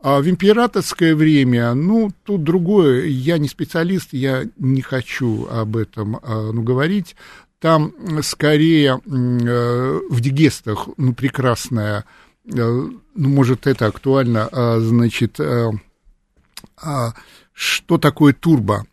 А 0.00 0.20
в 0.20 0.28
императорское 0.28 1.16
время, 1.16 1.74
ну, 1.74 2.10
тут 2.24 2.44
другое, 2.44 3.06
я 3.06 3.38
не 3.38 3.48
специалист, 3.48 4.12
я 4.12 4.44
не 4.56 4.82
хочу 4.82 5.46
об 5.46 5.76
этом 5.76 6.20
а, 6.22 6.52
ну, 6.52 6.62
говорить, 6.62 7.16
там 7.64 7.94
скорее 8.20 9.00
э, 9.06 10.00
в 10.10 10.20
дигестах, 10.20 10.86
ну, 10.98 11.14
прекрасная, 11.14 12.04
э, 12.44 12.52
ну, 12.52 13.00
может, 13.14 13.66
это 13.66 13.86
актуально, 13.86 14.50
а, 14.52 14.80
значит, 14.80 15.40
э, 15.40 15.70
а, 16.76 17.14
что 17.54 17.96
такое 17.96 18.34
турбо? 18.34 18.84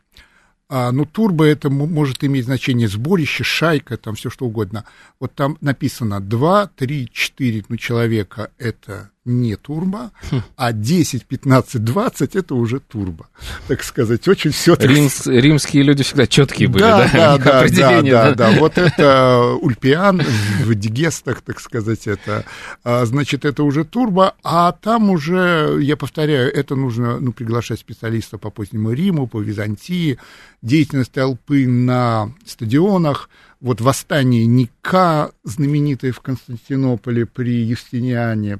А, 0.69 0.93
ну, 0.93 1.03
турбо 1.03 1.43
это 1.43 1.69
может 1.69 2.23
иметь 2.23 2.45
значение 2.45 2.87
сборище, 2.87 3.43
шайка, 3.43 3.97
там 3.97 4.15
все 4.15 4.29
что 4.29 4.45
угодно. 4.45 4.85
Вот 5.19 5.35
там 5.35 5.57
написано 5.59 6.21
2, 6.21 6.67
3, 6.67 7.09
4 7.11 7.65
ну, 7.67 7.75
человека 7.75 8.51
это 8.57 9.11
не 9.25 9.55
турбо, 9.55 10.11
хм. 10.31 10.41
а 10.55 10.73
10, 10.73 11.25
15, 11.25 11.83
20 11.83 12.35
это 12.35 12.55
уже 12.55 12.79
турбо, 12.79 13.27
так 13.67 13.83
сказать. 13.83 14.27
Очень 14.27 14.49
все 14.51 14.75
так... 14.75 14.89
Римс, 14.89 15.27
римские 15.27 15.83
люди 15.83 16.03
всегда 16.03 16.25
четкие 16.25 16.67
были, 16.67 16.81
да? 16.81 17.09
Да, 17.13 17.37
да, 17.37 17.67
да, 17.67 18.01
да, 18.01 18.33
да, 18.33 18.51
Вот 18.59 18.77
это 18.79 19.57
Ульпиан 19.61 20.23
в 20.63 20.73
Дигестах, 20.73 21.41
так 21.41 21.59
сказать, 21.59 22.07
это, 22.07 22.45
а, 22.83 23.05
значит, 23.05 23.45
это 23.45 23.63
уже 23.63 23.83
турбо, 23.83 24.33
а 24.43 24.71
там 24.71 25.11
уже, 25.11 25.77
я 25.81 25.95
повторяю, 25.97 26.51
это 26.51 26.75
нужно 26.75 27.19
ну, 27.19 27.31
приглашать 27.31 27.79
специалиста 27.79 28.39
по 28.39 28.49
позднему 28.49 28.91
Риму, 28.91 29.27
по 29.27 29.39
Византии, 29.39 30.17
деятельность 30.63 31.11
толпы 31.11 31.67
на 31.67 32.33
стадионах, 32.47 33.29
вот 33.59 33.81
восстание 33.81 34.47
Ника, 34.47 35.31
знаменитое 35.43 36.11
в 36.11 36.21
Константинополе 36.21 37.27
при 37.27 37.63
Юстиниане, 37.63 38.59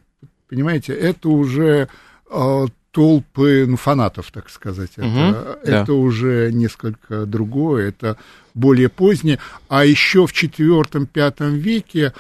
Понимаете, 0.52 0.93
это 0.93 1.30
уже 1.30 1.88
э, 2.30 2.66
толпы 2.91 3.66
ну, 3.68 3.78
фанатов, 3.78 4.32
так 4.32 4.49
сказать. 4.49 4.91
Это, 4.97 5.08
угу, 5.08 5.60
это 5.64 5.86
да. 5.88 5.93
уже 5.93 6.52
несколько 6.52 7.26
другое, 7.26 7.88
это 7.88 8.18
более 8.54 8.89
позднее. 8.89 9.39
А 9.70 9.86
еще 9.86 10.28
в 10.28 10.34
IV-V 10.34 11.49
веке 11.58 12.14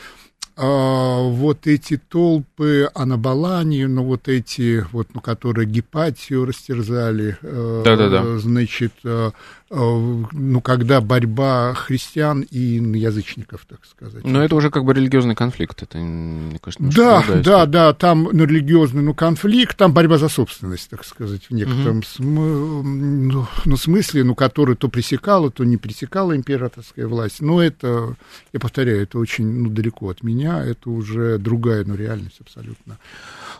а, 0.63 1.21
вот 1.21 1.65
эти 1.65 1.97
толпы 1.97 2.89
Анабаланию, 2.93 3.89
ну, 3.89 4.03
вот 4.03 4.27
эти, 4.27 4.85
вот, 4.91 5.07
ну, 5.13 5.21
которые 5.21 5.65
Гепатию 5.67 6.45
растерзали, 6.45 7.37
э, 7.41 7.81
Да-да-да. 7.83 8.37
значит, 8.37 8.93
э, 9.03 9.31
э, 9.31 9.31
ну, 9.71 10.61
когда 10.61 10.99
борьба 11.01 11.73
христиан 11.73 12.41
и 12.41 12.57
язычников, 12.97 13.65
так 13.67 13.79
сказать. 13.85 14.23
Но 14.25 14.43
это 14.43 14.55
уже 14.55 14.69
как 14.69 14.83
бы 14.83 14.93
религиозный 14.93 15.35
конфликт, 15.35 15.81
это, 15.83 15.97
мне 15.97 16.59
кажется, 16.59 16.83
Да, 16.95 17.23
да, 17.43 17.65
да, 17.65 17.93
там 17.93 18.29
ну, 18.31 18.45
религиозный, 18.45 19.01
ну, 19.01 19.13
конфликт, 19.13 19.77
там 19.77 19.93
борьба 19.93 20.17
за 20.17 20.27
собственность, 20.27 20.89
так 20.89 21.05
сказать, 21.05 21.43
в 21.49 21.53
некотором 21.53 21.99
угу. 21.99 22.05
см... 22.05 22.83
ну, 22.83 23.47
ну, 23.65 23.77
смысле, 23.77 24.23
ну, 24.23 24.35
который 24.35 24.75
то 24.75 24.89
пресекала, 24.89 25.49
то 25.49 25.63
не 25.63 25.77
пресекала 25.77 26.35
императорская 26.35 27.07
власть, 27.07 27.41
но 27.41 27.61
это, 27.61 28.15
я 28.53 28.59
повторяю, 28.59 29.03
это 29.03 29.17
очень, 29.17 29.45
ну, 29.45 29.69
далеко 29.69 30.09
от 30.09 30.23
меня, 30.23 30.41
меня 30.41 30.63
это 30.63 30.89
уже 30.89 31.37
другая 31.37 31.83
ну, 31.85 31.95
реальность 31.95 32.39
абсолютно. 32.39 32.97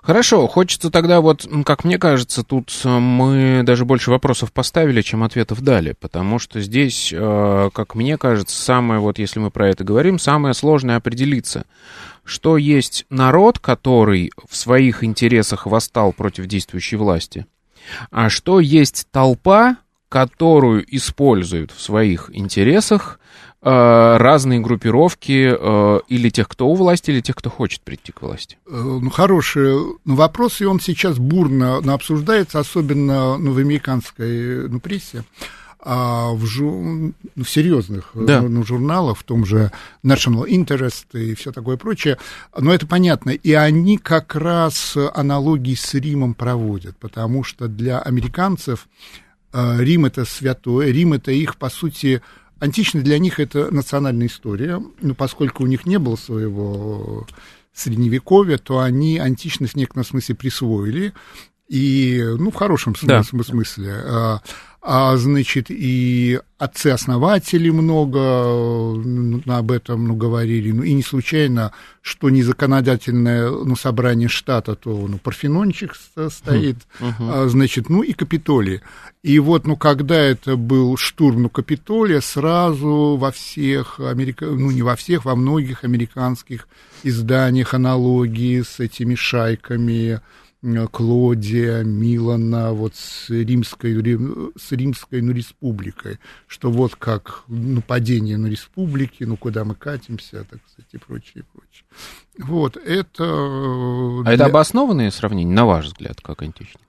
Хорошо, 0.02 0.48
хочется 0.48 0.90
тогда 0.90 1.22
вот, 1.22 1.48
как 1.66 1.84
мне 1.84 1.98
кажется, 1.98 2.44
тут 2.44 2.72
э, 2.84 2.90
мы 2.90 3.62
даже 3.64 3.86
больше 3.86 4.10
вопросов 4.10 4.52
поставили, 4.52 5.02
чем 5.02 5.24
ответов 5.24 5.62
дали, 5.62 5.94
потому 6.02 6.40
что 6.40 6.60
здесь, 6.60 7.14
э, 7.14 7.70
как 7.74 7.96
мне 7.96 8.18
кажется, 8.18 8.62
самое 8.62 9.00
вот, 9.00 9.20
если 9.20 9.40
мы 9.40 9.52
про 9.52 9.70
это 9.70 9.86
говорим, 9.86 10.20
самое 10.20 10.54
сложное 10.54 10.98
определиться, 10.98 11.66
что 12.26 12.58
есть 12.58 13.06
народ, 13.10 13.60
который 13.60 14.32
в 14.50 14.56
своих 14.58 15.04
интересах 15.04 15.66
восстал 15.66 16.12
против 16.12 16.48
действующей 16.48 16.98
власти, 16.98 17.46
а 18.10 18.30
что 18.30 18.60
есть 18.60 19.08
толпа, 19.12 19.78
которую 20.10 20.84
используют 20.94 21.72
в 21.72 21.80
своих 21.80 22.30
интересах 22.34 23.20
Э, 23.64 24.18
разные 24.18 24.60
группировки 24.60 25.54
э, 25.56 26.00
или 26.08 26.30
тех, 26.30 26.48
кто 26.48 26.68
у 26.68 26.74
власти, 26.74 27.12
или 27.12 27.22
тех, 27.22 27.36
кто 27.36 27.52
хочет 27.52 27.82
прийти 27.82 28.12
к 28.12 28.24
власти? 28.24 28.58
Ну, 28.66 29.08
хороший 29.12 29.76
ну, 30.04 30.16
вопрос, 30.16 30.62
и 30.62 30.66
он 30.66 30.80
сейчас 30.80 31.20
бурно 31.20 31.78
обсуждается, 31.78 32.58
особенно 32.58 33.38
ну, 33.38 33.54
в 33.54 33.60
американской 33.60 34.68
ну, 34.68 34.80
прессе. 34.80 35.26
А 35.84 36.32
в, 36.32 36.46
жу... 36.46 37.14
в 37.36 37.46
серьезных 37.46 38.12
да. 38.14 38.42
ну, 38.42 38.64
журналах, 38.64 39.18
в 39.18 39.24
том 39.24 39.46
же 39.46 39.72
National 40.04 40.48
Interest 40.48 41.20
и 41.20 41.34
все 41.34 41.52
такое 41.52 41.76
прочее, 41.78 42.20
но 42.56 42.72
это 42.72 42.86
понятно. 42.86 43.32
И 43.32 43.54
они 43.54 43.98
как 43.98 44.36
раз 44.36 44.96
аналогии 45.14 45.74
с 45.74 45.94
Римом 45.96 46.36
проводят, 46.36 46.98
потому 46.98 47.44
что 47.44 47.68
для 47.68 48.00
американцев 48.00 48.88
Рим 49.54 50.06
это 50.06 50.24
святое, 50.26 50.92
Рим 50.92 51.14
это 51.14 51.32
их, 51.32 51.58
по 51.58 51.70
сути, 51.70 52.22
античность 52.60 53.04
для 53.04 53.18
них 53.18 53.40
это 53.40 53.74
национальная 53.74 54.28
история, 54.28 54.82
но 55.02 55.16
поскольку 55.16 55.64
у 55.64 55.68
них 55.68 55.86
не 55.88 55.98
было 55.98 56.16
своего 56.16 57.28
средневековья, 57.74 58.58
то 58.58 58.80
они 58.80 59.18
античность 59.18 59.74
в 59.74 59.78
некотором 59.78 60.06
смысле 60.06 60.36
присвоили, 60.36 61.14
и, 61.72 62.22
ну, 62.38 62.52
в 62.52 62.56
хорошем 62.56 62.96
смысле, 62.98 63.24
да. 63.32 63.44
смысле. 63.44 63.94
А, 64.84 65.16
значит, 65.16 65.68
и 65.70 66.40
отцы-основатели 66.58 67.70
много 67.70 68.20
ну, 68.98 69.42
об 69.46 69.72
этом 69.72 70.08
ну, 70.08 70.16
говорили. 70.16 70.72
Ну, 70.72 70.82
и 70.82 70.94
не 70.94 71.04
случайно, 71.04 71.72
что 72.02 72.32
не 72.32 72.42
законодательное 72.42 73.52
ну, 73.52 73.76
собрание 73.76 74.28
штата, 74.28 74.76
то 74.76 75.08
ну, 75.08 75.20
Парфенончик 75.20 75.96
стоит, 76.30 76.78
uh-huh. 77.00 77.48
значит, 77.48 77.90
ну 77.90 78.02
и 78.02 78.14
Капитолий. 78.14 78.82
И 79.22 79.38
вот, 79.38 79.68
ну, 79.68 79.78
когда 79.78 80.18
это 80.18 80.58
был 80.58 80.98
штурм 80.98 81.44
ну, 81.44 81.50
Капитолия, 81.50 82.20
сразу 82.20 83.18
во 83.18 83.32
всех, 83.32 84.00
Америка... 84.00 84.46
ну, 84.46 84.72
не 84.72 84.82
во 84.82 84.96
всех, 84.96 85.26
во 85.26 85.36
многих 85.36 85.84
американских 85.84 86.68
изданиях 87.04 87.76
аналогии 87.76 88.62
с 88.62 88.80
этими 88.80 89.14
шайками, 89.14 90.20
Клодия, 90.92 91.84
Милана, 91.84 92.72
вот 92.74 92.96
с 92.96 93.30
римской, 93.30 93.96
с 94.56 94.72
римской 94.72 95.22
ну, 95.22 95.32
республикой, 95.32 96.20
что 96.46 96.70
вот 96.70 96.96
как 96.96 97.44
нападение 97.48 98.38
на 98.38 98.46
республики, 98.46 99.24
ну 99.24 99.38
куда 99.38 99.66
мы 99.66 99.74
катимся, 99.74 100.46
так 100.48 100.60
сказать, 100.72 100.94
и 100.94 100.98
прочее, 101.00 101.44
и 101.44 101.58
прочее. 101.58 101.86
Вот, 102.38 102.78
это... 102.78 103.24
А 103.24 104.24
для... 104.24 104.34
это 104.34 104.46
обоснованные 104.46 105.10
сравнения, 105.10 105.52
на 105.52 105.66
ваш 105.66 105.88
взгляд, 105.88 106.22
как 106.22 106.44
античник? 106.44 106.82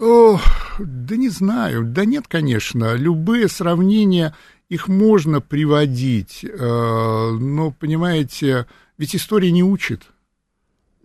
О, 0.00 0.40
да 0.80 1.16
не 1.16 1.28
знаю, 1.28 1.84
да 1.84 2.04
нет, 2.04 2.26
конечно, 2.26 2.96
любые 2.96 3.46
сравнения, 3.48 4.34
их 4.68 4.88
можно 4.88 5.40
приводить, 5.40 6.44
э, 6.44 7.30
но, 7.38 7.70
понимаете, 7.70 8.66
ведь 8.98 9.14
история 9.14 9.52
не 9.52 9.62
учит– 9.62 10.02
Э, 10.15 10.15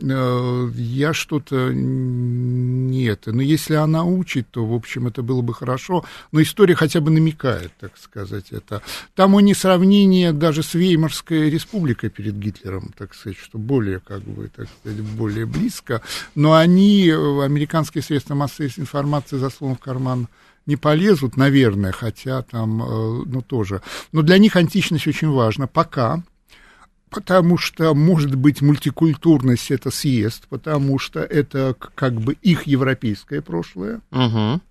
я 0.02 1.14
что-то 1.14 1.72
нет. 1.74 3.24
Но 3.26 3.41
если 3.41 3.76
она 3.76 4.04
учит, 4.04 4.47
то, 4.52 4.66
в 4.66 4.74
общем, 4.74 5.08
это 5.08 5.22
было 5.22 5.41
бы 5.41 5.54
хорошо. 5.54 6.06
Но 6.32 6.41
история 6.41 6.76
хотя 6.76 7.02
бы 7.02 7.12
намекает, 7.12 7.72
так 7.80 7.97
сказать, 7.97 8.52
это. 8.52 8.82
Там 9.16 9.36
у 9.36 9.39
них 9.39 9.58
сравнение 9.58 10.34
даже 10.34 10.64
с 10.64 10.74
Веймарской 10.74 11.49
республикой 11.49 12.10
перед 12.10 12.36
Гитлером, 12.38 12.93
так 12.97 13.14
сказать, 13.14 13.38
что 13.38 13.58
более, 13.58 13.99
как 13.99 14.22
бы, 14.22 14.49
так 14.49 14.68
сказать, 14.80 15.02
более 15.02 15.45
близко. 15.45 16.02
Но 16.36 16.54
они, 16.54 17.08
э, 17.08 17.43
американские 17.43 18.04
средства 18.04 18.36
массовой 18.36 18.72
информации, 18.78 19.38
за 19.38 19.49
словом 19.49 19.76
в 19.76 19.80
карман 19.80 20.28
не 20.66 20.76
полезут, 20.76 21.38
наверное, 21.38 21.91
хотя 21.91 22.43
там, 22.43 22.82
э, 22.82 23.24
ну, 23.26 23.41
тоже. 23.41 23.82
Но 24.12 24.22
для 24.22 24.38
них 24.38 24.56
античность 24.56 25.08
очень 25.08 25.30
важна. 25.30 25.68
Пока 25.68 26.24
потому 27.12 27.57
что, 27.57 27.93
может 27.93 28.34
быть, 28.36 28.62
мультикультурность 28.62 29.70
это 29.70 29.91
съест, 29.91 30.47
потому 30.47 30.97
что 30.97 31.20
это 31.20 31.76
как 31.93 32.14
бы 32.14 32.34
их 32.41 32.64
европейское 32.64 33.41
прошлое. 33.41 34.01
Угу. 34.12 34.62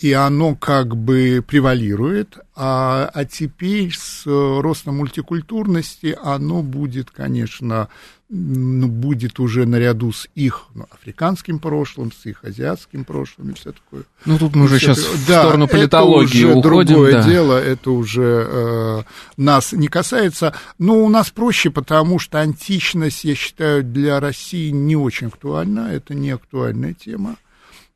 И 0.00 0.12
оно 0.12 0.56
как 0.56 0.96
бы 0.96 1.42
превалирует, 1.46 2.38
а, 2.56 3.08
а 3.14 3.24
теперь 3.24 3.94
с 3.94 4.24
ростом 4.26 4.96
мультикультурности 4.96 6.18
оно 6.20 6.62
будет, 6.62 7.12
конечно, 7.12 7.88
ну, 8.28 8.88
будет 8.88 9.38
уже 9.38 9.66
наряду 9.66 10.10
с 10.10 10.28
их 10.34 10.64
ну, 10.74 10.86
африканским 10.90 11.60
прошлым, 11.60 12.10
с 12.10 12.26
их 12.26 12.42
азиатским 12.42 13.04
прошлым 13.04 13.50
и 13.50 13.54
все 13.54 13.72
такое. 13.72 14.02
Ну, 14.24 14.38
тут 14.38 14.56
мы 14.56 14.64
уже 14.64 14.80
сейчас 14.80 14.98
да, 15.28 15.42
в 15.42 15.44
сторону 15.44 15.68
политологии 15.68 16.38
это 16.40 16.46
уже 16.46 16.58
уходим. 16.58 16.62
другое 16.90 17.12
да. 17.12 17.22
дело, 17.22 17.62
это 17.62 17.90
уже 17.92 18.48
э, 18.50 19.02
нас 19.36 19.72
не 19.72 19.86
касается. 19.86 20.54
Но 20.78 21.04
у 21.04 21.08
нас 21.08 21.30
проще, 21.30 21.70
потому 21.70 22.18
что 22.18 22.40
античность, 22.40 23.24
я 23.24 23.36
считаю, 23.36 23.84
для 23.84 24.18
России 24.18 24.70
не 24.70 24.96
очень 24.96 25.28
актуальна, 25.28 25.92
это 25.92 26.14
не 26.14 26.30
актуальная 26.30 26.94
тема. 26.94 27.36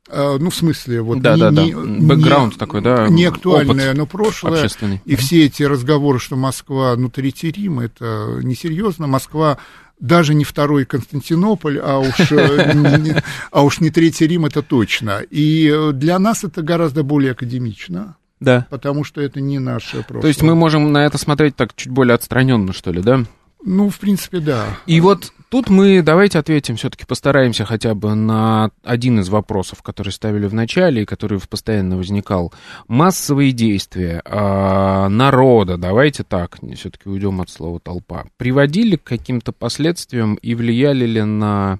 Э, 0.07 0.37
ну, 0.39 0.49
в 0.49 0.55
смысле, 0.55 1.01
вот 1.01 1.21
да, 1.21 1.35
не, 1.35 1.39
да, 1.39 1.51
да. 1.51 1.63
бэкграунд 1.63 2.53
не, 2.53 2.59
такой, 2.59 2.81
да, 2.81 3.07
не 3.09 3.25
актуальное, 3.25 3.93
но 3.93 4.05
прошлое. 4.05 4.67
И 5.05 5.15
все 5.15 5.45
эти 5.45 5.63
разговоры, 5.63 6.19
что 6.19 6.35
Москва, 6.35 6.95
ну, 6.95 7.09
Третий 7.09 7.51
Рим, 7.51 7.79
это 7.79 8.39
несерьезно. 8.41 9.07
Москва 9.07 9.57
даже 9.99 10.33
не 10.33 10.45
второй 10.45 10.85
Константинополь, 10.85 11.79
а 11.79 11.99
уж, 11.99 12.31
э, 12.31 13.21
а 13.51 13.63
уж 13.63 13.81
не 13.81 13.91
Третий 13.91 14.27
Рим, 14.27 14.45
это 14.45 14.61
точно. 14.61 15.21
И 15.29 15.91
для 15.93 16.17
нас 16.17 16.43
это 16.43 16.61
гораздо 16.61 17.03
более 17.03 17.33
академично. 17.33 18.15
Да. 18.39 18.65
Потому 18.69 19.03
что 19.03 19.21
это 19.21 19.41
не 19.41 19.59
наше 19.59 19.97
прошлое. 19.97 20.21
То 20.21 20.27
есть 20.29 20.41
мы 20.41 20.55
можем 20.55 20.91
на 20.93 21.05
это 21.05 21.17
смотреть 21.17 21.55
так 21.55 21.75
чуть 21.75 21.91
более 21.91 22.15
отстраненно, 22.15 22.71
что 22.71 22.91
ли, 22.91 23.01
да? 23.01 23.25
Ну, 23.63 23.89
в 23.89 23.99
принципе, 23.99 24.39
да. 24.39 24.77
И 24.85 25.01
вот 25.01 25.33
тут 25.49 25.69
мы 25.69 26.01
давайте 26.01 26.39
ответим, 26.39 26.75
все-таки 26.75 27.05
постараемся 27.05 27.65
хотя 27.65 27.95
бы 27.95 28.15
на 28.15 28.71
один 28.83 29.19
из 29.19 29.29
вопросов, 29.29 29.81
который 29.83 30.11
ставили 30.11 30.47
в 30.47 30.53
начале 30.53 31.03
и 31.03 31.05
который 31.05 31.39
постоянно 31.39 31.97
возникал. 31.97 32.53
Массовые 32.87 33.51
действия 33.51 34.21
э, 34.23 35.07
народа, 35.07 35.77
давайте 35.77 36.23
так, 36.23 36.57
все-таки 36.75 37.09
уйдем 37.09 37.41
от 37.41 37.49
слова 37.49 37.79
толпа, 37.79 38.25
приводили 38.37 38.95
к 38.95 39.03
каким-то 39.03 39.51
последствиям 39.51 40.35
и 40.35 40.55
влияли 40.55 41.05
ли 41.05 41.23
на 41.23 41.79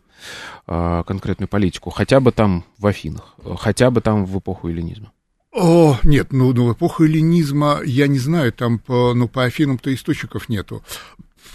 э, 0.68 1.04
конкретную 1.06 1.48
политику, 1.48 1.90
хотя 1.90 2.20
бы 2.20 2.32
там 2.32 2.66
в 2.78 2.88
Афинах, 2.88 3.36
хотя 3.60 3.92
бы 3.92 4.02
там 4.02 4.26
в 4.26 4.40
эпоху 4.40 4.70
эллинизма? 4.70 5.12
О, 5.52 5.98
нет, 6.04 6.28
ну, 6.32 6.54
ну, 6.54 6.74
эпоху 6.74 7.06
эллинизма, 7.06 7.80
я 7.84 8.08
не 8.08 8.20
знаю, 8.20 8.54
там 8.54 8.78
по, 8.78 9.14
ну, 9.16 9.28
по 9.28 9.44
Афинам-то 9.44 9.92
источников 9.94 10.48
нету. 10.48 10.84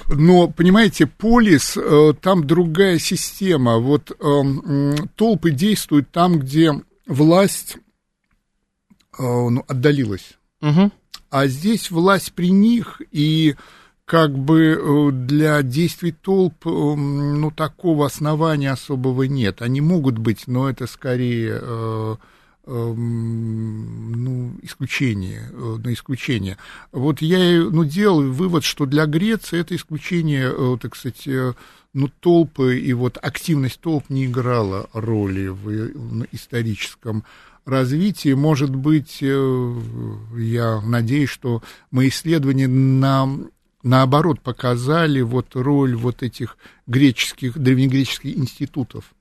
Но, 0.08 0.48
понимаете, 0.48 1.06
полис, 1.06 1.76
э, 1.76 2.12
там 2.20 2.46
другая 2.46 2.98
система. 2.98 3.78
Вот 3.78 4.10
э, 4.10 4.94
толпы 5.16 5.50
действуют 5.50 6.10
там, 6.10 6.38
где 6.38 6.72
власть 7.06 7.76
э, 9.18 9.22
ну, 9.22 9.64
отдалилась. 9.66 10.38
Угу. 10.60 10.90
А 11.30 11.46
здесь 11.46 11.90
власть 11.90 12.32
при 12.32 12.50
них, 12.50 13.02
и 13.10 13.56
как 14.04 14.36
бы 14.38 15.10
для 15.12 15.62
действий 15.62 16.12
толп, 16.12 16.64
ну, 16.64 17.50
такого 17.50 18.06
основания 18.06 18.70
особого 18.70 19.24
нет. 19.24 19.62
Они 19.62 19.80
могут 19.80 20.18
быть, 20.18 20.46
но 20.46 20.68
это 20.68 20.86
скорее 20.86 22.18
ну, 22.66 24.52
исключение, 24.62 25.50
э, 25.50 25.76
на 25.82 25.92
исключение. 25.92 26.56
Вот 26.92 27.20
я 27.20 27.62
ну, 27.62 27.84
делал 27.84 28.22
вывод, 28.22 28.64
что 28.64 28.86
для 28.86 29.06
Греции 29.06 29.60
это 29.60 29.76
исключение, 29.76 30.50
э, 30.50 30.78
так 30.80 30.96
сказать, 30.96 31.26
э, 31.26 31.52
ну, 31.92 32.08
толпы 32.20 32.78
и 32.78 32.92
вот 32.92 33.18
активность 33.20 33.80
толп 33.80 34.08
не 34.08 34.26
играла 34.26 34.88
роли 34.92 35.48
в 35.48 36.26
историческом 36.32 37.24
развитии. 37.66 38.32
Может 38.32 38.74
быть, 38.74 39.22
я 39.22 40.80
надеюсь, 40.80 41.30
что 41.30 41.62
мои 41.90 42.08
исследования 42.08 42.66
нам 42.66 43.50
наоборот 43.82 44.40
показали 44.40 45.20
вот 45.20 45.54
роль 45.54 45.94
вот 45.94 46.22
этих 46.22 46.56
греческих, 46.86 47.56
древнегреческих 47.56 48.36
институтов 48.36 49.14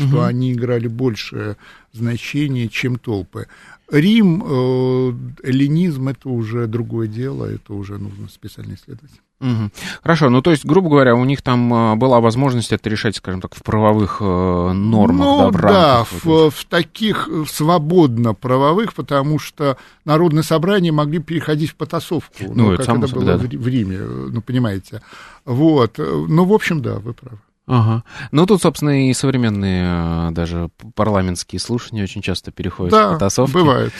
что 0.00 0.16
угу. 0.18 0.22
они 0.22 0.52
играли 0.52 0.88
большее 0.88 1.56
значение, 1.92 2.68
чем 2.68 2.98
толпы. 2.98 3.46
Рим, 3.90 4.44
э, 4.46 5.12
эллинизм 5.42 6.08
это 6.08 6.28
уже 6.28 6.66
другое 6.66 7.08
дело, 7.08 7.44
это 7.44 7.74
уже 7.74 7.98
нужно 7.98 8.28
специально 8.28 8.74
исследовать. 8.74 9.10
Угу. 9.40 9.70
Хорошо, 10.02 10.28
ну 10.28 10.42
то 10.42 10.50
есть, 10.50 10.64
грубо 10.64 10.90
говоря, 10.90 11.14
у 11.14 11.24
них 11.24 11.42
там 11.42 11.72
э, 11.72 11.96
была 11.96 12.20
возможность 12.20 12.72
это 12.72 12.88
решать, 12.88 13.16
скажем 13.16 13.40
так, 13.40 13.54
в 13.54 13.62
правовых 13.62 14.18
э, 14.20 14.72
нормах, 14.72 15.26
ну, 15.26 15.38
да, 15.38 15.48
в 15.50 15.62
да, 15.62 16.04
в, 16.04 16.50
в 16.50 16.64
таких 16.66 17.28
свободно 17.48 18.34
правовых, 18.34 18.94
потому 18.94 19.38
что 19.38 19.76
народные 20.04 20.42
собрания 20.42 20.92
могли 20.92 21.18
переходить 21.18 21.70
в 21.70 21.74
потасовку, 21.74 22.44
ну, 22.54 22.70
ну 22.70 22.76
как 22.76 22.88
это 22.88 23.08
было 23.08 23.24
да. 23.24 23.38
в, 23.38 23.48
в 23.48 23.68
Риме, 23.68 23.98
ну 23.98 24.40
понимаете. 24.42 25.02
Вот, 25.44 25.98
ну 25.98 26.44
в 26.44 26.52
общем, 26.52 26.82
да, 26.82 26.96
вы 26.96 27.14
правы. 27.14 27.38
Ага. 27.70 28.02
Ну, 28.32 28.46
тут, 28.46 28.60
собственно, 28.60 29.08
и 29.08 29.14
современные 29.14 29.84
э, 29.86 30.30
даже 30.32 30.70
парламентские 30.96 31.60
слушания 31.60 32.02
очень 32.02 32.20
часто 32.20 32.50
переходят 32.50 32.90
да, 32.90 33.10
в 33.10 33.12
потасовки. 33.12 33.54
бывает. 33.54 33.92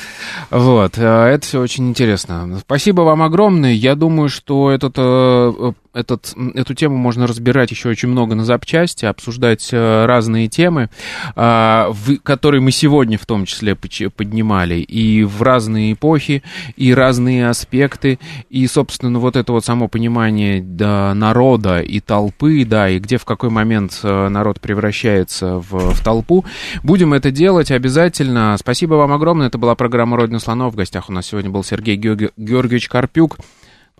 Вот, 0.51 0.99
э, 0.99 1.05
это 1.05 1.47
все 1.47 1.61
очень 1.61 1.89
интересно. 1.89 2.59
Спасибо 2.61 3.03
вам 3.03 3.23
огромное. 3.23 3.73
Я 3.73 3.95
думаю, 3.95 4.29
что 4.29 4.73
этот 4.73 4.95
э, 4.97 5.73
этот, 5.93 6.35
эту 6.55 6.75
тему 6.75 6.97
можно 6.97 7.27
разбирать 7.27 7.71
еще 7.71 7.89
очень 7.89 8.09
много 8.09 8.35
на 8.35 8.45
запчасти, 8.45 9.05
обсуждать 9.07 9.69
э, 9.73 10.07
разные 10.07 10.49
темы, 10.49 10.89
а, 11.35 11.93
которые 12.23 12.61
мы 12.61 12.71
сегодня 12.71 13.19
в 13.19 13.27
том 13.27 13.45
числе 13.45 13.75
поднимали, 13.75 14.77
и 14.77 15.25
в 15.25 15.43
разные 15.43 15.95
эпохи, 15.95 16.43
и 16.77 16.95
разные 16.95 17.49
аспекты, 17.49 18.19
и, 18.49 18.67
собственно, 18.67 19.19
вот 19.19 19.37
это 19.37 19.53
вот 19.53 19.65
само 19.65 19.89
понимание 19.89 20.63
да, 20.63 21.13
народа 21.15 21.81
и 21.81 22.01
толпы, 22.01 22.65
да, 22.65 22.89
и 22.89 22.99
где 22.99 23.19
в 23.19 23.25
какой 23.25 23.51
момент 23.51 23.99
э, 24.03 24.29
народ 24.29 24.61
превращается 24.61 25.57
в, 25.57 25.95
в 25.95 26.05
толпу. 26.05 26.45
Будем 26.83 27.15
это 27.15 27.31
делать 27.31 27.71
обязательно. 27.71 28.57
Спасибо 28.59 28.95
вам 28.95 29.13
огромное. 29.13 29.49
Это 29.49 29.59
была 29.59 29.75
программа 29.75 30.17
«Родина 30.17 30.39
слонов». 30.39 30.75
В 30.75 30.77
гостях 30.77 31.09
у 31.09 31.13
нас 31.13 31.27
сегодня 31.27 31.51
был 31.51 31.65
Сергей 31.65 31.97
Георгиевич 31.97 32.89
Карпюк. 32.89 33.39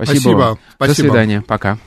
Спасибо. 0.05 0.21
Спасибо. 0.21 0.59
Спасибо. 0.77 0.87
До 0.89 0.95
свидания. 0.95 1.43
Пока. 1.43 1.79